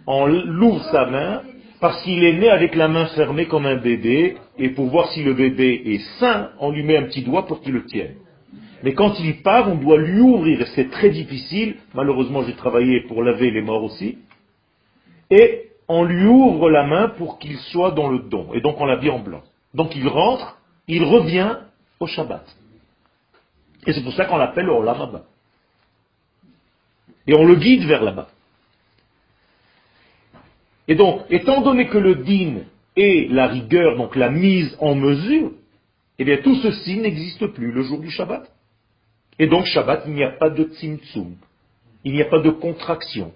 On 0.07 0.27
l'ouvre 0.27 0.85
sa 0.91 1.07
main 1.07 1.43
parce 1.81 2.03
qu'il 2.03 2.25
est 2.25 2.33
né 2.33 2.49
avec 2.49 2.75
la 2.75 2.89
main 2.89 3.07
fermée 3.07 3.47
comme 3.47 3.67
un 3.67 3.77
bébé, 3.77 4.37
et 4.59 4.71
pour 4.71 4.87
voir 4.87 5.11
si 5.13 5.23
le 5.23 5.35
bébé 5.35 5.81
est 5.85 6.19
sain, 6.19 6.51
on 6.59 6.71
lui 6.71 6.83
met 6.83 6.97
un 6.97 7.05
petit 7.05 7.23
doigt 7.23 7.47
pour 7.47 7.61
qu'il 7.61 7.73
le 7.73 7.85
tienne. 7.85 8.17
Mais 8.83 8.95
quand 8.95 9.19
il 9.21 9.43
part, 9.43 9.71
on 9.71 9.77
doit 9.77 9.99
lui 9.99 10.21
ouvrir, 10.21 10.61
et 10.61 10.67
c'est 10.75 10.91
très 10.91 11.11
difficile, 11.11 11.77
malheureusement 11.95 12.43
j'ai 12.45 12.55
travaillé 12.55 13.03
pour 13.03 13.23
laver 13.23 13.51
les 13.51 13.63
morts 13.63 13.85
aussi, 13.85 14.19
et 15.31 15.71
on 15.89 16.05
lui 16.05 16.27
ouvre 16.27 16.71
la 16.71 16.85
main 16.85 17.09
pour 17.11 17.39
qu'il 17.39 17.57
soit 17.57 17.93
dans 17.93 18.09
le 18.09 18.21
don, 18.21 18.49
et 18.55 18.61
donc 18.61 18.81
on 18.81 18.87
l'habille 18.87 19.11
en 19.11 19.21
blanc. 19.21 19.43
Donc 19.75 19.95
il 19.95 20.07
rentre, 20.09 20.59
il 20.89 21.05
revient 21.05 21.57
au 22.01 22.07
Shabbat. 22.07 22.45
Et 23.87 23.93
c'est 23.93 24.03
pour 24.03 24.13
ça 24.13 24.25
qu'on 24.25 24.37
l'appelle 24.37 24.67
le 24.67 24.73
Olam 24.73 25.23
Et 27.27 27.35
on 27.35 27.45
le 27.45 27.55
guide 27.55 27.85
vers 27.85 28.03
là-bas. 28.03 28.29
Et 30.89 30.95
donc, 30.95 31.23
étant 31.29 31.61
donné 31.61 31.87
que 31.89 31.99
le 31.99 32.17
din 32.17 32.63
est 32.97 33.31
la 33.31 33.47
rigueur, 33.47 33.97
donc 33.97 34.17
la 34.17 34.31
mise 34.31 34.75
en 34.81 34.95
mesure, 34.95 35.53
eh 36.19 36.25
bien 36.25 36.39
tout 36.39 36.57
ceci 36.57 36.97
n'existe 36.97 37.47
plus 37.49 37.71
le 37.71 37.83
jour 37.83 38.01
du 38.01 38.11
Shabbat. 38.11 38.51
Et 39.39 39.47
donc 39.47 39.67
Shabbat, 39.67 40.05
il 40.07 40.15
n'y 40.15 40.25
a 40.25 40.31
pas 40.31 40.51
de 40.51 40.65
tzimtzum, 40.65 41.37
il 42.05 42.13
n'y 42.15 42.23
a 42.23 42.25
pas 42.25 42.41
de 42.41 42.51
contraction. 42.51 43.33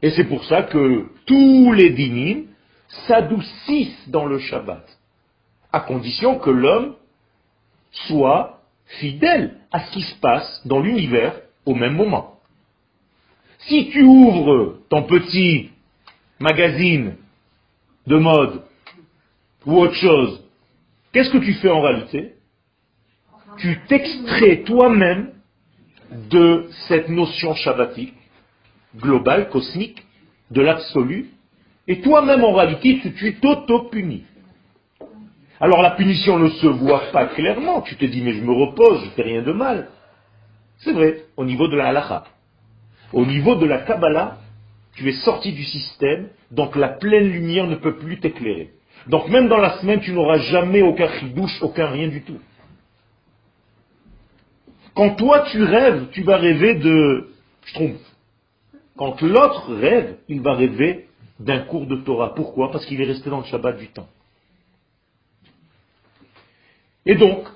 Et 0.00 0.10
c'est 0.12 0.24
pour 0.24 0.44
ça 0.44 0.62
que 0.62 1.06
tous 1.26 1.72
les 1.72 1.90
dinim 1.90 2.44
s'adoucissent 3.06 4.08
dans 4.08 4.24
le 4.24 4.38
Shabbat, 4.38 4.86
à 5.72 5.80
condition 5.80 6.38
que 6.38 6.50
l'homme 6.50 6.94
soit 7.90 8.60
fidèle 9.00 9.56
à 9.72 9.80
ce 9.80 9.92
qui 9.92 10.02
se 10.02 10.14
passe 10.20 10.62
dans 10.64 10.80
l'univers 10.80 11.34
au 11.66 11.74
même 11.74 11.94
moment. 11.94 12.38
Si 13.58 13.90
tu 13.90 14.02
ouvres 14.02 14.78
ton 14.88 15.02
petit 15.02 15.70
magazine 16.40 17.16
de 18.06 18.16
mode 18.16 18.62
ou 19.66 19.78
autre 19.78 19.94
chose, 19.94 20.44
qu'est-ce 21.12 21.30
que 21.30 21.38
tu 21.38 21.54
fais 21.54 21.70
en 21.70 21.80
réalité? 21.80 22.34
Tu 23.58 23.78
t'extrais 23.88 24.62
toi-même 24.62 25.32
de 26.30 26.68
cette 26.88 27.08
notion 27.08 27.54
shabbatique, 27.54 28.14
globale, 28.96 29.48
cosmique, 29.50 30.04
de 30.50 30.62
l'absolu, 30.62 31.30
et 31.86 32.00
toi-même 32.00 32.44
en 32.44 32.52
réalité 32.52 33.00
tu 33.16 33.34
t'auto-punis. 33.40 34.24
Alors 35.60 35.82
la 35.82 35.90
punition 35.92 36.38
ne 36.38 36.48
se 36.50 36.66
voit 36.66 37.10
pas 37.12 37.26
clairement, 37.26 37.82
tu 37.82 37.96
te 37.96 38.04
dis 38.04 38.22
mais 38.22 38.34
je 38.34 38.42
me 38.42 38.52
repose, 38.52 39.04
je 39.04 39.10
fais 39.10 39.22
rien 39.22 39.42
de 39.42 39.52
mal. 39.52 39.88
C'est 40.78 40.92
vrai, 40.92 41.24
au 41.36 41.44
niveau 41.44 41.66
de 41.68 41.76
la 41.76 41.88
halakha. 41.88 42.24
Au 43.12 43.26
niveau 43.26 43.56
de 43.56 43.66
la 43.66 43.78
Kabbalah, 43.78 44.38
tu 44.98 45.08
es 45.08 45.12
sorti 45.12 45.52
du 45.52 45.62
système, 45.62 46.28
donc 46.50 46.74
la 46.74 46.88
pleine 46.88 47.28
lumière 47.30 47.68
ne 47.68 47.76
peut 47.76 47.98
plus 47.98 48.18
t'éclairer. 48.18 48.70
Donc 49.06 49.28
même 49.28 49.48
dans 49.48 49.58
la 49.58 49.78
semaine, 49.78 50.00
tu 50.00 50.12
n'auras 50.12 50.38
jamais 50.38 50.82
aucun 50.82 51.08
chidouche, 51.20 51.56
aucun 51.62 51.86
rien 51.86 52.08
du 52.08 52.22
tout. 52.22 52.40
Quand 54.94 55.14
toi 55.14 55.44
tu 55.52 55.62
rêves, 55.62 56.08
tu 56.10 56.24
vas 56.24 56.36
rêver 56.38 56.74
de 56.74 57.28
trompe. 57.74 58.00
Quand 58.96 59.22
l'autre 59.22 59.72
rêve, 59.72 60.16
il 60.28 60.40
va 60.40 60.54
rêver 60.54 61.06
d'un 61.38 61.60
cours 61.60 61.86
de 61.86 61.94
Torah. 61.98 62.34
Pourquoi? 62.34 62.72
Parce 62.72 62.84
qu'il 62.84 63.00
est 63.00 63.06
resté 63.06 63.30
dans 63.30 63.38
le 63.38 63.44
Shabbat 63.44 63.78
du 63.78 63.86
temps. 63.86 64.08
Et 67.06 67.14
donc, 67.14 67.46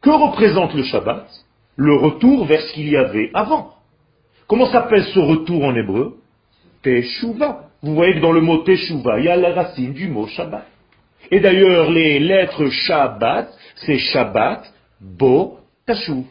que 0.00 0.10
représente 0.10 0.72
le 0.74 0.84
Shabbat? 0.84 1.28
Le 1.74 1.96
retour 1.96 2.46
vers 2.46 2.60
ce 2.60 2.74
qu'il 2.74 2.88
y 2.88 2.96
avait 2.96 3.32
avant. 3.34 3.74
Comment 4.46 4.70
s'appelle 4.70 5.02
ce 5.02 5.18
retour 5.18 5.64
en 5.64 5.74
hébreu? 5.74 6.17
Teshuva. 6.82 7.70
Vous 7.82 7.94
voyez 7.94 8.14
que 8.14 8.20
dans 8.20 8.32
le 8.32 8.40
mot 8.40 8.58
Teshuva, 8.58 9.18
il 9.18 9.26
y 9.26 9.28
a 9.28 9.36
la 9.36 9.52
racine 9.52 9.92
du 9.92 10.08
mot 10.08 10.26
Shabbat. 10.26 10.66
Et 11.30 11.40
d'ailleurs, 11.40 11.90
les 11.90 12.18
lettres 12.18 12.68
Shabbat, 12.68 13.48
c'est 13.76 13.98
Shabbat, 13.98 14.72
Bo, 15.00 15.58
Tashuv. 15.86 16.24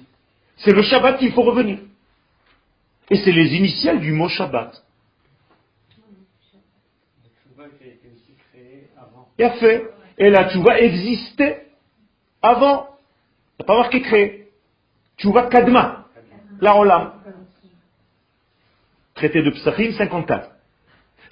C'est 0.58 0.72
le 0.72 0.82
Shabbat 0.82 1.20
qu'il 1.20 1.32
faut 1.32 1.44
revenir. 1.44 1.80
Et 3.10 3.18
c'est 3.18 3.32
les 3.32 3.56
initiales 3.56 4.00
du 4.00 4.12
mot 4.12 4.28
Shabbat. 4.28 4.84
Il 9.38 9.46
a 9.46 9.52
fait. 9.52 9.84
Et 10.18 10.30
la 10.30 10.50
Tchouva 10.50 10.80
existait 10.80 11.68
avant. 12.42 12.88
Il 13.60 13.62
n'y 13.62 13.64
a 13.64 13.68
pas 13.68 13.78
marqué 13.78 14.02
créé. 14.02 14.48
Tchouva 15.18 15.44
Kadma. 15.44 16.06
La 16.60 16.76
Olam 16.76 17.17
traité 19.18 19.42
de 19.42 19.50
Psachim 19.50 19.92
54. 19.92 20.50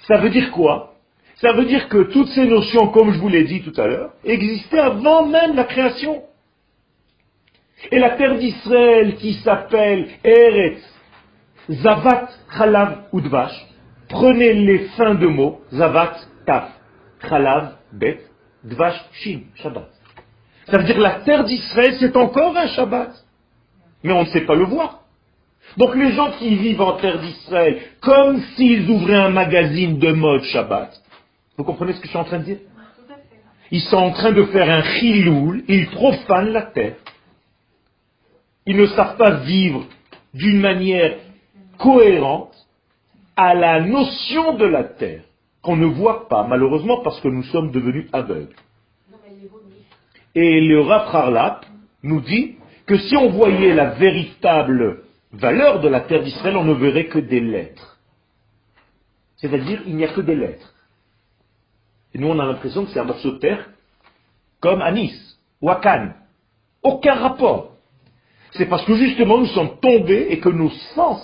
Ça 0.06 0.18
veut 0.18 0.30
dire 0.30 0.50
quoi? 0.50 0.94
Ça 1.36 1.52
veut 1.52 1.64
dire 1.64 1.88
que 1.88 2.04
toutes 2.04 2.28
ces 2.28 2.46
notions, 2.46 2.88
comme 2.88 3.12
je 3.12 3.18
vous 3.18 3.28
l'ai 3.28 3.44
dit 3.44 3.62
tout 3.62 3.78
à 3.80 3.86
l'heure, 3.86 4.12
existaient 4.24 4.78
avant 4.78 5.26
même 5.26 5.54
la 5.54 5.64
création. 5.64 6.22
Et 7.90 7.98
la 7.98 8.10
terre 8.10 8.36
d'Israël 8.36 9.16
qui 9.16 9.34
s'appelle 9.34 10.08
Eretz, 10.24 10.82
Zavat, 11.70 12.28
Chalav, 12.56 13.04
Udvash, 13.12 13.66
prenez 14.08 14.54
les 14.54 14.78
fins 14.96 15.14
de 15.14 15.26
mots, 15.26 15.60
Zavat, 15.72 16.16
Taf, 16.46 16.70
Chalav, 17.28 17.76
Bet, 17.92 18.20
Dvash, 18.64 19.04
Shin, 19.12 19.40
Shabbat. 19.56 19.90
Ça 20.70 20.78
veut 20.78 20.84
dire 20.84 20.96
que 20.96 21.02
la 21.02 21.20
terre 21.20 21.44
d'Israël, 21.44 21.96
c'est 22.00 22.16
encore 22.16 22.56
un 22.56 22.66
Shabbat. 22.68 23.12
Mais 24.02 24.12
on 24.12 24.22
ne 24.22 24.26
sait 24.26 24.44
pas 24.46 24.54
le 24.54 24.64
voir. 24.64 25.05
Donc 25.76 25.94
les 25.94 26.12
gens 26.12 26.30
qui 26.32 26.54
vivent 26.56 26.80
en 26.80 26.92
terre 26.92 27.20
d'Israël, 27.20 27.80
comme 28.00 28.40
s'ils 28.54 28.88
ouvraient 28.90 29.14
un 29.14 29.30
magazine 29.30 29.98
de 29.98 30.12
mode 30.12 30.42
Shabbat, 30.44 30.90
vous 31.56 31.64
comprenez 31.64 31.92
ce 31.92 31.98
que 32.00 32.04
je 32.04 32.10
suis 32.10 32.18
en 32.18 32.24
train 32.24 32.38
de 32.38 32.44
dire? 32.44 32.58
Ils 33.70 33.82
sont 33.82 33.96
en 33.96 34.10
train 34.12 34.32
de 34.32 34.44
faire 34.44 34.70
un 34.70 34.82
chiloul, 34.82 35.64
ils 35.68 35.88
profanent 35.88 36.52
la 36.52 36.62
terre. 36.62 36.96
Ils 38.64 38.76
ne 38.76 38.86
savent 38.86 39.16
pas 39.16 39.40
vivre 39.40 39.84
d'une 40.34 40.60
manière 40.60 41.16
cohérente 41.78 42.54
à 43.36 43.54
la 43.54 43.80
notion 43.80 44.54
de 44.54 44.64
la 44.64 44.84
terre, 44.84 45.22
qu'on 45.62 45.76
ne 45.76 45.86
voit 45.86 46.28
pas, 46.28 46.46
malheureusement, 46.46 47.02
parce 47.02 47.20
que 47.20 47.28
nous 47.28 47.42
sommes 47.44 47.70
devenus 47.70 48.08
aveugles. 48.12 48.54
Et 50.34 50.60
le 50.60 50.80
Rav 50.80 51.60
nous 52.02 52.20
dit 52.20 52.56
que 52.86 52.98
si 52.98 53.16
on 53.16 53.30
voyait 53.30 53.74
la 53.74 53.90
véritable 53.90 55.02
valeur 55.36 55.80
de 55.80 55.88
la 55.88 56.00
terre 56.00 56.22
d'Israël, 56.22 56.56
on 56.56 56.64
ne 56.64 56.74
verrait 56.74 57.06
que 57.06 57.18
des 57.18 57.40
lettres. 57.40 57.98
C'est-à-dire, 59.36 59.82
il 59.86 59.96
n'y 59.96 60.04
a 60.04 60.12
que 60.12 60.20
des 60.20 60.34
lettres. 60.34 60.74
Et 62.14 62.18
nous, 62.18 62.28
on 62.28 62.38
a 62.38 62.46
l'impression 62.46 62.84
que 62.84 62.90
c'est 62.90 63.00
un 63.00 63.04
morceau 63.04 63.32
de 63.32 63.38
terre 63.38 63.68
comme 64.60 64.80
à 64.80 64.90
Nice 64.90 65.38
ou 65.60 65.70
à 65.70 65.76
Cannes. 65.76 66.14
Aucun 66.82 67.14
rapport. 67.14 67.72
C'est 68.52 68.66
parce 68.66 68.84
que 68.84 68.94
justement, 68.94 69.38
nous 69.38 69.46
sommes 69.46 69.78
tombés 69.80 70.28
et 70.30 70.40
que 70.40 70.48
nos 70.48 70.70
sens 70.94 71.20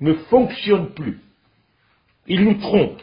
ne 0.00 0.14
fonctionnent 0.14 0.94
plus. 0.94 1.20
Ils 2.26 2.44
nous 2.44 2.54
trompent. 2.54 3.02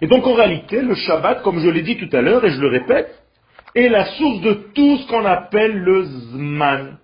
Et 0.00 0.06
donc, 0.06 0.26
en 0.26 0.34
réalité, 0.34 0.82
le 0.82 0.94
Shabbat, 0.94 1.42
comme 1.42 1.60
je 1.60 1.68
l'ai 1.68 1.82
dit 1.82 1.96
tout 1.96 2.14
à 2.14 2.20
l'heure, 2.20 2.44
et 2.44 2.50
je 2.50 2.60
le 2.60 2.68
répète, 2.68 3.22
est 3.74 3.88
la 3.88 4.04
source 4.04 4.40
de 4.40 4.52
tout 4.74 4.98
ce 4.98 5.06
qu'on 5.08 5.24
appelle 5.24 5.78
le 5.78 6.04
Zman. 6.04 6.98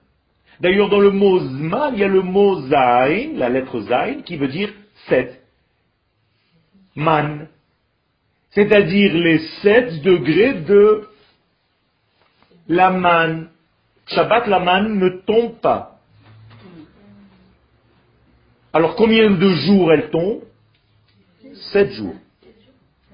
D'ailleurs, 0.60 0.90
dans 0.90 1.00
le 1.00 1.10
mot 1.10 1.38
Zman, 1.38 1.94
il 1.94 2.00
y 2.00 2.04
a 2.04 2.08
le 2.08 2.22
mot 2.22 2.60
Zain, 2.68 3.32
la 3.34 3.48
lettre 3.48 3.80
Zain, 3.80 4.22
qui 4.22 4.36
veut 4.36 4.48
dire 4.48 4.70
sept. 5.08 5.42
Man. 6.94 7.48
C'est-à-dire 8.50 9.14
les 9.14 9.38
sept 9.62 10.02
degrés 10.02 10.54
de 10.54 11.08
la 12.68 12.90
manne. 12.90 13.48
Shabbat, 14.06 14.48
la 14.48 14.58
manne 14.58 14.98
ne 14.98 15.08
tombe 15.24 15.60
pas. 15.60 15.98
Alors 18.72 18.96
combien 18.96 19.30
de 19.30 19.48
jours 19.48 19.92
elle 19.92 20.10
tombe? 20.10 20.42
Sept 21.72 21.92
jours. 21.92 22.14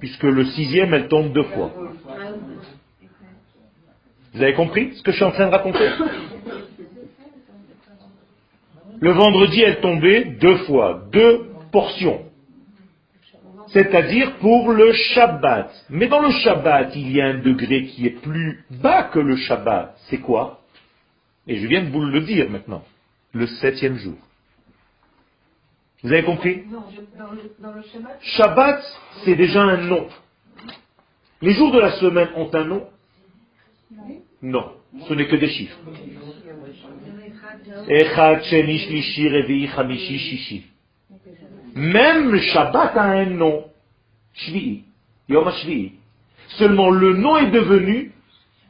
Puisque 0.01 0.25
le 0.25 0.45
sixième, 0.47 0.93
elle 0.95 1.09
tombe 1.09 1.33
deux 1.33 1.45
fois. 1.45 1.73
Vous 4.35 4.43
avez 4.43 4.55
compris 4.55 4.95
ce 4.97 5.03
que 5.03 5.13
je 5.13 5.17
suis 5.17 5.25
en 5.25 5.33
train 5.33 5.47
de 5.47 5.53
raconter? 5.53 5.89
Le 9.01 9.11
vendredi, 9.13 9.61
elle 9.61 9.81
tombait 9.81 10.25
deux 10.25 10.57
fois, 10.65 11.03
deux 11.13 11.51
portions. 11.73 12.23
C'est-à-dire 13.69 14.37
pour 14.37 14.71
le 14.71 14.93
Shabbat. 14.93 15.71
Mais 15.91 16.07
dans 16.07 16.21
le 16.21 16.31
Shabbat, 16.31 16.95
il 16.95 17.11
y 17.13 17.21
a 17.21 17.27
un 17.27 17.39
degré 17.39 17.87
qui 17.87 18.07
est 18.07 18.23
plus 18.23 18.65
bas 18.71 19.05
que 19.05 19.19
le 19.19 19.37
Shabbat. 19.37 19.97
C'est 20.09 20.19
quoi? 20.19 20.61
Et 21.47 21.57
je 21.57 21.67
viens 21.67 21.83
de 21.83 21.91
vous 21.91 22.01
le 22.01 22.21
dire 22.23 22.49
maintenant. 22.49 22.85
Le 23.33 23.47
septième 23.47 23.97
jour. 23.97 24.15
Vous 26.03 26.13
avez 26.13 26.23
compris? 26.23 26.63
Shabbat, 28.21 28.83
c'est 29.25 29.35
déjà 29.35 29.63
un 29.63 29.79
nom. 29.79 30.09
Les 31.43 31.53
jours 31.53 31.73
de 31.73 31.81
la 31.81 31.93
semaine 31.93 32.29
ont 32.37 32.51
un 32.55 32.65
nom? 32.65 32.89
Non, 34.43 34.73
ce 35.09 35.15
n'est 35.15 35.27
que 35.27 35.37
des 35.37 35.49
chiffres. 35.49 35.79
Même 41.75 42.39
Shabbat 42.39 42.97
a 42.97 43.03
un 43.03 43.27
nom. 43.27 43.65
Shvi'i. 44.35 44.85
Yom 45.29 45.51
Shvi'i. 45.51 45.93
Seulement 46.59 46.91
le 46.91 47.15
nom 47.15 47.37
est 47.37 47.51
devenu, 47.51 48.13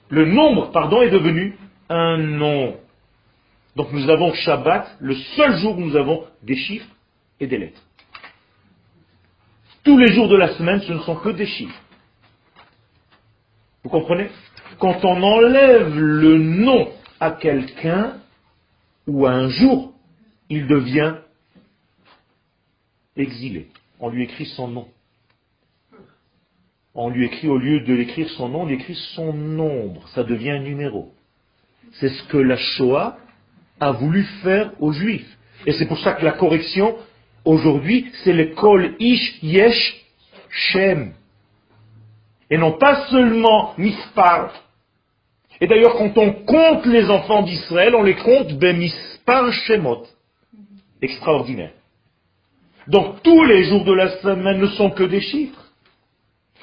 le 0.09 0.25
nombre, 0.25 0.71
pardon, 0.73 1.03
est 1.03 1.11
devenu 1.11 1.57
un 1.89 2.17
nom. 2.19 2.77
Donc 3.77 3.93
nous 3.93 4.09
avons 4.09 4.33
Shabbat, 4.33 4.97
le 5.01 5.15
seul 5.15 5.57
jour 5.59 5.77
où 5.77 5.81
nous 5.81 5.97
avons 5.97 6.25
des 6.43 6.57
chiffres 6.57 6.89
et 7.39 7.47
des 7.47 7.59
lettres. 7.59 7.83
Tous 9.85 9.99
les 9.99 10.13
jours 10.15 10.29
de 10.29 10.37
la 10.37 10.49
semaine, 10.55 10.81
ce 10.81 10.93
ne 10.93 10.99
sont 11.01 11.17
que 11.17 11.29
des 11.29 11.47
chiffres. 11.47 11.81
Vous 13.85 13.91
comprenez? 13.91 14.29
Quand 14.79 15.05
on 15.05 15.23
enlève 15.23 15.99
le 15.99 16.39
nom 16.39 16.89
à 17.21 17.31
quelqu'un 17.31 18.19
ou 19.07 19.27
à 19.27 19.33
un 19.33 19.49
jour, 19.49 19.95
il 20.51 20.67
devient 20.67 21.17
exilé. 23.17 23.69
On 24.01 24.11
lui 24.11 24.25
écrit 24.25 24.47
son 24.47 24.69
nom. 24.69 24.89
On 26.95 27.11
lui 27.11 27.27
écrit, 27.27 27.49
au 27.49 27.59
lieu 27.59 27.81
de 27.81 27.93
l'écrire 27.93 28.29
son 28.31 28.49
nom, 28.49 28.63
on 28.63 28.67
lui 28.67 28.77
écrit 28.77 28.99
son 29.15 29.33
nombre. 29.33 30.09
Ça 30.09 30.25
devient 30.25 30.53
un 30.53 30.63
numéro. 30.63 31.13
C'est 31.93 32.09
ce 32.09 32.23
que 32.25 32.39
la 32.39 32.57
Shoah 32.57 33.19
a 33.81 33.93
voulu 33.93 34.25
faire 34.43 34.73
aux 34.81 34.93
Juifs. 34.93 35.37
Et 35.67 35.73
c'est 35.73 35.87
pour 35.87 35.99
ça 35.99 36.15
que 36.15 36.25
la 36.25 36.33
correction, 36.33 36.97
aujourd'hui, 37.45 38.11
c'est 38.25 38.33
le 38.33 38.55
Ish 38.99 39.43
Yesh 39.43 40.07
Shem. 40.51 41.13
Et 42.51 42.59
non 42.59 42.73
pas 42.73 43.07
seulement 43.09 43.75
Mispar. 43.79 44.53
Et 45.61 45.67
d'ailleurs, 45.67 45.97
quand 45.97 46.17
on 46.19 46.33
compte 46.33 46.87
les 46.87 47.09
enfants 47.11 47.43
d'Israël, 47.43 47.95
on 47.95 48.03
les 48.03 48.17
compte 48.17 48.53
ben 48.59 48.77
Mispar 48.77 49.53
Shemot. 49.53 50.07
Extraordinaire. 51.01 51.73
Donc 52.89 53.23
tous 53.23 53.45
les 53.45 53.65
jours 53.65 53.85
de 53.85 53.93
la 53.93 54.19
semaine 54.19 54.61
ne 54.61 54.67
sont 54.67 54.91
que 54.91 55.05
des 55.05 55.21
chiffres. 55.21 55.65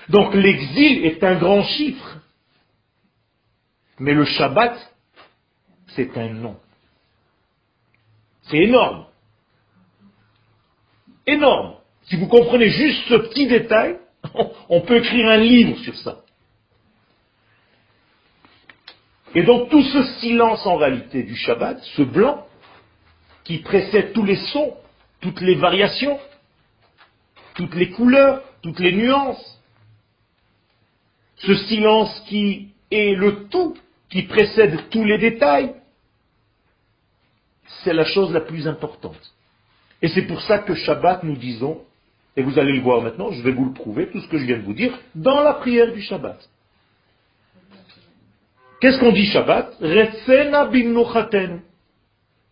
Donc 0.10 0.34
l'exil 0.34 1.06
est 1.06 1.24
un 1.24 1.36
grand 1.36 1.64
chiffre. 1.64 2.18
Mais 4.00 4.14
le 4.14 4.26
Shabbat, 4.26 4.76
c'est 5.88 6.18
un 6.18 6.30
nom. 6.30 6.58
C'est 8.44 8.58
énorme. 8.58 9.06
Énorme. 11.26 11.76
Si 12.04 12.18
vous 12.18 12.28
comprenez 12.28 12.70
juste 12.70 13.08
ce 13.08 13.16
petit 13.16 13.48
détail, 13.48 13.98
on 14.70 14.82
peut 14.82 14.98
écrire 14.98 15.28
un 15.30 15.38
livre 15.38 15.78
sur 15.80 15.96
ça. 15.96 16.23
Et 19.36 19.44
donc 19.44 19.70
tout 19.70 19.82
ce 19.82 20.04
silence 20.20 20.66
en 20.66 20.78
réalité 20.78 21.24
du 21.24 21.36
Shabbat, 21.36 21.80
ce 21.96 22.04
blanc, 22.04 22.46
qui 23.44 23.60
précède 23.60 24.14
tous 24.14 24.24
les 24.24 24.36
sons, 24.36 24.74
toutes 25.22 25.42
les 25.42 25.56
variations, 25.56 26.20
toutes 27.56 27.76
les 27.76 27.90
couleurs, 27.90 28.44
toutes 28.62 28.80
les 28.80 28.94
nuances. 28.94 29.60
Ce 31.38 31.56
silence 31.56 32.24
qui 32.28 32.70
est 32.92 33.16
le 33.16 33.48
tout, 33.50 33.76
qui 34.10 34.24
précède 34.24 34.90
tous 34.90 35.04
les 35.04 35.18
détails, 35.18 35.74
c'est 37.84 37.94
la 37.94 38.06
chose 38.06 38.32
la 38.32 38.42
plus 38.42 38.68
importante. 38.68 39.34
Et 40.02 40.10
c'est 40.10 40.24
pour 40.24 40.42
ça 40.42 40.60
que 40.60 40.76
Shabbat, 40.76 41.24
nous 41.24 41.36
disons, 41.36 41.82
et 42.36 42.44
vous 42.44 42.60
allez 42.60 42.74
le 42.74 42.82
voir 42.82 43.02
maintenant, 43.02 43.32
je 43.32 43.42
vais 43.42 43.52
vous 43.52 43.66
le 43.66 43.74
prouver, 43.74 44.10
tout 44.10 44.20
ce 44.20 44.28
que 44.28 44.38
je 44.38 44.46
viens 44.46 44.58
de 44.58 44.64
vous 44.64 44.74
dire, 44.74 44.98
dans 45.16 45.42
la 45.42 45.54
prière 45.54 45.92
du 45.92 46.02
Shabbat. 46.02 46.38
Qu'est-ce 48.84 49.00
qu'on 49.00 49.14
dit 49.14 49.28
Shabbat 49.28 49.78
Retsena 49.80 50.70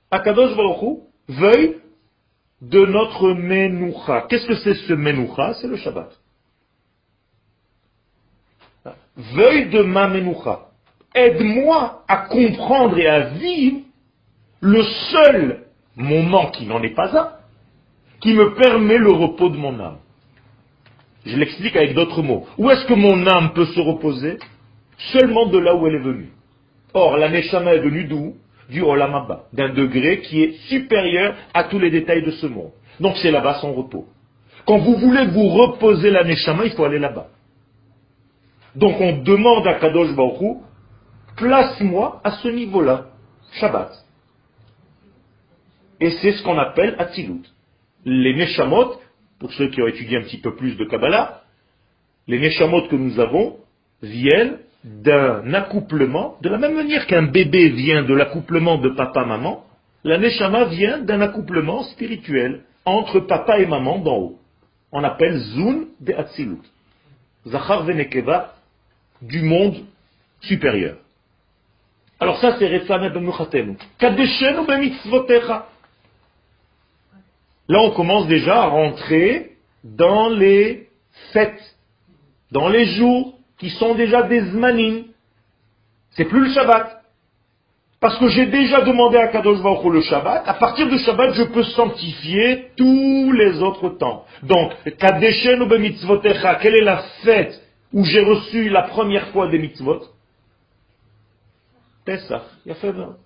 Akadosh 0.09 0.55
Baruch 0.55 0.99
veuille 1.27 1.75
de 2.61 2.85
notre 2.85 3.33
menoucha. 3.33 4.27
Qu'est-ce 4.29 4.47
que 4.47 4.55
c'est 4.55 4.75
ce 4.75 4.93
menoucha? 4.93 5.55
C'est 5.55 5.67
le 5.67 5.75
Shabbat. 5.75 6.09
Veuille 9.17 9.71
de 9.71 9.81
ma 9.81 10.07
menoucha. 10.07 10.69
Aide-moi 11.13 12.05
à 12.07 12.27
comprendre 12.27 12.97
et 12.97 13.07
à 13.07 13.19
vivre 13.31 13.79
le 14.61 14.83
seul 14.83 15.65
moment 15.97 16.49
qui 16.51 16.65
n'en 16.65 16.81
est 16.81 16.95
pas 16.95 17.13
un, 17.13 17.33
qui 18.21 18.33
me 18.33 18.55
permet 18.55 18.99
le 18.99 19.11
repos 19.11 19.49
de 19.49 19.57
mon 19.57 19.77
âme. 19.81 19.97
Je 21.25 21.35
l'explique 21.35 21.75
avec 21.75 21.93
d'autres 21.93 22.21
mots. 22.21 22.47
Où 22.57 22.71
est-ce 22.71 22.85
que 22.85 22.93
mon 22.93 23.27
âme 23.27 23.51
peut 23.51 23.65
se 23.65 23.81
reposer? 23.81 24.37
Seulement 25.11 25.47
de 25.47 25.57
là 25.57 25.75
où 25.75 25.87
elle 25.87 25.95
est 25.95 25.99
venue. 25.99 26.29
Or, 26.93 27.17
la 27.17 27.29
Neshama 27.29 27.73
est 27.73 27.79
venue 27.79 28.05
d'où? 28.05 28.35
Du 28.69 28.81
Olamaba, 28.81 29.47
d'un 29.51 29.69
degré 29.69 30.21
qui 30.21 30.43
est 30.43 30.53
supérieur 30.69 31.35
à 31.53 31.65
tous 31.65 31.77
les 31.77 31.89
détails 31.89 32.23
de 32.23 32.31
ce 32.31 32.47
monde. 32.47 32.71
Donc 33.01 33.17
c'est 33.17 33.31
là-bas 33.31 33.59
son 33.59 33.73
repos. 33.73 34.05
Quand 34.65 34.77
vous 34.77 34.95
voulez 34.95 35.25
vous 35.27 35.49
reposer 35.49 36.09
la 36.09 36.23
Neshama, 36.23 36.65
il 36.65 36.71
faut 36.71 36.85
aller 36.85 36.99
là-bas. 36.99 37.27
Donc 38.75 39.01
on 39.01 39.17
demande 39.23 39.67
à 39.67 39.73
Kadosh 39.73 40.15
Baruch 40.15 40.59
place-moi 41.35 42.21
à 42.23 42.31
ce 42.31 42.47
niveau-là, 42.47 43.07
Shabbat. 43.53 43.91
Et 45.99 46.11
c'est 46.11 46.31
ce 46.33 46.43
qu'on 46.43 46.57
appelle 46.57 46.95
Atzilut. 46.97 47.43
Les 48.05 48.33
Neshamot, 48.33 48.95
pour 49.39 49.51
ceux 49.53 49.67
qui 49.69 49.81
ont 49.81 49.87
étudié 49.87 50.17
un 50.17 50.21
petit 50.21 50.39
peu 50.39 50.55
plus 50.55 50.77
de 50.77 50.85
Kabbalah, 50.85 51.41
les 52.27 52.39
Neshamot 52.39 52.87
que 52.87 52.95
nous 52.95 53.19
avons 53.19 53.57
viennent 54.01 54.59
d'un 54.83 55.53
accouplement, 55.53 56.37
de 56.41 56.49
la 56.49 56.57
même 56.57 56.75
manière 56.75 57.05
qu'un 57.05 57.23
bébé 57.23 57.69
vient 57.69 58.03
de 58.03 58.13
l'accouplement 58.13 58.77
de 58.77 58.89
papa-maman, 58.89 59.63
la 60.03 60.17
Neshama 60.17 60.65
vient 60.65 60.99
d'un 60.99 61.21
accouplement 61.21 61.83
spirituel 61.83 62.61
entre 62.85 63.19
papa 63.19 63.59
et 63.59 63.67
maman 63.67 63.99
d'en 63.99 64.17
haut. 64.17 64.39
On 64.91 65.03
appelle 65.03 65.37
Zun 65.37 65.85
de 65.99 66.13
Atzilut. 66.13 66.63
Zachar 67.45 67.83
Venekeva 67.83 68.55
du 69.21 69.41
monde 69.41 69.77
supérieur. 70.41 70.97
Alors 72.19 72.39
ça 72.39 72.55
c'est 72.57 72.67
Refane 72.67 73.09
ben 73.13 73.75
Kadeshenu 73.99 74.65
bemitzvotecha. 74.67 75.67
Là 77.67 77.79
on 77.79 77.91
commence 77.91 78.27
déjà 78.27 78.63
à 78.63 78.65
rentrer 78.65 79.51
dans 79.83 80.29
les 80.29 80.87
fêtes, 81.33 81.75
dans 82.51 82.69
les 82.69 82.85
jours 82.85 83.37
qui 83.61 83.69
sont 83.69 83.93
déjà 83.93 84.23
des 84.23 84.41
zmanim. 84.41 85.03
C'est 86.09 86.25
plus 86.25 86.47
le 86.47 86.51
Shabbat. 86.51 87.03
Parce 87.99 88.17
que 88.17 88.27
j'ai 88.29 88.47
déjà 88.47 88.81
demandé 88.81 89.17
à 89.17 89.27
Kadosh 89.27 89.61
Baruch 89.61 89.93
le 89.93 90.01
Shabbat. 90.01 90.41
À 90.47 90.55
partir 90.55 90.89
du 90.89 90.97
Shabbat, 90.97 91.35
je 91.35 91.43
peux 91.43 91.61
sanctifier 91.61 92.71
tous 92.75 93.31
les 93.31 93.61
autres 93.61 93.89
temps. 93.89 94.25
Donc, 94.41 94.73
Kadeshen 94.97 95.63
mitzvotecha, 95.77 96.55
quelle 96.55 96.73
est 96.73 96.83
la 96.83 97.03
fête 97.23 97.61
où 97.93 98.03
j'ai 98.03 98.21
reçu 98.21 98.67
la 98.69 98.81
première 98.81 99.27
fois 99.27 99.47
des 99.47 99.59
mitzvot? 99.59 100.01
Pesach. 102.03 102.41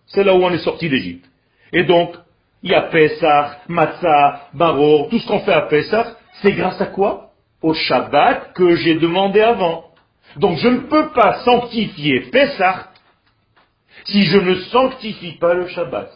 C'est 0.08 0.24
là 0.26 0.36
où 0.36 0.44
on 0.44 0.52
est 0.52 0.58
sorti 0.58 0.90
d'Égypte. 0.90 1.26
Et 1.72 1.86
donc, 1.86 2.14
il 2.62 2.72
y 2.72 2.76
a 2.76 2.82
Pesach, 2.82 3.62
Matzah, 3.70 4.50
Baror, 4.54 5.08
tout 5.08 5.18
ce 5.18 5.28
qu'on 5.28 5.40
fait 5.40 5.54
à 5.54 5.62
Pesach, 5.62 6.08
c'est 6.42 6.52
grâce 6.52 6.82
à 6.82 6.88
quoi? 6.88 7.30
Au 7.62 7.74
Shabbat 7.74 8.52
que 8.52 8.76
j'ai 8.76 8.96
demandé 8.96 9.40
avant. 9.40 9.95
Donc 10.38 10.58
je 10.58 10.68
ne 10.68 10.80
peux 10.80 11.10
pas 11.10 11.40
sanctifier 11.46 12.22
Pessah 12.32 12.90
si 14.06 14.26
je 14.26 14.38
ne 14.38 14.56
sanctifie 14.56 15.34
pas 15.34 15.54
le 15.54 15.68
Shabbat. 15.68 16.12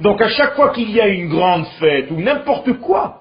Donc 0.00 0.20
à 0.20 0.28
chaque 0.28 0.54
fois 0.54 0.70
qu'il 0.70 0.90
y 0.90 1.00
a 1.00 1.06
une 1.06 1.28
grande 1.28 1.66
fête 1.78 2.10
ou 2.10 2.20
n'importe 2.20 2.72
quoi, 2.80 3.20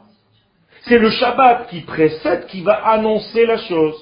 c'est 0.81 0.97
le 0.97 1.09
Shabbat 1.11 1.69
qui 1.69 1.81
précède 1.81 2.47
qui 2.47 2.61
va 2.61 2.73
annoncer 2.87 3.45
la 3.45 3.57
chose 3.57 3.95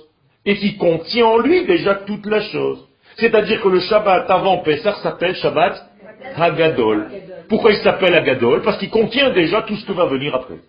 et 0.45 0.55
qui 0.57 0.77
contient 0.77 1.25
en 1.25 1.37
lui 1.39 1.65
déjà 1.65 1.95
toute 1.95 2.25
la 2.25 2.41
chose. 2.41 2.87
C'est-à-dire 3.17 3.61
que 3.61 3.67
le 3.67 3.81
Shabbat 3.81 4.29
avant 4.31 4.59
Pessah 4.59 4.95
s'appelle 5.03 5.35
Shabbat 5.35 5.89
Hagadol. 6.35 7.09
Pourquoi 7.49 7.71
il 7.71 7.77
s'appelle 7.77 8.15
Hagadol? 8.15 8.61
Parce 8.61 8.77
qu'il 8.77 8.89
contient 8.89 9.31
déjà 9.31 9.63
tout 9.63 9.75
ce 9.75 9.85
que 9.85 9.91
va 9.91 10.05
venir 10.05 10.33
après. 10.33 10.59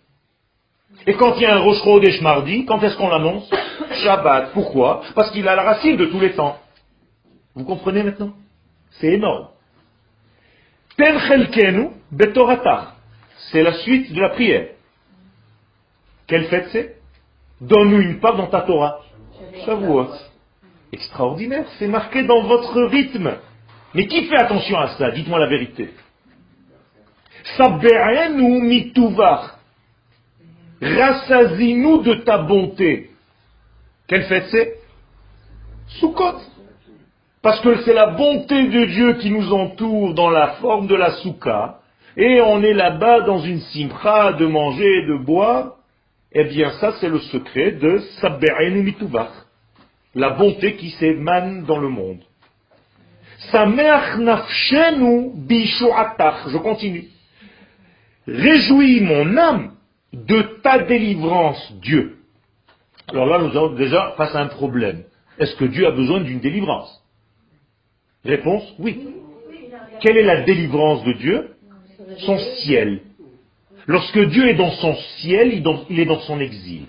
Et 1.07 1.15
quand 1.15 1.35
il 1.37 1.43
y 1.43 1.47
a 1.47 1.57
un 1.57 1.61
Rosh 1.61 1.83
Chodesh 1.83 2.21
mardi, 2.21 2.65
quand 2.65 2.81
est-ce 2.83 2.97
qu'on 2.97 3.09
l'annonce 3.09 3.51
Shabbat. 4.03 4.53
Pourquoi? 4.53 5.03
Parce 5.15 5.31
qu'il 5.33 5.47
a 5.49 5.57
la 5.57 5.63
racine 5.63 5.97
de 5.97 6.07
tous 6.07 6.21
les 6.21 6.33
temps. 6.33 6.59
Vous 7.55 7.65
comprenez 7.65 8.03
maintenant? 8.03 8.33
C'est 8.93 9.13
énorme. 9.13 9.49
Ten 10.97 11.91
betoratach. 12.11 12.95
C'est 13.51 13.63
la 13.63 13.73
suite 13.75 14.13
de 14.13 14.21
la 14.21 14.31
prière. 14.31 14.69
Quelle 16.27 16.45
fête 16.47 16.69
c'est? 16.73 16.97
Donne-nous 17.61 18.01
une 18.01 18.21
part 18.21 18.37
dans 18.37 18.47
ta 18.47 18.63
Torah. 18.63 19.01
Shavuot. 19.65 20.09
Extraordinaire, 20.93 21.67
c'est 21.79 21.89
marqué 21.89 22.23
dans 22.23 22.43
votre 22.43 22.83
rythme. 22.85 23.39
Mais 23.95 24.07
qui 24.07 24.27
fait 24.27 24.37
attention 24.37 24.79
à 24.79 24.89
ça? 24.97 25.11
Dites-moi 25.11 25.39
la 25.39 25.49
vérité. 25.49 25.91
Sabbe'enu 27.57 28.63
mituvach. 28.63 29.59
Rassasie-nous 30.83 32.03
de 32.03 32.15
ta 32.15 32.39
bonté. 32.39 33.11
Quelle 34.09 34.25
fête 34.25 34.47
c'est 34.51 34.75
Sukkot. 36.01 36.41
Parce 37.41 37.61
que 37.61 37.83
c'est 37.83 37.95
la 37.95 38.07
bonté 38.07 38.69
de 38.69 38.85
Dieu 38.87 39.15
qui 39.15 39.31
nous 39.31 39.53
entoure 39.53 40.15
dans 40.15 40.31
la 40.31 40.55
forme 40.61 40.89
de 40.89 40.97
la 40.97 41.13
soukha. 41.13 41.79
Et 42.17 42.41
on 42.41 42.63
est 42.63 42.73
là-bas 42.73 43.21
dans 43.21 43.39
une 43.39 43.61
simcha 43.61 44.33
de 44.33 44.47
manger 44.47 44.99
et 44.99 45.07
de 45.07 45.17
boire. 45.17 45.77
Eh 46.33 46.45
bien, 46.45 46.71
ça, 46.73 46.93
c'est 47.01 47.09
le 47.09 47.21
secret 47.21 47.73
de 47.73 47.99
Sabbe'enu 48.21 48.83
mituvach. 48.83 49.31
La 50.15 50.31
bonté 50.31 50.75
qui 50.77 50.91
s'émane 50.91 51.65
dans 51.65 51.79
le 51.79 51.89
monde. 51.89 52.23
Sameach 53.51 54.19
nafshenu 54.19 55.31
bishu'atach. 55.35 56.49
Je 56.49 56.59
continue. 56.59 57.09
Réjouis 58.27 59.01
mon 59.01 59.37
âme 59.37 59.72
de 60.13 60.43
ta 60.63 60.79
délivrance, 60.81 61.73
Dieu. 61.81 62.19
Alors 63.09 63.27
là, 63.27 63.39
nous 63.39 63.57
avons 63.57 63.75
déjà 63.75 64.15
face 64.17 64.35
à 64.35 64.41
un 64.41 64.47
problème. 64.47 65.05
Est-ce 65.39 65.57
que 65.57 65.65
Dieu 65.65 65.87
a 65.87 65.91
besoin 65.91 66.21
d'une 66.21 66.41
délivrance? 66.41 67.03
Réponse, 68.25 68.63
oui. 68.79 69.09
Quelle 70.01 70.17
est 70.17 70.25
la 70.25 70.43
délivrance 70.43 71.03
de 71.05 71.13
Dieu? 71.15 71.51
Son 72.19 72.39
ciel. 72.39 73.01
Lorsque 73.87 74.21
Dieu 74.29 74.49
est 74.49 74.55
dans 74.55 74.71
son 74.71 74.95
ciel, 75.19 75.63
il 75.91 76.01
est 76.01 76.05
dans 76.05 76.21
son 76.21 76.41
exil. 76.41 76.87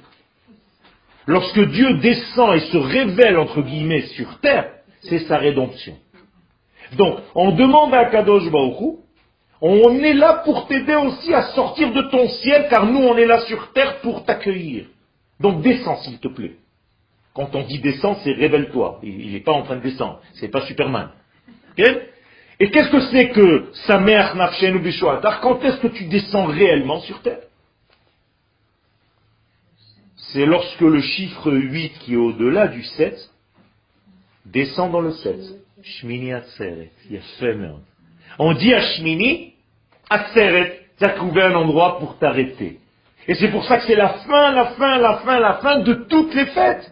Lorsque 1.26 1.60
Dieu 1.72 1.98
descend 2.00 2.56
et 2.56 2.60
se 2.60 2.78
révèle, 2.78 3.38
entre 3.38 3.62
guillemets, 3.62 4.02
sur 4.08 4.40
terre, 4.40 4.70
c'est 5.04 5.20
sa 5.20 5.38
rédemption. 5.38 5.96
Donc, 6.98 7.20
on 7.34 7.52
demande 7.52 7.94
à 7.94 8.06
Kadosh 8.06 8.50
Baruch 8.52 9.00
on 9.66 9.98
est 10.00 10.14
là 10.14 10.42
pour 10.44 10.68
t'aider 10.68 10.96
aussi 10.96 11.34
à 11.34 11.54
sortir 11.54 11.94
de 11.94 12.02
ton 12.10 12.28
ciel, 12.28 12.68
car 12.70 12.86
nous, 12.86 13.00
on 13.00 13.16
est 13.16 13.26
là 13.26 13.40
sur 13.46 13.72
terre 13.72 14.02
pour 14.02 14.26
t'accueillir. 14.26 14.88
Donc 15.40 15.62
descends, 15.62 15.98
s'il 16.02 16.20
te 16.20 16.28
plaît. 16.28 16.58
Quand 17.34 17.56
on 17.56 17.64
dit 17.64 17.80
descends, 17.80 18.16
c'est 18.24 18.34
révèle-toi. 18.34 19.00
Il 19.04 19.32
n'est 19.32 19.40
pas 19.40 19.54
en 19.54 19.64
train 19.64 19.78
de 19.78 19.82
descendre. 19.82 20.20
C'est 20.34 20.50
pas 20.50 20.66
Superman. 20.66 21.10
Et 21.78 22.70
qu'est-ce 22.70 22.90
que 22.90 23.00
c'est 23.12 23.30
que 23.30 23.70
sa 23.88 24.00
mère 24.00 24.36
Nafshen 24.36 24.76
ou 24.76 24.82
Quand 25.42 25.64
est-ce 25.64 25.78
que 25.78 25.88
tu 25.88 26.06
descends 26.06 26.46
réellement 26.46 27.00
sur 27.00 27.22
terre? 27.22 27.40
C'est 30.16 30.46
lorsque 30.46 30.82
le 30.82 31.02
chiffre 31.02 31.52
8 31.52 32.00
qui 32.00 32.14
est 32.14 32.18
au-delà 32.18 32.68
du 32.68 32.84
7 32.84 33.18
descend 34.46 34.92
dans 34.92 35.02
le 35.02 35.12
7. 35.12 35.36
Shmini 35.82 36.34
Atzeret. 36.34 36.92
On 38.40 38.54
dit 38.54 38.74
à 38.74 38.82
Shmini, 38.82 39.53
Atzeret, 40.14 40.80
tu 40.98 41.06
as 41.06 41.10
trouvé 41.10 41.42
un 41.42 41.56
endroit 41.56 41.98
pour 42.00 42.18
t'arrêter. 42.20 42.80
Et 43.28 43.36
c'est 43.36 43.50
pour 43.50 43.66
ça 43.66 43.78
que 43.78 43.86
c'est 43.86 43.96
la 43.96 44.10
fin, 44.10 44.52
la 44.52 44.66
fin, 44.78 44.98
la 44.98 45.18
fin, 45.18 45.40
la 45.40 45.54
fin 45.56 45.80
de 45.80 45.94
toutes 45.94 46.36
les 46.36 46.46
fêtes 46.48 46.92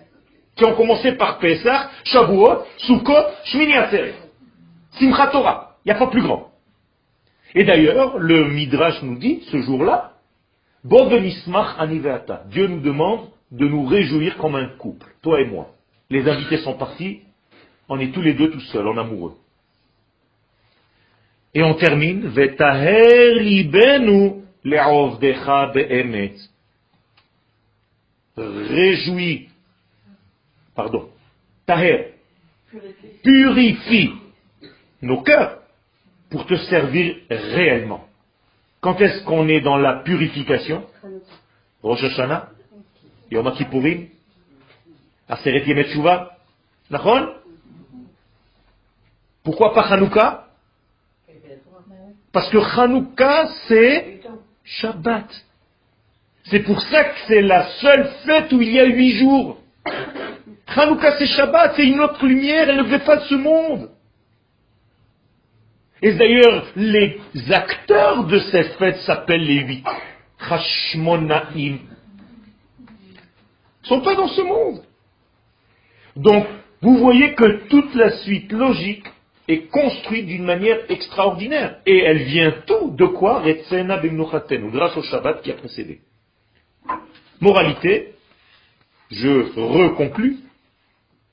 qui 0.56 0.66
ont 0.66 0.76
commencé 0.76 1.12
par 1.14 1.40
Pesach, 1.40 1.90
Shavuot, 2.06 2.64
Sukkot, 2.78 3.26
Shmini 3.46 3.74
Atzeret. 3.74 4.16
Simchat 5.00 5.28
Torah. 5.28 5.76
Il 5.86 5.92
n'y 5.92 5.96
a 5.96 6.00
pas 6.00 6.08
plus 6.08 6.22
grand. 6.22 6.52
Et 7.54 7.64
d'ailleurs, 7.64 8.18
le 8.18 8.46
Midrash 8.46 9.02
nous 9.04 9.18
dit, 9.18 9.44
ce 9.52 9.62
jour-là, 9.62 10.14
Aniveata. 11.78 12.44
Dieu 12.50 12.68
nous 12.68 12.80
demande 12.80 13.28
de 13.52 13.68
nous 13.68 13.86
réjouir 13.86 14.38
comme 14.38 14.56
un 14.56 14.68
couple, 14.78 15.08
toi 15.22 15.42
et 15.42 15.46
moi. 15.46 15.68
Les 16.10 16.28
invités 16.28 16.58
sont 16.58 16.74
partis, 16.74 17.22
on 17.90 18.00
est 18.00 18.14
tous 18.14 18.22
les 18.22 18.34
deux 18.34 18.50
tout 18.50 18.60
seuls, 18.62 18.88
en 18.88 18.98
amoureux. 18.98 19.36
Et 21.54 21.64
on 21.64 21.74
termine, 21.74 22.28
Vetaher 22.28 23.40
le'ovdecha 24.64 25.68
be'emet. 25.74 26.36
Réjouis, 28.38 29.50
pardon, 30.76 31.10
taher, 31.66 32.14
purifie 33.24 34.12
nos 35.02 35.22
cœurs 35.22 35.60
pour 36.30 36.46
te 36.46 36.56
servir 36.56 37.18
réellement. 37.30 38.08
Quand 38.80 39.00
est-ce 39.02 39.24
qu'on 39.26 39.48
est 39.48 39.62
dans 39.62 39.78
la 39.78 39.98
purification? 39.98 40.86
Rosh 41.84 42.04
Hashanah 42.04 42.50
Yom 43.30 43.52
Kippourim 43.54 44.08
Aseret 45.28 45.66
Yemet 45.68 45.88
Pourquoi 49.44 49.74
pas 49.74 49.88
Hanouka? 49.88 50.51
Parce 52.32 52.50
que 52.50 52.58
Hanouka, 52.58 53.48
c'est 53.68 54.22
Shabbat. 54.64 55.28
C'est 56.46 56.62
pour 56.62 56.82
ça 56.82 57.04
que 57.04 57.16
c'est 57.28 57.42
la 57.42 57.68
seule 57.80 58.10
fête 58.26 58.52
où 58.54 58.62
il 58.62 58.72
y 58.72 58.80
a 58.80 58.86
huit 58.86 59.18
jours. 59.18 59.58
Hanouka, 60.68 61.18
c'est 61.18 61.26
Shabbat, 61.26 61.74
c'est 61.76 61.88
une 61.88 62.00
autre 62.00 62.26
lumière, 62.26 62.70
elle 62.70 62.78
ne 62.78 62.84
fait 62.86 63.06
pas 63.06 63.18
de 63.18 63.24
ce 63.24 63.36
monde. 63.36 63.90
Et 66.02 66.14
d'ailleurs, 66.14 66.66
les 66.76 67.20
acteurs 67.52 68.26
de 68.26 68.40
cette 68.40 68.74
fête 68.76 68.98
s'appellent 69.02 69.46
les 69.46 69.60
huit. 69.60 69.86
Hashmonaim. 70.50 71.44
Ils 71.56 71.74
ne 73.84 73.88
sont 73.88 74.02
pas 74.02 74.16
dans 74.16 74.28
ce 74.28 74.42
monde. 74.42 74.84
Donc, 76.16 76.48
vous 76.82 76.98
voyez 76.98 77.36
que 77.36 77.68
toute 77.68 77.94
la 77.94 78.12
suite 78.20 78.52
logique 78.52 79.06
est 79.52 79.68
construite 79.70 80.28
d'une 80.28 80.44
manière 80.44 80.80
extraordinaire. 80.90 81.78
Et 81.86 82.00
elle 82.00 82.24
vient 82.24 82.54
tout 82.66 82.96
de 82.96 83.06
quoi 83.06 83.44
grâce 83.44 84.98
au 84.98 85.04
Shabbat 85.04 85.42
qui 85.42 85.52
a 85.52 85.56
précédé. 85.56 86.00
Moralité, 87.40 88.14
je 89.10 89.60
reconclus, 89.60 90.38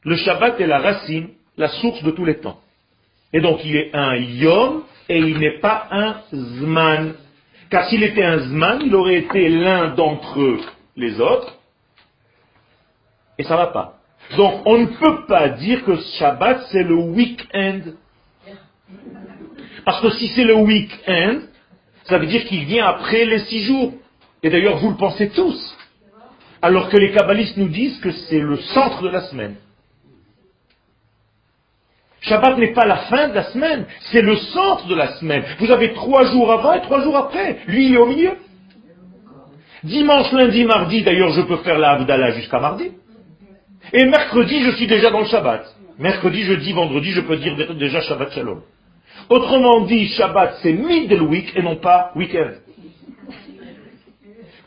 le 0.04 0.16
Shabbat 0.16 0.60
est 0.60 0.66
la 0.66 0.78
racine, 0.78 1.30
la 1.56 1.68
source 1.68 2.02
de 2.02 2.10
tous 2.10 2.24
les 2.24 2.38
temps. 2.38 2.60
Et 3.32 3.40
donc 3.40 3.64
il 3.64 3.76
est 3.76 3.90
un 3.94 4.14
yom 4.16 4.84
et 5.08 5.18
il 5.18 5.38
n'est 5.38 5.58
pas 5.58 5.86
un 5.90 6.22
zman. 6.32 7.14
Car 7.70 7.88
s'il 7.88 8.02
était 8.02 8.24
un 8.24 8.38
zman, 8.38 8.80
il 8.84 8.94
aurait 8.94 9.18
été 9.18 9.48
l'un 9.48 9.94
d'entre 9.94 10.58
les 10.96 11.20
autres. 11.20 11.58
Et 13.38 13.42
ça 13.42 13.54
ne 13.54 13.58
va 13.58 13.66
pas. 13.68 13.94
Donc 14.36 14.62
on 14.66 14.78
ne 14.78 14.86
peut 14.86 15.26
pas 15.26 15.50
dire 15.50 15.84
que 15.84 15.96
Shabbat 16.18 16.66
c'est 16.70 16.82
le 16.82 16.94
week-end 16.94 17.80
parce 19.84 20.00
que 20.02 20.10
si 20.10 20.28
c'est 20.28 20.44
le 20.44 20.56
week-end, 20.56 21.38
ça 22.04 22.18
veut 22.18 22.26
dire 22.26 22.44
qu'il 22.44 22.64
vient 22.64 22.86
après 22.86 23.24
les 23.24 23.40
six 23.40 23.64
jours. 23.64 23.94
Et 24.42 24.50
d'ailleurs, 24.50 24.76
vous 24.78 24.90
le 24.90 24.96
pensez 24.96 25.30
tous. 25.30 25.76
Alors 26.60 26.88
que 26.88 26.96
les 26.96 27.12
kabbalistes 27.12 27.56
nous 27.56 27.68
disent 27.68 27.98
que 28.00 28.10
c'est 28.10 28.40
le 28.40 28.56
centre 28.58 29.02
de 29.02 29.08
la 29.08 29.22
semaine. 29.22 29.56
Shabbat 32.20 32.58
n'est 32.58 32.72
pas 32.72 32.84
la 32.84 32.96
fin 32.96 33.28
de 33.28 33.34
la 33.34 33.44
semaine, 33.44 33.86
c'est 34.10 34.22
le 34.22 34.36
centre 34.36 34.86
de 34.88 34.94
la 34.94 35.16
semaine. 35.18 35.44
Vous 35.60 35.70
avez 35.70 35.94
trois 35.94 36.26
jours 36.26 36.52
avant 36.52 36.74
et 36.74 36.82
trois 36.82 37.00
jours 37.02 37.16
après. 37.16 37.60
Lui, 37.66 37.86
il 37.86 37.94
est 37.94 37.98
au 37.98 38.06
milieu. 38.06 38.32
Dimanche, 39.84 40.32
lundi, 40.32 40.64
mardi, 40.64 41.02
d'ailleurs, 41.02 41.30
je 41.30 41.42
peux 41.42 41.58
faire 41.58 41.78
la 41.78 41.92
Havdalah 41.92 42.32
jusqu'à 42.32 42.58
mardi. 42.58 42.90
Et 43.92 44.04
mercredi, 44.04 44.64
je 44.64 44.72
suis 44.72 44.86
déjà 44.86 45.10
dans 45.10 45.20
le 45.20 45.26
Shabbat. 45.26 45.64
Mercredi, 45.98 46.42
jeudi, 46.42 46.72
vendredi, 46.72 47.12
je 47.12 47.20
peux 47.20 47.36
dire 47.36 47.74
déjà 47.74 48.00
Shabbat 48.02 48.32
Shalom. 48.32 48.62
Autrement 49.28 49.82
dit, 49.82 50.08
Shabbat, 50.08 50.58
c'est 50.62 50.72
middle 50.72 51.22
week 51.22 51.52
et 51.54 51.62
non 51.62 51.76
pas 51.76 52.12
week-end. 52.14 52.52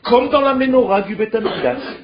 Comme 0.02 0.30
dans 0.30 0.40
la 0.40 0.54
menorah 0.54 1.02
du 1.02 1.16
Beth 1.16 1.36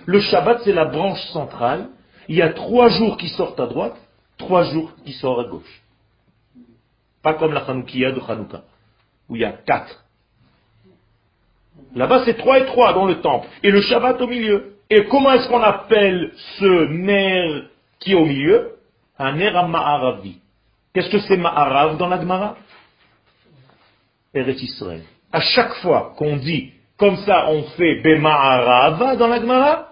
le 0.06 0.20
Shabbat, 0.20 0.62
c'est 0.64 0.72
la 0.72 0.86
branche 0.86 1.22
centrale. 1.32 1.88
Il 2.28 2.36
y 2.36 2.42
a 2.42 2.50
trois 2.50 2.88
jours 2.88 3.16
qui 3.16 3.28
sortent 3.28 3.60
à 3.60 3.66
droite, 3.66 3.96
trois 4.36 4.64
jours 4.64 4.92
qui 5.04 5.12
sortent 5.12 5.46
à 5.46 5.48
gauche. 5.48 5.82
Pas 7.22 7.34
comme 7.34 7.52
la 7.52 7.60
Hanoukia 7.60 8.12
de 8.12 8.20
Hanouka, 8.20 8.62
où 9.28 9.36
il 9.36 9.42
y 9.42 9.44
a 9.44 9.52
quatre 9.52 10.04
Là-bas, 11.94 12.24
c'est 12.24 12.36
trois 12.36 12.58
et 12.58 12.66
trois 12.66 12.92
dans 12.92 13.06
le 13.06 13.20
temple. 13.20 13.48
Et 13.62 13.70
le 13.70 13.80
Shabbat 13.80 14.20
au 14.20 14.26
milieu. 14.26 14.74
Et 14.90 15.04
comment 15.04 15.32
est-ce 15.32 15.48
qu'on 15.48 15.62
appelle 15.62 16.32
ce 16.58 16.86
nerf 16.88 17.64
qui 17.98 18.12
est 18.12 18.14
au 18.14 18.24
milieu? 18.24 18.72
Un 19.18 19.32
nerf 19.32 19.56
à 19.56 19.66
Ma'aravi. 19.66 20.38
Qu'est-ce 20.94 21.10
que 21.10 21.20
c'est 21.20 21.36
Ma'arav 21.36 21.96
dans 21.96 22.08
la 22.08 22.20
Gemara? 22.20 22.56
Eretz 24.34 24.62
Israël. 24.62 25.02
À 25.32 25.40
chaque 25.40 25.74
fois 25.74 26.14
qu'on 26.16 26.36
dit 26.36 26.72
comme 26.98 27.16
ça, 27.18 27.48
on 27.48 27.62
fait 27.62 28.00
Bema'arav 28.02 29.16
dans 29.16 29.28
la 29.28 29.40
Gemara, 29.40 29.88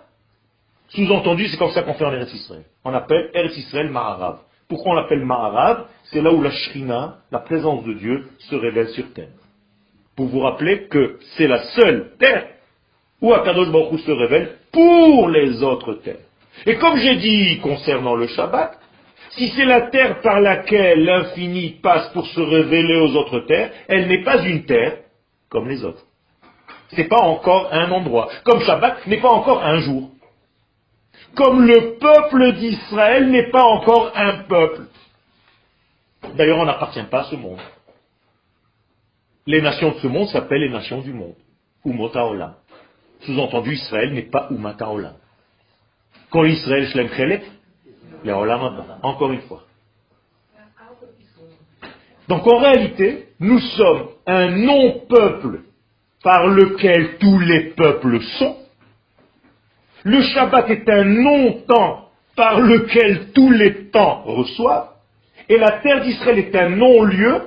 sous-entendu, 0.88 1.46
c'est 1.48 1.56
comme 1.56 1.70
ça 1.70 1.82
qu'on 1.82 1.94
fait 1.94 2.04
en 2.04 2.12
Eretz 2.12 2.34
Israël. 2.34 2.64
On 2.84 2.92
appelle 2.92 3.30
Eretz 3.32 3.56
Israël 3.56 3.90
Ma'arav. 3.90 4.38
Pourquoi 4.68 4.92
on 4.92 4.94
l'appelle 4.94 5.24
Ma'arav? 5.24 5.86
C'est 6.04 6.20
là 6.20 6.32
où 6.32 6.42
la 6.42 6.50
Shrina, 6.50 7.18
la 7.30 7.38
présence 7.38 7.84
de 7.84 7.92
Dieu, 7.94 8.28
se 8.38 8.56
révèle 8.56 8.88
sur 8.88 9.12
terre. 9.12 9.28
Pour 10.16 10.26
vous 10.26 10.40
rappeler 10.40 10.88
que 10.88 11.18
c'est 11.36 11.46
la 11.46 11.62
seule 11.74 12.12
terre 12.18 12.48
où 13.20 13.32
Akadosh 13.32 13.70
Baruch 13.70 14.00
se 14.00 14.10
révèle 14.10 14.56
pour 14.72 15.28
les 15.28 15.62
autres 15.62 15.94
terres. 15.94 16.16
Et 16.64 16.76
comme 16.76 16.96
j'ai 16.96 17.16
dit 17.16 17.60
concernant 17.60 18.14
le 18.14 18.26
Shabbat, 18.26 18.78
si 19.36 19.50
c'est 19.50 19.64
la 19.64 19.82
terre 19.82 20.20
par 20.20 20.40
laquelle 20.40 21.04
l'infini 21.04 21.70
passe 21.82 22.08
pour 22.12 22.26
se 22.26 22.40
révéler 22.40 22.96
aux 22.96 23.14
autres 23.16 23.40
terres, 23.40 23.70
elle 23.88 24.08
n'est 24.08 24.22
pas 24.22 24.42
une 24.42 24.64
terre 24.64 24.98
comme 25.50 25.68
les 25.68 25.84
autres. 25.84 26.02
Ce 26.90 26.96
n'est 26.96 27.08
pas 27.08 27.20
encore 27.20 27.72
un 27.72 27.90
endroit. 27.90 28.28
Comme 28.44 28.60
Shabbat 28.60 29.06
n'est 29.06 29.20
pas 29.20 29.30
encore 29.30 29.62
un 29.62 29.80
jour. 29.80 30.10
Comme 31.34 31.66
le 31.66 31.98
peuple 31.98 32.52
d'Israël 32.52 33.30
n'est 33.30 33.50
pas 33.50 33.62
encore 33.62 34.12
un 34.14 34.44
peuple. 34.44 34.82
D'ailleurs, 36.34 36.58
on 36.58 36.64
n'appartient 36.64 37.02
pas 37.10 37.20
à 37.20 37.24
ce 37.24 37.36
monde. 37.36 37.60
Les 39.46 39.60
nations 39.60 39.92
de 39.92 39.98
ce 39.98 40.06
monde 40.06 40.28
s'appellent 40.28 40.62
les 40.62 40.70
nations 40.70 41.00
du 41.00 41.12
monde. 41.12 41.34
Umota 41.84 42.24
Olam. 42.24 42.54
Sous-entendu, 43.20 43.74
Israël 43.74 44.12
n'est 44.12 44.22
pas 44.22 44.48
Umata 44.50 44.88
Olam. 44.88 45.14
Quand 46.30 46.44
Israël 46.44 46.88
Shlem 46.88 47.08
Encore 49.02 49.32
une 49.32 49.42
fois. 49.42 49.64
Donc 52.28 52.46
en 52.46 52.58
réalité, 52.58 53.28
nous 53.38 53.58
sommes 53.58 54.08
un 54.26 54.50
non-peuple 54.50 55.60
par 56.22 56.48
lequel 56.48 57.18
tous 57.18 57.38
les 57.38 57.70
peuples 57.70 58.20
sont. 58.38 58.56
Le 60.02 60.22
Shabbat 60.22 60.70
est 60.70 60.88
un 60.88 61.04
non-temps 61.04 62.10
par 62.34 62.60
lequel 62.60 63.32
tous 63.32 63.50
les 63.50 63.90
temps 63.90 64.22
reçoivent. 64.24 64.90
Et 65.48 65.58
la 65.58 65.80
terre 65.80 66.02
d'Israël 66.02 66.38
est 66.38 66.54
un 66.56 66.70
non-lieu 66.70 67.42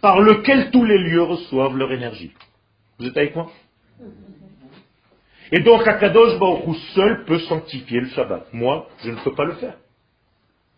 par 0.00 0.20
lequel 0.20 0.70
tous 0.70 0.84
les 0.84 0.98
lieux 0.98 1.22
reçoivent 1.22 1.76
leur 1.76 1.92
énergie. 1.92 2.32
Vous 2.98 3.06
êtes 3.06 3.16
avec 3.16 3.34
moi? 3.36 3.50
Et 5.54 5.60
donc 5.60 5.86
Akadosh 5.86 6.36
Baruch 6.40 6.76
seul 6.96 7.24
peut 7.26 7.38
sanctifier 7.38 8.00
le 8.00 8.08
Shabbat. 8.08 8.52
Moi, 8.52 8.88
je 9.04 9.10
ne 9.12 9.16
peux 9.22 9.36
pas 9.36 9.44
le 9.44 9.52
faire. 9.52 9.74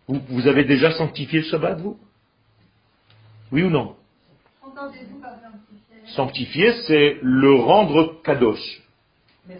Vous, 0.06 0.20
vous 0.28 0.46
avez 0.46 0.64
déjà 0.64 0.90
sanctifié 0.90 1.38
le 1.38 1.46
Shabbat, 1.46 1.80
vous? 1.80 1.96
Oui 3.50 3.62
ou 3.62 3.70
non? 3.70 3.96
Sanctifier, 6.08 6.72
c'est 6.86 7.16
le 7.22 7.54
rendre 7.54 8.20
kadosh. 8.22 8.82
C'est 9.48 9.54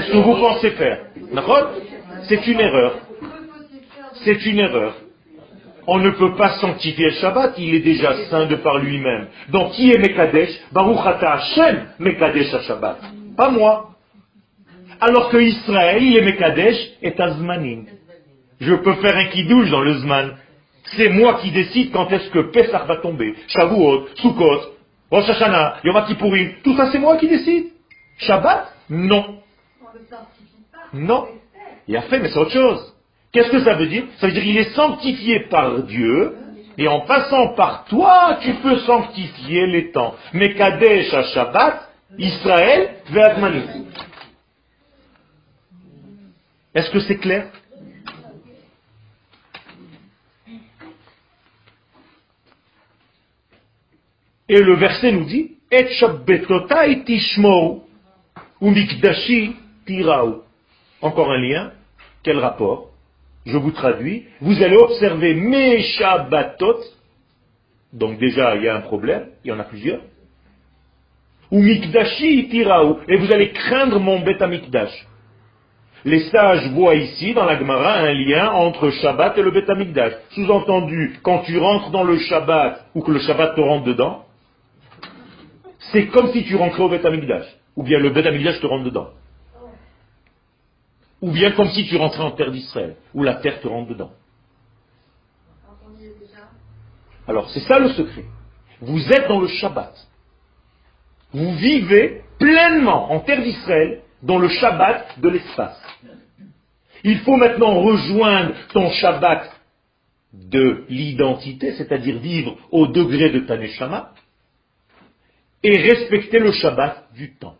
ce 0.00 0.10
que 0.10 0.16
vous 0.16 0.34
pensez 0.34 0.70
faire. 0.72 1.06
C'est 2.28 2.46
une 2.48 2.58
erreur. 2.58 2.98
C'est 4.24 4.46
une 4.46 4.58
erreur 4.58 4.96
on 5.86 5.98
ne 5.98 6.12
peut 6.12 6.34
pas 6.34 6.58
sanctifier 6.60 7.10
le 7.10 7.10
Shabbat, 7.10 7.58
il 7.58 7.74
est 7.74 7.80
déjà 7.80 8.14
saint 8.30 8.46
de 8.46 8.56
par 8.56 8.78
lui-même. 8.78 9.26
Donc 9.50 9.72
qui 9.72 9.90
est 9.90 9.98
Mekadesh? 9.98 10.48
Baruch 10.72 10.96
Ata 11.04 11.34
Hashem 11.34 11.88
Mekadesh 11.98 12.58
Shabbat. 12.66 13.00
Pas 13.36 13.50
moi. 13.50 13.90
Alors 15.00 15.28
que 15.30 15.38
Israël, 15.38 16.02
il 16.02 16.16
est 16.16 16.22
Mekadesh 16.22 16.76
et 17.02 17.20
Azmanim. 17.20 17.86
Je 18.60 18.74
peux 18.74 18.94
faire 18.94 19.16
un 19.16 19.26
kidouche 19.26 19.70
dans 19.70 19.80
le 19.80 19.94
Zman. 19.94 20.36
C'est 20.96 21.08
moi 21.08 21.34
qui 21.42 21.50
décide 21.50 21.92
quand 21.92 22.10
est-ce 22.10 22.30
que 22.30 22.50
Pesach 22.50 22.86
va 22.86 22.96
tomber. 22.96 23.34
Shavuot, 23.48 24.08
Sukkot, 24.16 24.60
Rosh 25.10 25.28
Hashanah, 25.28 25.78
Yom. 25.84 26.04
Tout 26.62 26.76
ça, 26.76 26.92
c'est 26.92 26.98
moi 26.98 27.16
qui 27.16 27.28
décide. 27.28 27.66
Shabbat? 28.18 28.72
Non. 28.90 29.40
Non. 30.92 31.26
Il 31.88 31.96
a 31.96 32.02
fait, 32.02 32.20
mais 32.20 32.28
c'est 32.28 32.38
autre 32.38 32.52
chose. 32.52 32.94
Qu'est-ce 33.32 33.50
que 33.50 33.64
ça 33.64 33.74
veut 33.74 33.86
dire? 33.86 34.04
Ça 34.18 34.28
veut 34.28 34.32
dire 34.32 34.42
qu'il 34.42 34.56
est 34.56 34.74
sanctifié 34.74 35.40
par 35.50 35.82
Dieu, 35.82 36.36
et 36.78 36.86
en 36.86 37.00
passant 37.00 37.54
par 37.54 37.84
toi, 37.86 38.38
tu 38.40 38.54
peux 38.54 38.78
sanctifier 38.78 39.66
les 39.66 39.90
temps. 39.90 40.14
Mais 40.32 40.54
Kadesh 40.54 41.12
à 41.12 41.24
Shabbat, 41.24 41.90
Israël, 42.18 42.96
Ve'admanu. 43.10 43.62
Est-ce 46.74 46.90
que 46.90 47.00
c'est 47.00 47.18
clair? 47.18 47.48
Et 54.48 54.60
le 54.60 54.74
verset 54.76 55.12
nous 55.12 55.24
dit, 55.24 55.52
Et 55.70 55.88
ou 58.60 58.70
mikdashi 58.70 59.56
tirau. 59.86 60.44
Encore 61.00 61.30
un 61.30 61.38
lien. 61.38 61.72
Quel 62.22 62.38
rapport? 62.38 62.90
Je 63.46 63.58
vous 63.58 63.72
traduis, 63.72 64.26
vous 64.40 64.62
allez 64.62 64.76
observer 64.76 65.34
mes 65.34 65.82
Shabbatot, 65.82 66.80
donc 67.92 68.18
déjà 68.18 68.56
il 68.56 68.62
y 68.62 68.68
a 68.68 68.76
un 68.76 68.80
problème, 68.80 69.28
il 69.44 69.48
y 69.48 69.52
en 69.52 69.58
a 69.58 69.64
plusieurs, 69.64 70.00
ou 71.54 71.62
Mikdashi 71.62 72.48
Tiraou, 72.48 72.98
et 73.06 73.16
vous 73.16 73.32
allez 73.32 73.52
craindre 73.52 74.00
mon 74.00 74.20
Amikdash. 74.26 75.06
Les 76.04 76.28
sages 76.30 76.68
voient 76.72 76.96
ici, 76.96 77.32
dans 77.32 77.44
la 77.44 77.56
Gemara, 77.56 78.00
un 78.00 78.12
lien 78.12 78.50
entre 78.50 78.90
Shabbat 78.90 79.38
et 79.38 79.42
le 79.42 79.52
Bet 79.52 79.70
Amikdash. 79.70 80.14
Sous-entendu, 80.30 81.20
quand 81.22 81.44
tu 81.44 81.56
rentres 81.56 81.90
dans 81.90 82.02
le 82.02 82.18
Shabbat, 82.18 82.86
ou 82.96 83.02
que 83.02 83.12
le 83.12 83.20
Shabbat 83.20 83.54
te 83.54 83.60
rentre 83.60 83.84
dedans, 83.84 84.24
c'est 85.92 86.08
comme 86.08 86.32
si 86.32 86.42
tu 86.42 86.56
rentrais 86.56 86.82
au 86.82 86.88
Bet 86.88 87.06
Amikdash, 87.06 87.46
ou 87.76 87.84
bien 87.84 88.00
le 88.00 88.10
Bet 88.10 88.26
Amikdash 88.26 88.60
te 88.60 88.66
rentre 88.66 88.84
dedans. 88.84 89.10
Ou 91.22 91.30
bien 91.30 91.52
comme 91.52 91.68
si 91.68 91.86
tu 91.86 91.96
rentrais 91.96 92.24
en 92.24 92.32
terre 92.32 92.50
d'Israël, 92.50 92.96
où 93.14 93.22
la 93.22 93.34
terre 93.34 93.60
te 93.60 93.68
rentre 93.68 93.90
dedans. 93.90 94.10
Alors 97.28 97.48
c'est 97.50 97.60
ça 97.60 97.78
le 97.78 97.90
secret. 97.90 98.24
Vous 98.80 99.08
êtes 99.12 99.28
dans 99.28 99.40
le 99.40 99.46
Shabbat. 99.46 99.94
Vous 101.34 101.52
vivez 101.56 102.22
pleinement 102.38 103.10
en 103.10 103.20
terre 103.20 103.42
d'Israël 103.42 104.02
dans 104.22 104.38
le 104.38 104.48
Shabbat 104.48 105.20
de 105.20 105.28
l'espace. 105.28 105.82
Il 107.02 107.18
faut 107.18 107.36
maintenant 107.36 107.80
rejoindre 107.80 108.54
ton 108.72 108.88
Shabbat 108.90 109.50
de 110.32 110.84
l'identité, 110.88 111.72
c'est-à-dire 111.72 112.18
vivre 112.18 112.56
au 112.70 112.86
degré 112.86 113.30
de 113.30 113.40
ta 113.40 113.56
Neshama, 113.56 114.12
et 115.62 115.76
respecter 115.76 116.38
le 116.38 116.52
Shabbat 116.52 117.12
du 117.14 117.34
temps. 117.34 117.56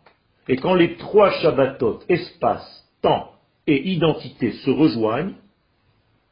Et 0.47 0.55
quand 0.55 0.73
les 0.73 0.95
trois 0.95 1.31
Shabbatot, 1.41 2.01
espace, 2.07 2.87
temps 3.01 3.31
et 3.67 3.89
identité 3.89 4.53
se 4.53 4.69
rejoignent, 4.69 5.33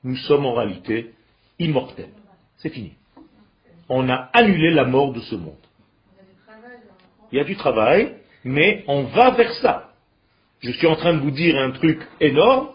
nous 0.04 0.16
sommes 0.16 0.46
en 0.46 0.54
réalité 0.54 1.14
immortels. 1.60 2.14
C'est 2.58 2.70
fini. 2.70 2.94
On 3.90 4.08
a 4.10 4.30
annulé 4.34 4.72
la 4.72 4.86
mort 4.86 5.12
de 5.12 5.20
ce 5.20 5.36
monde. 5.36 5.63
Il 7.34 7.38
y 7.38 7.40
a 7.40 7.46
du 7.46 7.56
travail, 7.56 8.14
mais 8.44 8.84
on 8.88 9.06
va 9.06 9.32
vers 9.32 9.52
ça. 9.54 9.90
Je 10.60 10.70
suis 10.70 10.86
en 10.86 10.96
train 10.96 11.16
de 11.16 11.20
vous 11.20 11.32
dire 11.32 11.58
un 11.58 11.72
truc 11.72 12.00
énorme. 12.22 12.70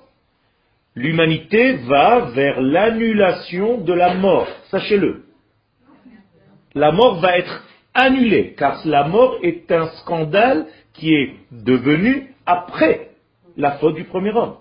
L'humanité 0.97 1.75
va 1.75 2.31
vers 2.35 2.61
l'annulation 2.61 3.79
de 3.79 3.93
la 3.93 4.15
mort. 4.15 4.49
Sachez-le. 4.73 5.23
La 6.75 6.91
mort 6.91 7.21
va 7.21 7.39
être 7.39 7.63
annulée, 7.95 8.55
car 8.59 8.85
la 8.85 9.05
mort 9.05 9.39
est 9.45 9.71
un 9.71 9.87
scandale 10.01 10.67
qui 10.93 11.15
est 11.15 11.37
devenu 11.53 12.35
après 12.45 13.11
la 13.57 13.79
faute 13.79 13.95
du 13.95 14.05
premier 14.05 14.33
homme. 14.33 14.57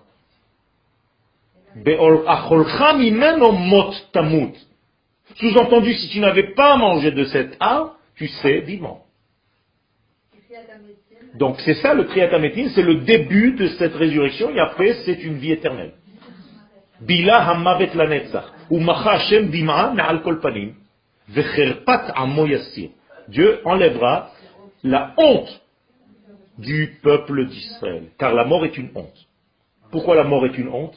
Sous-entendu, 5.38 5.94
si 5.96 6.10
tu 6.10 6.20
n'avais 6.20 6.54
pas 6.54 6.78
mangé 6.78 7.10
de 7.10 7.24
cet 7.26 7.58
arbre, 7.60 7.96
tu 8.16 8.28
sais 8.28 8.60
vivant. 8.60 9.07
Donc 11.38 11.60
c'est 11.62 11.76
ça 11.76 11.94
le 11.94 12.08
triatamétine, 12.08 12.70
c'est 12.70 12.82
le 12.82 12.96
début 12.96 13.54
de 13.54 13.68
cette 13.68 13.94
résurrection 13.94 14.50
et 14.50 14.60
après 14.60 14.94
c'est 15.06 15.24
une 15.24 15.38
vie 15.38 15.52
éternelle. 15.52 15.94
Bila 17.02 17.48
hamavet 17.48 17.92
Dieu 23.28 23.60
enlèvera 23.66 24.32
la 24.84 25.14
honte 25.18 25.62
du 26.58 26.98
peuple 27.04 27.48
d'Israël. 27.48 28.04
Car 28.18 28.34
la 28.34 28.46
mort 28.46 28.66
est 28.66 28.78
une 28.78 28.90
honte. 28.96 29.28
Pourquoi 29.92 30.16
la 30.16 30.24
mort 30.24 30.46
est 30.46 30.58
une 30.58 30.70
honte? 30.70 30.96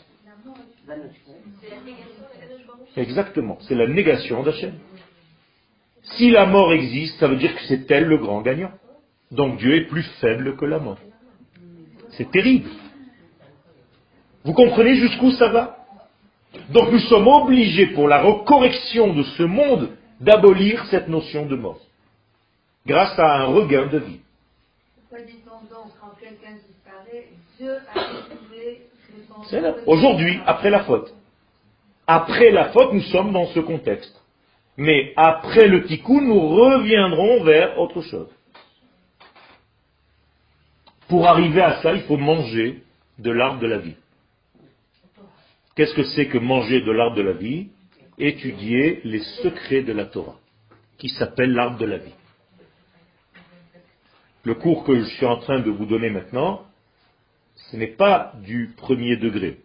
Exactement, 2.96 3.58
c'est 3.62 3.74
la 3.74 3.86
négation 3.86 4.42
d'Hachem. 4.42 4.74
Si 6.02 6.30
la 6.30 6.46
mort 6.46 6.72
existe, 6.72 7.18
ça 7.18 7.28
veut 7.28 7.36
dire 7.36 7.54
que 7.54 7.62
c'est 7.68 7.90
elle 7.90 8.06
le 8.06 8.18
grand 8.18 8.40
gagnant. 8.40 8.72
Donc 9.30 9.58
Dieu 9.58 9.76
est 9.76 9.84
plus 9.86 10.02
faible 10.20 10.56
que 10.56 10.64
la 10.64 10.78
mort. 10.78 10.98
C'est 12.10 12.30
terrible. 12.30 12.68
Vous 14.44 14.52
comprenez 14.52 14.96
jusqu'où 14.96 15.30
ça 15.32 15.48
va? 15.48 15.76
Donc 16.70 16.90
nous 16.90 16.98
sommes 16.98 17.28
obligés 17.28 17.86
pour 17.86 18.08
la 18.08 18.20
recorrection 18.22 19.14
de 19.14 19.22
ce 19.22 19.42
monde 19.42 19.90
d'abolir 20.20 20.84
cette 20.86 21.08
notion 21.08 21.46
de 21.46 21.56
mort. 21.56 21.80
Grâce 22.86 23.18
à 23.18 23.42
un 23.42 23.44
regain 23.46 23.86
de 23.86 23.98
vie. 23.98 24.20
Aujourd'hui, 29.86 30.40
après 30.46 30.70
la 30.70 30.84
faute. 30.84 31.14
Après 32.06 32.50
la 32.50 32.70
faute, 32.70 32.92
nous 32.92 33.02
sommes 33.02 33.32
dans 33.32 33.46
ce 33.46 33.60
contexte. 33.60 34.20
Mais 34.76 35.12
après 35.16 35.68
le 35.68 35.84
tikkun, 35.84 36.22
nous 36.22 36.48
reviendrons 36.48 37.44
vers 37.44 37.78
autre 37.78 38.00
chose. 38.02 38.28
Pour 41.10 41.26
arriver 41.26 41.60
à 41.60 41.82
ça, 41.82 41.92
il 41.92 42.02
faut 42.02 42.16
manger 42.16 42.84
de 43.18 43.32
l'arbre 43.32 43.58
de 43.58 43.66
la 43.66 43.78
vie. 43.78 43.96
Qu'est-ce 45.74 45.92
que 45.94 46.04
c'est 46.04 46.28
que 46.28 46.38
manger 46.38 46.82
de 46.82 46.92
l'arbre 46.92 47.16
de 47.16 47.22
la 47.22 47.32
vie? 47.32 47.68
Étudier 48.16 49.00
les 49.02 49.18
secrets 49.42 49.82
de 49.82 49.92
la 49.92 50.04
Torah, 50.04 50.38
qui 50.98 51.08
s'appelle 51.08 51.52
l'arbre 51.52 51.78
de 51.78 51.86
la 51.86 51.98
vie. 51.98 52.14
Le 54.44 54.54
cours 54.54 54.84
que 54.84 55.00
je 55.00 55.04
suis 55.16 55.26
en 55.26 55.38
train 55.38 55.58
de 55.58 55.70
vous 55.70 55.84
donner 55.84 56.10
maintenant, 56.10 56.62
ce 57.56 57.76
n'est 57.76 57.88
pas 57.88 58.32
du 58.44 58.72
premier 58.76 59.16
degré. 59.16 59.58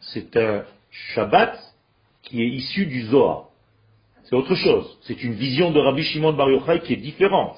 C'est 0.00 0.36
un 0.36 0.64
Shabbat 0.90 1.58
qui 2.22 2.42
est 2.42 2.48
issu 2.48 2.84
du 2.84 3.04
Zohar. 3.04 3.46
C'est 4.24 4.36
autre 4.36 4.54
chose. 4.56 4.98
C'est 5.02 5.22
une 5.22 5.34
vision 5.34 5.70
de 5.70 5.80
Rabbi 5.80 6.02
Shimon 6.02 6.34
Bar 6.34 6.50
Yochai 6.50 6.80
qui 6.80 6.92
est 6.92 6.96
différente. 6.96 7.56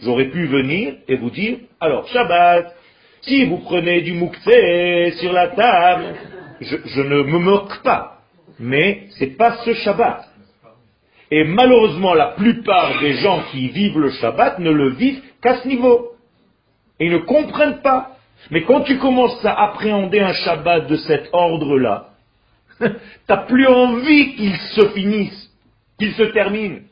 J'aurais 0.00 0.30
pu 0.30 0.46
venir 0.46 0.96
et 1.06 1.16
vous 1.16 1.30
dire, 1.30 1.58
alors 1.82 2.06
Shabbat, 2.06 2.76
si 3.22 3.44
vous 3.46 3.58
prenez 3.58 4.02
du 4.02 4.12
mouktsé 4.12 5.14
sur 5.18 5.32
la 5.32 5.48
table, 5.48 6.14
je, 6.60 7.02
ne 7.02 7.22
me 7.24 7.38
moque 7.38 7.82
pas. 7.82 8.18
Mais 8.60 9.08
c'est 9.18 9.36
pas 9.36 9.56
ce 9.64 9.74
Shabbat. 9.74 10.28
Et 11.32 11.42
malheureusement, 11.42 12.14
la 12.14 12.28
plupart 12.28 13.00
des 13.00 13.14
gens 13.14 13.42
qui 13.50 13.66
vivent 13.70 13.98
le 13.98 14.10
Shabbat 14.10 14.60
ne 14.60 14.70
le 14.70 14.90
vivent 14.90 15.22
qu'à 15.42 15.56
ce 15.56 15.66
niveau. 15.66 16.12
Et 17.00 17.06
ils 17.06 17.12
ne 17.12 17.18
comprennent 17.18 17.82
pas. 17.82 18.12
Mais 18.52 18.62
quand 18.62 18.82
tu 18.82 18.98
commences 18.98 19.44
à 19.44 19.60
appréhender 19.60 20.20
un 20.20 20.34
Shabbat 20.34 20.86
de 20.86 20.96
cet 20.98 21.30
ordre-là, 21.32 22.10
t'as 23.26 23.38
plus 23.38 23.66
envie 23.66 24.36
qu'il 24.36 24.56
se 24.56 24.88
finisse, 24.90 25.50
qu'il 25.98 26.12
se 26.12 26.22
termine. 26.22 26.82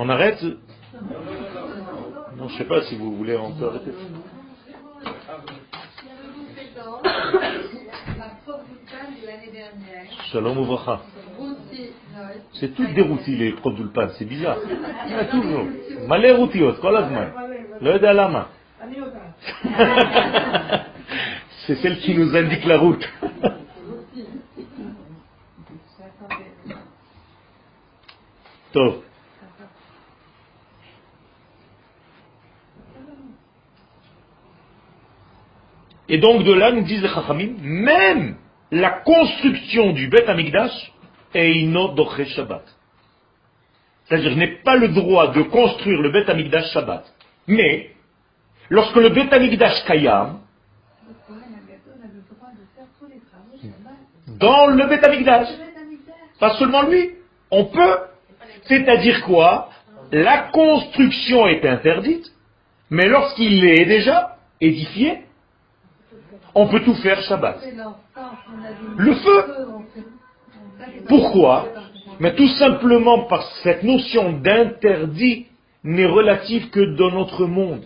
On 0.00 0.08
arrête 0.08 0.40
Non, 2.36 2.46
je 2.48 2.54
ne 2.54 2.58
sais 2.58 2.64
pas 2.66 2.82
si 2.82 2.96
vous 2.96 3.16
voulez 3.16 3.36
encore 3.36 3.70
arrêter. 3.74 3.90
Shalom 10.30 10.58
Uvracha. 10.60 11.00
C'est 12.60 12.76
tout 12.76 12.86
dérouti 12.94 13.34
les 13.34 13.50
produlpan, 13.54 14.10
c'est 14.16 14.24
bizarre. 14.24 14.58
Il 15.06 15.12
y 15.12 15.14
a 15.16 15.24
toujours. 15.24 15.66
Malé 16.06 16.30
routiot, 16.30 16.74
kolazman. 16.74 17.32
Le 17.80 17.98
lama. 17.98 18.50
C'est 21.66 21.74
celle 21.76 21.98
qui 21.98 22.14
nous 22.14 22.36
indique 22.36 22.64
la 22.64 22.78
route. 22.78 23.04
Top. 28.72 29.02
Et 36.08 36.18
donc 36.18 36.44
de 36.44 36.52
là, 36.52 36.72
nous 36.72 36.82
disent 36.82 37.02
les 37.02 37.08
Chachamim, 37.08 37.54
même 37.60 38.36
la 38.70 38.90
construction 38.90 39.92
du 39.92 40.08
Beth 40.08 40.28
Amikdash 40.28 40.92
est 41.34 41.76
autre 41.76 42.24
Shabbat. 42.24 42.64
C'est-à-dire, 44.04 44.30
je 44.30 44.36
n'ai 44.36 44.48
pas 44.48 44.76
le 44.76 44.88
droit 44.88 45.32
de 45.32 45.42
construire 45.42 46.00
le 46.00 46.10
Beth 46.10 46.28
Amikdash 46.30 46.72
Shabbat. 46.72 47.04
Mais, 47.46 47.90
lorsque 48.70 48.96
le 48.96 49.10
Beth 49.10 49.32
Amikdash 49.32 49.84
Kayam, 49.86 50.40
dans 54.28 54.66
le 54.68 54.86
Beth 54.86 55.04
Amikdash, 55.04 55.48
pas 56.40 56.56
seulement 56.58 56.82
lui, 56.82 57.10
on 57.50 57.66
peut. 57.66 57.98
C'est-à-dire 58.64 59.24
quoi? 59.24 59.70
La 60.12 60.48
construction 60.52 61.46
est 61.46 61.66
interdite, 61.66 62.26
mais 62.90 63.08
lorsqu'il 63.08 63.64
est 63.64 63.84
déjà 63.84 64.36
édifié, 64.60 65.20
on 66.54 66.66
peut 66.68 66.80
tout 66.80 66.94
faire 66.94 67.20
Shabbat. 67.22 67.58
Le 68.96 69.14
feu. 69.14 69.44
Pourquoi? 71.08 71.68
Mais 72.20 72.34
tout 72.34 72.48
simplement 72.48 73.24
parce 73.24 73.46
que 73.48 73.62
cette 73.62 73.82
notion 73.82 74.32
d'interdit 74.32 75.46
n'est 75.84 76.06
relative 76.06 76.70
que 76.70 76.96
dans 76.96 77.10
notre 77.12 77.46
monde. 77.46 77.84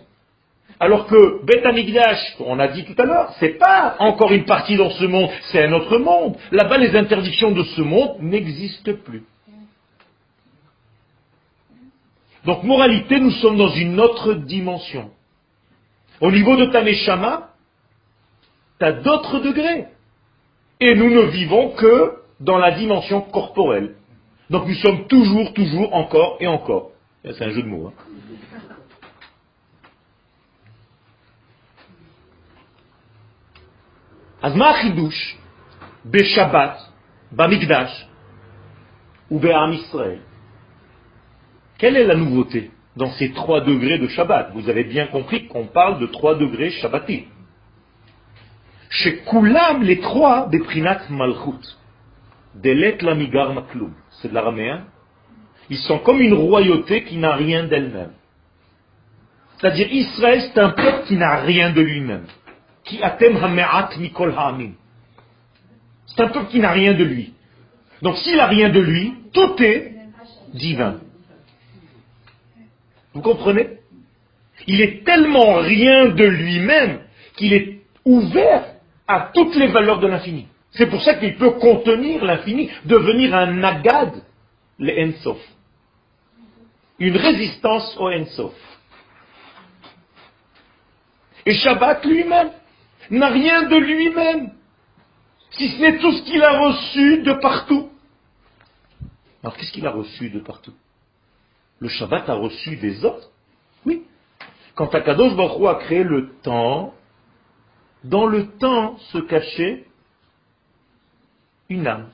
Alors 0.79 1.05
que 1.05 1.45
Beth 1.45 1.65
Amikdash, 1.65 2.35
on 2.39 2.59
a 2.59 2.67
dit 2.67 2.83
tout 2.83 2.99
à 3.01 3.05
l'heure, 3.05 3.33
c'est 3.39 3.57
pas 3.57 3.95
encore 3.99 4.31
une 4.31 4.45
partie 4.45 4.75
dans 4.75 4.89
ce 4.89 5.05
monde, 5.05 5.29
c'est 5.51 5.63
un 5.63 5.71
autre 5.71 5.97
monde. 5.97 6.35
Là-bas, 6.51 6.77
les 6.77 6.95
interdictions 6.95 7.51
de 7.51 7.63
ce 7.63 7.81
monde 7.81 8.17
n'existent 8.19 8.91
plus. 9.05 9.23
Donc, 12.45 12.63
moralité, 12.63 13.19
nous 13.19 13.31
sommes 13.31 13.57
dans 13.57 13.69
une 13.69 13.99
autre 13.99 14.33
dimension. 14.33 15.11
Au 16.19 16.31
niveau 16.31 16.57
de 16.57 16.65
Taneshama, 16.65 17.52
tu 18.79 18.85
as 18.85 18.91
d'autres 18.93 19.39
degrés. 19.39 19.85
Et 20.79 20.95
nous 20.95 21.09
ne 21.09 21.23
vivons 21.23 21.69
que 21.71 22.13
dans 22.39 22.57
la 22.57 22.71
dimension 22.71 23.21
corporelle. 23.21 23.95
Donc 24.49 24.67
nous 24.67 24.75
sommes 24.75 25.07
toujours, 25.07 25.53
toujours, 25.53 25.93
encore 25.93 26.37
et 26.39 26.47
encore. 26.47 26.91
C'est 27.23 27.41
un 27.41 27.51
jeu 27.51 27.63
de 27.63 27.67
mots. 27.67 27.87
Hein. 27.87 27.93
Azma 34.41 34.73
Beshabbat, 36.03 36.77
Bamikdash, 37.31 38.07
ou 39.29 39.39
Be'am 39.39 39.71
Israël. 39.71 40.19
Quelle 41.77 41.95
est 41.95 42.03
la 42.05 42.15
nouveauté 42.15 42.71
dans 42.97 43.09
ces 43.11 43.31
trois 43.31 43.61
degrés 43.61 43.99
de 43.99 44.07
Shabbat? 44.07 44.51
Vous 44.53 44.69
avez 44.69 44.83
bien 44.83 45.07
compris 45.07 45.47
qu'on 45.47 45.67
parle 45.67 45.99
de 45.99 46.07
trois 46.07 46.35
degrés 46.35 46.71
Shabbati. 46.71 47.25
Les 49.81 49.99
trois, 49.99 50.47
Beprinat 50.49 51.01
Malchut. 51.09 51.77
Delet 52.55 52.97
Lamigar 53.01 53.53
Maklum. 53.53 53.93
C'est 54.21 54.29
de 54.29 54.33
l'araméen. 54.33 54.85
Ils 55.69 55.77
sont 55.77 55.99
comme 55.99 56.21
une 56.21 56.33
royauté 56.33 57.03
qui 57.03 57.17
n'a 57.17 57.33
rien 57.33 57.63
d'elle-même. 57.63 58.11
C'est-à-dire, 59.57 59.91
Israël, 59.91 60.41
c'est 60.41 60.59
un 60.59 60.69
peuple 60.69 61.07
qui 61.07 61.15
n'a 61.15 61.37
rien 61.41 61.71
de 61.71 61.81
lui-même. 61.81 62.25
Qui 62.83 63.01
atem 63.01 63.37
hame'at 63.37 63.89
mikol 63.97 64.33
ha'amin. 64.37 64.73
C'est 66.05 66.21
un 66.21 66.27
peuple 66.27 66.51
qui 66.51 66.59
n'a 66.59 66.71
rien 66.71 66.93
de 66.93 67.03
lui. 67.03 67.33
Donc, 68.01 68.17
s'il 68.17 68.35
n'a 68.35 68.47
rien 68.47 68.69
de 68.69 68.79
lui, 68.79 69.13
tout 69.33 69.55
est 69.63 69.93
divin. 70.53 70.99
Vous 73.13 73.21
comprenez? 73.21 73.79
Il 74.67 74.81
est 74.81 75.03
tellement 75.03 75.55
rien 75.55 76.09
de 76.09 76.25
lui-même 76.25 76.99
qu'il 77.37 77.53
est 77.53 77.79
ouvert 78.05 78.72
à 79.07 79.31
toutes 79.33 79.55
les 79.55 79.67
valeurs 79.67 79.99
de 79.99 80.07
l'infini. 80.07 80.47
C'est 80.71 80.87
pour 80.87 81.01
ça 81.03 81.15
qu'il 81.15 81.35
peut 81.37 81.51
contenir 81.51 82.23
l'infini, 82.23 82.69
devenir 82.85 83.35
un 83.35 83.47
nagad, 83.47 84.23
le 84.79 85.07
Ensof. 85.07 85.37
Une 86.99 87.17
résistance 87.17 87.95
au 87.97 88.09
Ensof. 88.09 88.53
Et 91.45 91.53
Shabbat 91.53 92.05
lui-même 92.05 92.51
n'a 93.09 93.27
rien 93.27 93.63
de 93.63 93.75
lui-même, 93.75 94.51
si 95.51 95.69
ce 95.69 95.81
n'est 95.81 95.97
tout 95.97 96.11
ce 96.11 96.23
qu'il 96.23 96.41
a 96.41 96.59
reçu 96.59 97.21
de 97.21 97.33
partout. 97.33 97.89
Alors 99.43 99.57
qu'est-ce 99.57 99.73
qu'il 99.73 99.85
a 99.85 99.91
reçu 99.91 100.29
de 100.29 100.39
partout? 100.39 100.73
Le 101.79 101.89
Shabbat 101.89 102.29
a 102.29 102.35
reçu 102.35 102.77
des 102.77 103.03
autres? 103.03 103.29
Oui. 103.85 104.03
Quand 104.73 104.95
Akadosh 104.95 105.35
Baruch 105.35 105.67
a 105.67 105.75
créé 105.75 106.03
le 106.03 106.33
temps, 106.41 106.93
dans 108.03 108.25
le 108.25 108.47
temps 108.57 108.97
se 108.97 109.17
cachait 109.19 109.85
une 111.69 111.87
âme. 111.87 112.09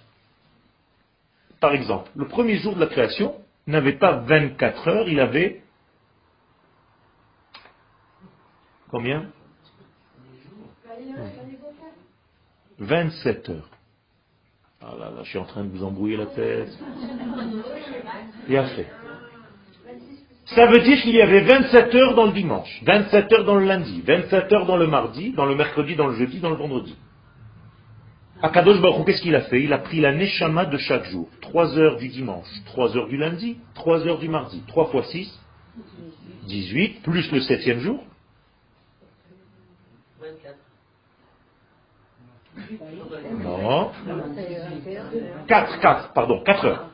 Par 1.59 1.73
exemple, 1.73 2.09
le 2.15 2.27
premier 2.27 2.57
jour 2.57 2.75
de 2.75 2.79
la 2.79 2.87
création 2.87 3.35
n'avait 3.67 3.97
pas 3.97 4.17
24 4.19 4.87
heures, 4.87 5.09
il 5.09 5.19
avait 5.19 5.61
combien? 8.89 9.29
27 12.79 13.49
heures. 13.49 13.69
Ah 14.81 14.95
là 14.97 15.11
là, 15.11 15.23
je 15.23 15.29
suis 15.29 15.37
en 15.37 15.45
train 15.45 15.65
de 15.65 15.69
vous 15.69 15.83
embrouiller 15.83 16.15
la 16.15 16.27
tête. 16.27 16.69
Bien 18.47 18.65
fait. 18.69 18.87
Ça 20.55 20.65
veut 20.65 20.79
dire 20.79 20.99
qu'il 21.01 21.15
y 21.15 21.21
avait 21.21 21.41
27 21.41 21.93
heures 21.93 22.15
dans 22.15 22.25
le 22.25 22.31
dimanche, 22.31 22.81
27 22.83 23.31
heures 23.33 23.45
dans 23.45 23.55
le 23.55 23.65
lundi, 23.65 24.01
27 24.01 24.51
heures 24.51 24.65
dans 24.65 24.77
le 24.77 24.87
mardi, 24.87 25.31
dans 25.33 25.45
le 25.45 25.55
mercredi, 25.55 25.95
dans 25.95 26.07
le 26.07 26.15
jeudi, 26.15 26.39
dans 26.39 26.49
le 26.49 26.55
vendredi. 26.55 26.95
Akadosh 28.41 28.81
Baruch 28.81 29.05
qu'est-ce 29.05 29.21
qu'il 29.21 29.35
a 29.35 29.41
fait? 29.41 29.61
Il 29.61 29.73
a 29.73 29.79
pris 29.79 29.99
la 29.99 30.13
neshama 30.13 30.65
de 30.65 30.77
chaque 30.77 31.03
jour. 31.05 31.29
3 31.41 31.77
heures 31.77 31.97
du 31.97 32.07
dimanche, 32.07 32.47
3 32.65 32.97
heures 32.97 33.07
du 33.07 33.17
lundi, 33.17 33.59
3 33.75 34.07
heures 34.07 34.17
du 34.17 34.29
mardi. 34.29 34.63
3 34.67 34.87
fois 34.87 35.03
6, 35.03 35.39
18, 36.47 37.03
plus 37.03 37.31
le 37.31 37.41
septième 37.41 37.79
jour. 37.79 38.03
24. 40.21 40.55
Non. 43.43 43.91
4, 45.47 45.79
4, 45.79 46.13
pardon, 46.13 46.41
4 46.43 46.65
heures. 46.65 46.89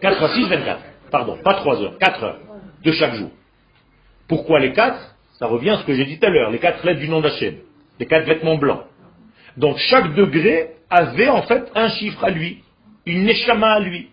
4 0.00 0.18
fois 0.18 0.28
6, 0.34 0.44
24. 0.44 0.87
Pardon, 1.10 1.38
pas 1.42 1.54
3 1.54 1.82
heures, 1.82 1.98
4 1.98 2.24
heures 2.24 2.38
de 2.84 2.92
chaque 2.92 3.14
jour. 3.14 3.30
Pourquoi 4.28 4.60
les 4.60 4.72
4 4.72 5.16
Ça 5.38 5.46
revient 5.46 5.70
à 5.70 5.78
ce 5.78 5.84
que 5.84 5.94
j'ai 5.94 6.04
dit 6.04 6.18
tout 6.18 6.26
à 6.26 6.30
l'heure, 6.30 6.50
les 6.50 6.58
4 6.58 6.84
lettres 6.84 7.00
du 7.00 7.08
nom 7.08 7.20
d'Hachem, 7.20 7.56
les 7.98 8.06
4 8.06 8.26
vêtements 8.26 8.56
blancs. 8.56 8.82
Donc 9.56 9.78
chaque 9.78 10.14
degré 10.14 10.70
avait 10.90 11.28
en 11.28 11.42
fait 11.42 11.70
un 11.74 11.88
chiffre 11.90 12.22
à 12.24 12.30
lui, 12.30 12.62
une 13.06 13.24
neshama 13.24 13.74
à 13.74 13.80
lui. 13.80 14.08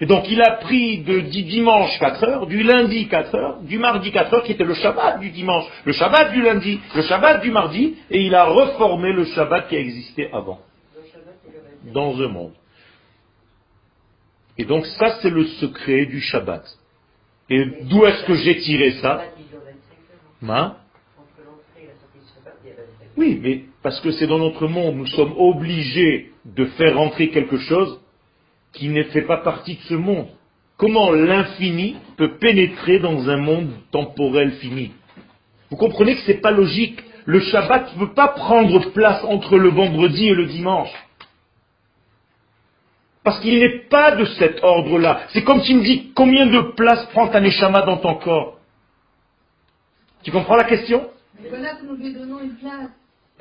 Et 0.00 0.06
donc 0.06 0.30
il 0.30 0.40
a 0.40 0.52
pris 0.52 0.98
de, 0.98 1.20
du 1.20 1.42
dimanche 1.42 1.98
4 1.98 2.24
heures, 2.24 2.46
du 2.46 2.62
lundi 2.62 3.08
4 3.08 3.34
heures, 3.34 3.60
du 3.62 3.78
mardi 3.78 4.12
4 4.12 4.34
heures, 4.34 4.42
qui 4.44 4.52
était 4.52 4.64
le 4.64 4.74
Shabbat 4.74 5.18
du 5.18 5.30
dimanche, 5.30 5.64
le 5.84 5.92
Shabbat 5.92 6.32
du 6.32 6.42
lundi, 6.42 6.78
le 6.94 7.02
Shabbat 7.02 7.42
du 7.42 7.50
mardi, 7.50 7.96
et 8.10 8.20
il 8.20 8.34
a 8.34 8.44
reformé 8.44 9.12
le 9.12 9.24
Shabbat 9.24 9.68
qui 9.68 9.76
existait 9.76 10.30
avant. 10.32 10.60
Dans 11.92 12.20
un 12.20 12.28
monde. 12.28 12.52
Et 14.58 14.64
donc 14.64 14.84
ça 14.86 15.18
c'est 15.22 15.30
le 15.30 15.46
secret 15.46 16.06
du 16.06 16.20
Shabbat. 16.20 16.64
Et 17.50 17.64
d'où 17.82 18.04
est-ce 18.04 18.24
que 18.24 18.34
j'ai 18.34 18.58
tiré 18.58 18.92
ça 19.00 19.22
Oui, 23.16 23.40
mais 23.42 23.64
parce 23.82 24.00
que 24.00 24.10
c'est 24.12 24.26
dans 24.26 24.38
notre 24.38 24.68
monde, 24.68 24.96
nous 24.96 25.06
sommes 25.06 25.34
obligés 25.36 26.32
de 26.44 26.64
faire 26.66 26.96
rentrer 26.96 27.30
quelque 27.30 27.58
chose 27.58 28.00
qui 28.72 28.88
ne 28.88 29.02
fait 29.04 29.22
pas 29.22 29.38
partie 29.38 29.76
de 29.76 29.80
ce 29.82 29.94
monde. 29.94 30.28
Comment 30.76 31.10
l'infini 31.10 31.96
peut 32.16 32.36
pénétrer 32.38 33.00
dans 33.00 33.28
un 33.28 33.38
monde 33.38 33.70
temporel 33.90 34.52
fini 34.52 34.92
Vous 35.70 35.76
comprenez 35.76 36.14
que 36.14 36.20
ce 36.20 36.32
n'est 36.32 36.38
pas 36.38 36.52
logique. 36.52 37.02
Le 37.24 37.40
Shabbat 37.40 37.94
ne 37.94 38.06
peut 38.06 38.14
pas 38.14 38.28
prendre 38.28 38.92
place 38.92 39.22
entre 39.24 39.58
le 39.58 39.70
vendredi 39.70 40.28
et 40.28 40.34
le 40.34 40.46
dimanche. 40.46 40.92
Parce 43.28 43.40
qu'il 43.40 43.58
n'est 43.58 43.80
pas 43.90 44.12
de 44.12 44.24
cet 44.24 44.64
ordre-là. 44.64 45.26
C'est 45.34 45.44
comme 45.44 45.60
tu 45.60 45.74
me 45.74 45.82
dis 45.82 46.12
combien 46.14 46.46
de 46.46 46.72
place 46.74 47.04
prend 47.12 47.28
ta 47.28 47.42
Neshama 47.42 47.82
dans 47.82 47.98
ton 47.98 48.14
corps? 48.14 48.58
Tu 50.22 50.30
comprends 50.30 50.56
la 50.56 50.64
question? 50.64 51.10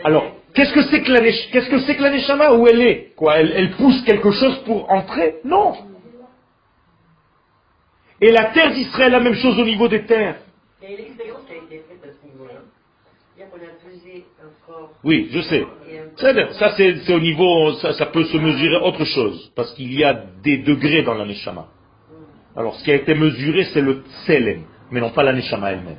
Alors, 0.03 0.25
qu'est-ce 0.53 0.73
que 0.73 0.81
c'est 0.81 1.01
que 1.03 1.09
la 1.09 1.21
qu'est-ce 1.21 1.69
que 1.69 1.79
c'est 1.79 1.95
que 1.95 2.03
la 2.03 2.09
neshama 2.09 2.53
Où 2.55 2.67
elle 2.67 2.81
est? 2.81 3.13
Quoi 3.15 3.37
elle, 3.37 3.71
pousse 3.77 4.01
quelque 4.03 4.29
chose 4.31 4.61
pour 4.65 4.91
entrer? 4.91 5.37
Non. 5.45 5.75
Et 8.19 8.29
la 8.33 8.51
terre 8.51 8.73
d'Israël, 8.73 9.13
la 9.13 9.21
même 9.21 9.35
chose 9.35 9.57
au 9.57 9.63
niveau 9.63 9.87
des 9.87 10.05
terres. 10.05 10.35
Oui, 15.05 15.29
je 15.31 15.41
sais. 15.43 15.65
Ça, 16.17 16.73
c'est 16.75 17.13
au 17.13 17.19
niveau, 17.19 17.73
ça, 17.73 18.05
peut 18.07 18.23
se 18.23 18.37
mesurer 18.37 18.77
autre 18.77 19.05
chose, 19.05 19.51
parce 19.55 19.73
qu'il 19.73 19.93
y 19.93 20.03
a 20.03 20.19
des 20.43 20.57
degrés 20.57 21.03
dans 21.03 21.13
la 21.13 21.25
neshama. 21.25 21.67
Alors, 22.55 22.75
ce 22.75 22.83
qui 22.83 22.91
a 22.91 22.95
été 22.95 23.13
mesuré, 23.13 23.65
c'est 23.65 23.81
le 23.81 24.03
tselem, 24.25 24.63
mais 24.89 24.99
non 24.99 25.11
pas 25.11 25.21
la 25.23 25.33
neshama 25.33 25.71
elle-même. 25.71 25.97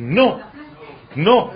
Non. 0.00 0.38
Non. 1.16 1.50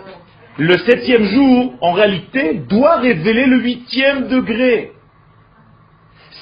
Le 0.56 0.78
septième 0.78 1.24
jour, 1.24 1.74
en 1.80 1.92
réalité, 1.92 2.54
doit 2.68 2.96
révéler 2.96 3.46
le 3.46 3.60
huitième 3.60 4.28
degré. 4.28 4.92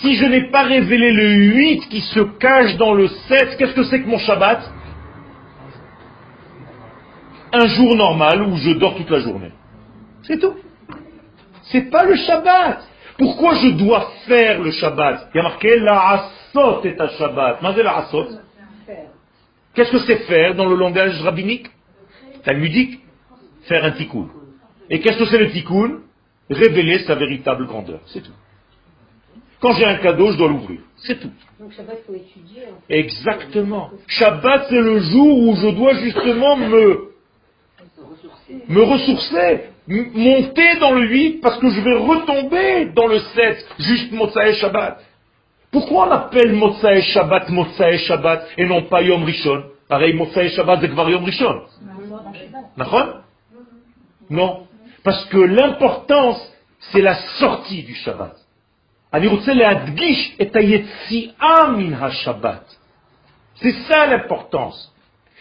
Si 0.01 0.17
je 0.17 0.27
n'ai 0.27 0.51
pas 0.51 0.63
révélé 0.63 1.13
le 1.13 1.55
huit 1.55 1.89
qui 1.89 2.01
se 2.03 2.21
cache 2.39 2.77
dans 2.77 2.95
le 2.95 3.09
sept, 3.09 3.57
qu'est-ce 3.57 3.75
que 3.75 3.85
c'est 3.85 4.03
que 4.03 4.09
mon 4.09 4.19
Shabbat? 4.19 4.61
Un 7.53 7.67
jour 7.67 7.97
normal 7.97 8.43
où 8.43 8.57
je 8.57 8.71
dors 8.71 8.95
toute 8.97 9.11
la 9.11 9.21
journée. 9.21 9.53
C'est 10.23 10.39
tout. 10.39 10.55
C'est 11.71 11.91
pas 11.91 12.05
le 12.05 12.17
Shabbat. 12.17 12.87
Pourquoi 13.19 13.55
je 13.57 13.69
dois 13.69 14.11
faire 14.27 14.61
le 14.61 14.71
Shabbat? 14.71 15.31
Il 15.35 15.39
y 15.39 15.41
a 15.41 15.43
marqué 15.43 15.79
la 15.79 16.11
asot 16.11 16.85
est 16.85 17.01
un 17.01 17.09
Shabbat. 17.09 17.63
la 17.63 17.97
asot? 17.97 18.29
Qu'est-ce 19.75 19.93
que 19.93 19.99
c'est 20.01 20.19
faire 20.27 20.55
dans 20.55 20.67
le 20.67 20.77
langage 20.77 21.21
rabbinique? 21.23 21.67
Talmudique, 22.45 23.01
faire 23.63 23.85
un 23.85 23.93
tikkun. 23.93 24.29
Et 24.91 25.01
qu'est-ce 25.01 25.19
que 25.19 25.27
c'est 25.27 25.39
le 25.39 25.51
tikkun? 25.51 26.01
Révéler 26.51 27.01
sa 27.01 27.15
véritable 27.15 27.67
grandeur. 27.67 28.01
C'est 28.07 28.23
tout. 28.23 28.33
Quand 29.61 29.73
j'ai 29.73 29.85
un 29.85 29.97
cadeau, 29.97 30.33
je 30.33 30.39
dois 30.39 30.49
l'ouvrir. 30.49 30.81
C'est 30.97 31.21
tout. 31.21 31.31
Donc 31.59 31.73
Shabbat, 31.73 31.99
faut 32.07 32.15
étudier. 32.15 32.63
Exactement. 32.89 33.91
Shabbat, 34.07 34.67
c'est 34.69 34.81
le 34.81 35.01
jour 35.01 35.49
où 35.49 35.57
je 35.57 35.69
dois 35.69 35.95
justement 35.95 36.57
me, 36.57 37.11
me 38.69 38.83
ressourcer, 38.83 39.65
monter 39.89 40.77
dans 40.81 40.93
le 40.93 41.09
8 41.09 41.41
parce 41.41 41.59
que 41.59 41.71
je 41.71 41.81
vais 41.81 41.95
retomber 41.95 42.87
dans 42.95 43.07
le 43.07 43.19
7, 43.19 43.67
juste 43.79 44.13
Motsae 44.13 44.55
Shabbat. 44.55 45.03
Pourquoi 45.71 46.09
on 46.09 46.11
appelle 46.11 46.53
Motsae 46.53 47.03
Shabbat 47.03 47.51
Motsae 47.51 47.99
Shabbat 47.99 48.49
et 48.57 48.65
non 48.65 48.83
pas 48.83 49.03
Yom 49.03 49.25
Rishon? 49.25 49.65
Pareil, 49.89 50.15
Motsae 50.15 50.49
Shabbat, 50.49 50.81
c'est 50.81 50.89
Yom 50.89 51.25
Rishon. 51.25 51.63
Non. 54.31 54.67
Parce 55.05 55.25
que 55.27 55.39
l'importance, 55.39 56.53
c'est 56.93 57.01
la 57.01 57.15
sortie 57.39 57.83
du 57.83 57.95
Shabbat. 57.95 58.37
C'est 63.61 63.73
ça 63.89 64.07
l'importance. 64.07 64.95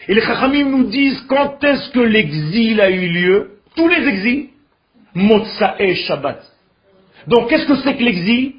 Et 0.06 0.14
les 0.14 0.20
Chachamim 0.20 0.68
nous 0.70 0.84
disent 0.84 1.20
quand 1.28 1.62
est-ce 1.64 1.90
que 1.90 2.00
l'exil 2.00 2.80
a 2.80 2.90
eu 2.90 3.08
lieu 3.08 3.60
Tous 3.74 3.88
les 3.88 4.06
exils. 4.06 4.48
Motsae 5.14 5.94
Shabbat. 6.06 6.40
Donc 7.26 7.48
qu'est-ce 7.48 7.66
que 7.66 7.76
c'est 7.76 7.96
que 7.96 8.04
l'exil? 8.04 8.54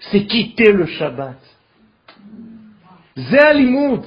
C'est 0.00 0.24
quitter 0.26 0.72
le 0.72 0.86
Shabbat. 0.86 1.38
Zéalimud. 3.16 4.02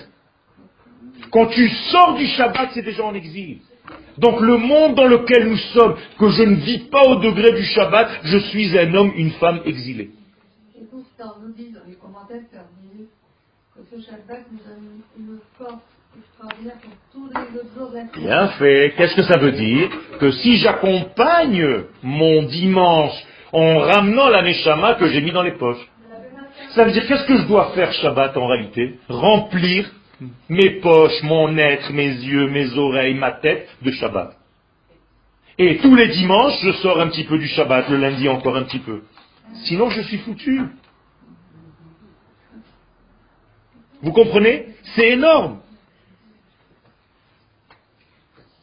Quand 1.31 1.47
tu 1.47 1.67
sors 1.69 2.15
du 2.15 2.25
Shabbat, 2.27 2.71
c'est 2.73 2.81
déjà 2.83 3.03
en 3.03 3.13
exil. 3.13 3.59
Donc 4.17 4.41
le 4.41 4.57
monde 4.57 4.95
dans 4.95 5.07
lequel 5.07 5.49
nous 5.49 5.57
sommes, 5.57 5.95
que 6.19 6.29
je 6.29 6.43
ne 6.43 6.55
vis 6.55 6.79
pas 6.89 7.03
au 7.07 7.15
degré 7.15 7.53
du 7.53 7.63
Shabbat, 7.63 8.21
je 8.23 8.37
suis 8.37 8.77
un 8.77 8.93
homme, 8.93 9.11
une 9.15 9.31
femme 9.31 9.61
exilée. 9.65 10.11
Bien 18.17 18.47
fait. 18.49 18.93
Qu'est-ce 18.97 19.15
que 19.15 19.23
ça 19.23 19.37
veut 19.37 19.51
dire 19.51 19.89
Que 20.19 20.31
si 20.31 20.57
j'accompagne 20.57 21.83
mon 22.03 22.43
dimanche 22.43 23.13
en 23.51 23.79
ramenant 23.79 24.29
la 24.29 24.41
Neshama 24.41 24.95
que 24.95 25.07
j'ai 25.07 25.21
mis 25.21 25.31
dans 25.31 25.43
les 25.43 25.53
poches, 25.53 25.87
ça 26.69 26.83
veut 26.83 26.91
dire 26.91 27.05
qu'est-ce 27.07 27.25
que 27.25 27.37
je 27.37 27.47
dois 27.47 27.71
faire 27.73 27.91
Shabbat 27.93 28.35
en 28.37 28.47
réalité? 28.47 28.99
Remplir 29.09 29.89
mes 30.49 30.79
poches, 30.81 31.21
mon 31.23 31.57
être, 31.57 31.91
mes 31.91 32.07
yeux, 32.07 32.47
mes 32.49 32.77
oreilles, 32.77 33.15
ma 33.15 33.31
tête 33.31 33.67
de 33.81 33.91
Shabbat. 33.91 34.37
Et 35.57 35.77
tous 35.77 35.95
les 35.95 36.07
dimanches, 36.07 36.59
je 36.63 36.71
sors 36.73 36.99
un 36.99 37.07
petit 37.07 37.23
peu 37.25 37.37
du 37.37 37.47
Shabbat, 37.47 37.89
le 37.89 37.97
lundi 37.97 38.27
encore 38.29 38.55
un 38.55 38.63
petit 38.63 38.79
peu. 38.79 39.01
Sinon, 39.65 39.89
je 39.89 40.01
suis 40.01 40.17
foutu. 40.19 40.61
Vous 44.01 44.11
comprenez? 44.11 44.67
C'est 44.95 45.09
énorme. 45.09 45.60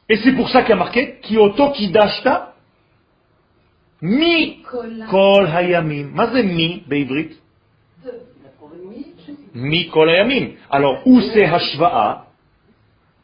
Et 0.08 0.16
c'est 0.16 0.32
pour 0.32 0.48
ça 0.48 0.62
qu'il 0.62 0.70
y 0.70 0.72
a 0.72 0.76
marqué 0.76 1.20
Kyoto 1.22 1.70
Kidashta 1.72 2.54
Mi 4.00 4.62
Kol 4.62 5.46
Hayamim. 5.46 6.12
Mi 6.44 6.82
Beivrit 6.86 7.36
Mikolayamim. 9.54 10.52
Alors, 10.70 11.00
où 11.06 11.20
c'est 11.20 11.44
Hashva'a, 11.44 12.26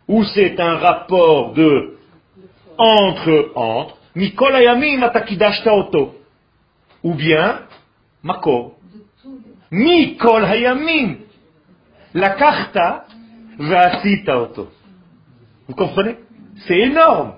où 0.09 0.25
c'est 0.25 0.59
un 0.59 0.77
rapport 0.77 1.53
de 1.53 1.97
entre, 2.77 3.53
entre, 3.55 3.97
Mikolayamim 4.15 5.03
atakidashta 5.03 5.75
oto. 5.75 6.15
Ou 7.03 7.15
bien, 7.15 7.61
Mako. 8.23 8.75
Mikol 9.71 10.45
hayamim. 10.45 11.19
La 12.15 12.31
karta 12.31 13.07
va 13.59 14.01
oto. 14.41 14.69
Vous 15.69 15.75
comprenez? 15.75 16.24
C'est 16.67 16.79
énorme. 16.79 17.35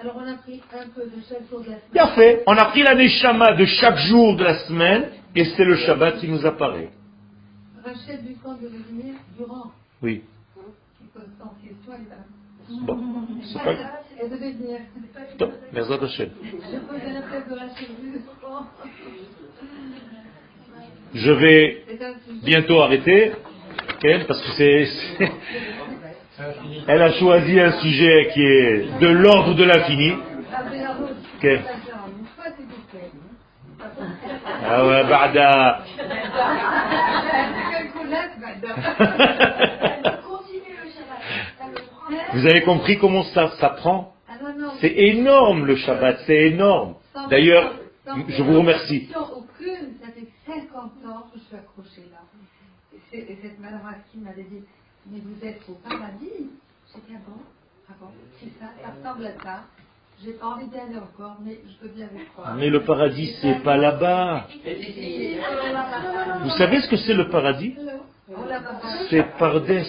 Alors 0.00 0.16
on 0.16 0.26
a 0.26 0.34
pris 0.34 0.62
un 0.72 0.88
peu 0.88 1.02
de 1.02 1.20
chaque 1.28 1.48
jour 1.50 1.60
de 1.60 1.70
la 1.70 1.76
semaine. 1.76 1.92
Bien 1.92 2.06
fait. 2.08 2.42
On 2.46 2.56
a 2.56 2.64
pris 2.66 2.82
la 2.82 2.94
Neshama 2.94 3.52
de 3.52 3.64
chaque 3.66 3.98
jour 3.98 4.36
de 4.36 4.44
la 4.44 4.58
semaine 4.66 5.10
et 5.34 5.44
c'est 5.44 5.64
le 5.64 5.76
Shabbat 5.76 6.18
qui 6.18 6.28
nous 6.28 6.46
apparaît. 6.46 6.90
Rachel 7.84 8.24
du 8.24 8.34
camp 8.36 8.54
devait 8.54 8.78
venir 8.90 9.14
durant. 9.36 9.72
Oui. 10.02 10.22
Qui 10.98 11.06
pose 11.12 11.28
tant 11.38 11.52
de 11.52 11.68
questions, 11.68 11.92
elle 11.94 12.06
va. 12.08 12.16
Bon, 12.86 12.98
c'est 13.42 13.62
pas 13.62 13.74
grave. 13.74 13.90
Elle 14.22 14.30
devait 14.30 14.52
venir. 14.52 14.78
Top, 15.38 15.52
Merzat 15.72 16.02
Hashem. 16.02 16.30
Je 16.42 16.78
posais 16.78 17.12
la 17.12 17.22
tête 17.22 17.48
de 17.48 17.54
Rachel. 17.54 17.88
Je 21.12 21.32
vais 21.32 21.84
bientôt 22.44 22.80
arrêter, 22.80 23.32
parce 24.28 24.40
que 24.40 24.50
c'est... 24.56 24.88
Elle 26.86 27.02
a 27.02 27.12
choisi 27.12 27.60
un 27.60 27.72
sujet 27.80 28.30
qui 28.32 28.42
est 28.42 28.98
de 29.00 29.08
l'ordre 29.08 29.54
de 29.54 29.64
l'infini. 29.64 30.12
Après 30.52 30.80
la 30.80 30.92
route. 30.94 31.10
Ok. 31.36 31.42
D'accord. 31.42 32.08
Une 32.18 32.26
fois, 32.26 32.44
s'il 32.56 32.66
vous 32.66 32.82
plaît. 32.90 33.10
Ah 34.64 34.86
ouais. 34.86 35.02
Ça 35.08 35.28
prend. 40.20 40.20
Vous 42.32 42.46
avez 42.46 42.62
compris 42.62 42.98
comment 42.98 43.24
ça 43.24 43.50
non, 44.42 44.58
non. 44.58 44.72
C'est 44.80 44.92
énorme 44.92 45.66
le 45.66 45.76
Shabbat, 45.76 46.20
c'est 46.26 46.46
énorme. 46.48 46.94
D'ailleurs, 47.28 47.74
je 48.28 48.42
vous 48.42 48.58
remercie. 48.58 49.08
aucune, 49.14 49.94
ça 50.00 50.10
fait 50.12 50.26
50 50.46 50.74
ans 51.06 51.26
que 51.32 51.38
je 51.38 51.44
suis 51.44 51.56
accrochée 51.56 52.08
là. 52.10 52.18
Et, 53.12 53.38
cette 53.42 53.58
madame 53.58 53.82
Raskin 53.82 54.20
m'avait 54.22 54.44
dit, 54.44 54.62
mais 55.10 55.18
vous 55.20 55.46
êtes 55.46 55.60
au 55.68 55.74
paradis. 55.74 56.50
J'ai 56.92 57.00
dit, 57.00 57.14
ah 57.14 57.20
bon 57.26 57.40
Ah 57.88 57.92
bon 58.00 58.06
C'est 58.38 58.50
ça, 58.58 58.66
ça 58.82 58.92
ressemble 59.10 59.26
à 59.26 59.42
ça. 59.42 59.64
J'ai 60.22 60.32
pas 60.32 60.46
envie 60.48 60.66
d'y 60.66 60.76
aller 60.76 60.98
encore, 60.98 61.38
mais 61.42 61.60
je 61.64 61.86
veux 61.86 61.94
bien 61.94 62.08
vous 62.12 62.20
croire. 62.34 62.54
Mais 62.54 62.68
le 62.68 62.82
paradis, 62.84 63.34
c'est 63.40 63.62
pas 63.62 63.76
là-bas. 63.76 64.48
Vous 66.42 66.50
savez 66.50 66.80
ce 66.82 66.88
que 66.88 66.96
c'est 66.96 67.14
le 67.14 67.28
paradis? 67.30 67.74
C'est 69.08 69.24
Pardes. 69.38 69.82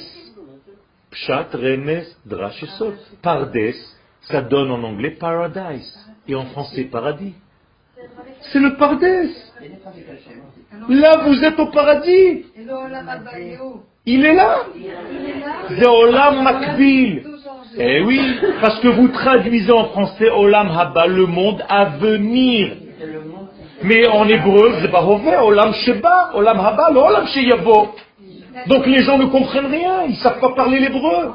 Pshat, 1.12 1.50
Remes, 1.54 2.06
Drash 2.26 2.64
et. 2.64 2.94
Pardes, 3.22 3.74
ça 4.22 4.42
donne 4.42 4.72
en 4.72 4.82
anglais 4.84 5.12
paradise. 5.12 5.94
Et 6.28 6.36
en 6.36 6.46
français, 6.46 6.86
paradis. 6.86 7.34
C'est 8.54 8.60
le 8.60 8.78
Pardes. 8.78 9.04
Là, 10.88 11.28
vous 11.28 11.44
êtes 11.44 11.60
au 11.60 11.68
paradis. 11.68 12.46
Il 14.06 14.26
est 14.26 14.34
là. 14.34 14.66
C'est 15.70 15.88
Olam 15.88 16.44
Makbil. 16.44 17.24
Eh 17.78 18.02
oui, 18.02 18.20
parce 18.60 18.80
que 18.80 18.90
vous 18.90 19.08
traduisez 19.10 19.72
en 19.72 19.86
français 19.90 20.30
Olam 20.30 20.70
Haba, 20.72 21.08
le 21.08 21.26
monde 21.26 21.64
à 21.70 21.86
venir. 21.86 22.76
Mais 23.84 24.08
en 24.08 24.28
hébreu, 24.28 24.74
c'est 24.82 24.92
pas 24.92 25.02
mauvais, 25.02 25.38
Olam 25.38 25.74
Sheba, 25.74 26.32
Olam 26.34 26.60
Haba, 26.60 26.90
le 26.92 27.00
Olam 27.00 27.28
Sheyabo. 27.28 27.96
Donc 28.68 28.86
les 28.86 29.04
gens 29.04 29.18
ne 29.18 29.26
comprennent 29.26 29.68
rien, 29.68 30.04
ils 30.04 30.18
savent 30.18 30.40
pas 30.40 30.54
parler 30.54 30.80
l'hébreu. 30.82 31.34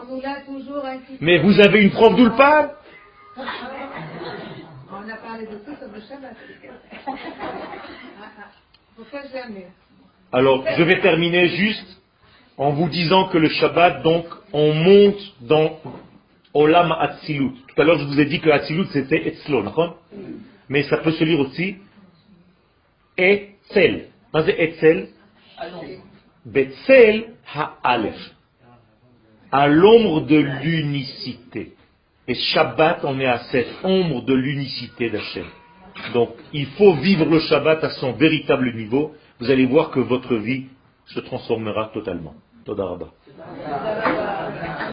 Mais 1.21 1.39
vous 1.39 1.59
avez 1.61 1.83
une 1.83 1.91
prof 1.91 2.15
d'Ulpan 2.15 2.69
On 3.39 3.43
a 3.43 5.17
parlé 5.27 5.47
de 5.47 5.57
tout 5.65 5.77
sur 5.79 5.89
le 5.93 6.01
Shabbat. 6.01 6.37
Pourquoi 8.97 9.21
jamais 9.33 9.67
Alors, 10.33 10.65
je 10.77 10.83
vais 10.83 11.01
terminer 11.01 11.49
juste 11.49 11.96
en 12.59 12.71
vous 12.71 12.89
disant 12.89 13.29
que 13.29 13.39
le 13.39 13.49
Shabbat, 13.49 14.03
donc, 14.03 14.27
on 14.53 14.73
monte 14.73 15.35
dans 15.43 15.79
Olam 16.55 16.93
Atzilut. 16.93 17.53
Tout 17.69 17.81
à 17.81 17.85
l'heure, 17.85 17.99
je 17.99 18.05
vous 18.05 18.21
ai 18.21 18.27
dit 18.27 18.41
que 18.41 18.49
Atzilut, 18.49 18.87
c'était 18.93 19.29
Etzlo, 19.29 19.63
d'accord 19.63 19.99
Mais 20.69 20.83
ça 20.85 20.99
peut 20.99 21.13
se 21.13 21.25
lire 21.25 21.41
aussi 21.41 21.77
Etzel. 23.17 24.09
Qu'est-ce 24.33 24.47
que 24.47 24.53
c'est 24.53 24.63
Etzel 24.63 25.09
Betzel 26.45 27.35
Ha'alef. 27.55 28.17
À 29.51 29.69
l'ombre 29.69 30.23
de 30.23 30.37
l'unicité. 30.37 31.73
Et 32.29 32.35
Shabbat, 32.35 33.05
on 33.05 33.21
est 33.21 33.27
à 33.27 33.39
cette 33.51 33.69
ombre 33.85 34.23
de 34.25 34.35
l'unicité 34.35 35.11
d'Hachem. 35.11 35.47
Donc, 36.13 36.31
il 36.53 36.67
faut 36.67 36.95
vivre 36.95 37.25
le 37.25 37.41
Shabbat 37.41 37.85
à 37.85 37.91
son 37.91 38.13
véritable 38.13 38.75
niveau. 38.75 39.15
Vous 39.39 39.51
allez 39.51 39.67
voir 39.67 39.91
que 39.91 40.01
votre 40.01 40.35
vie 40.37 40.67
se 41.07 41.21
transformera 41.21 41.91
totalement. 41.95 42.35
תודה 42.67 42.85
רבה. 42.85 43.07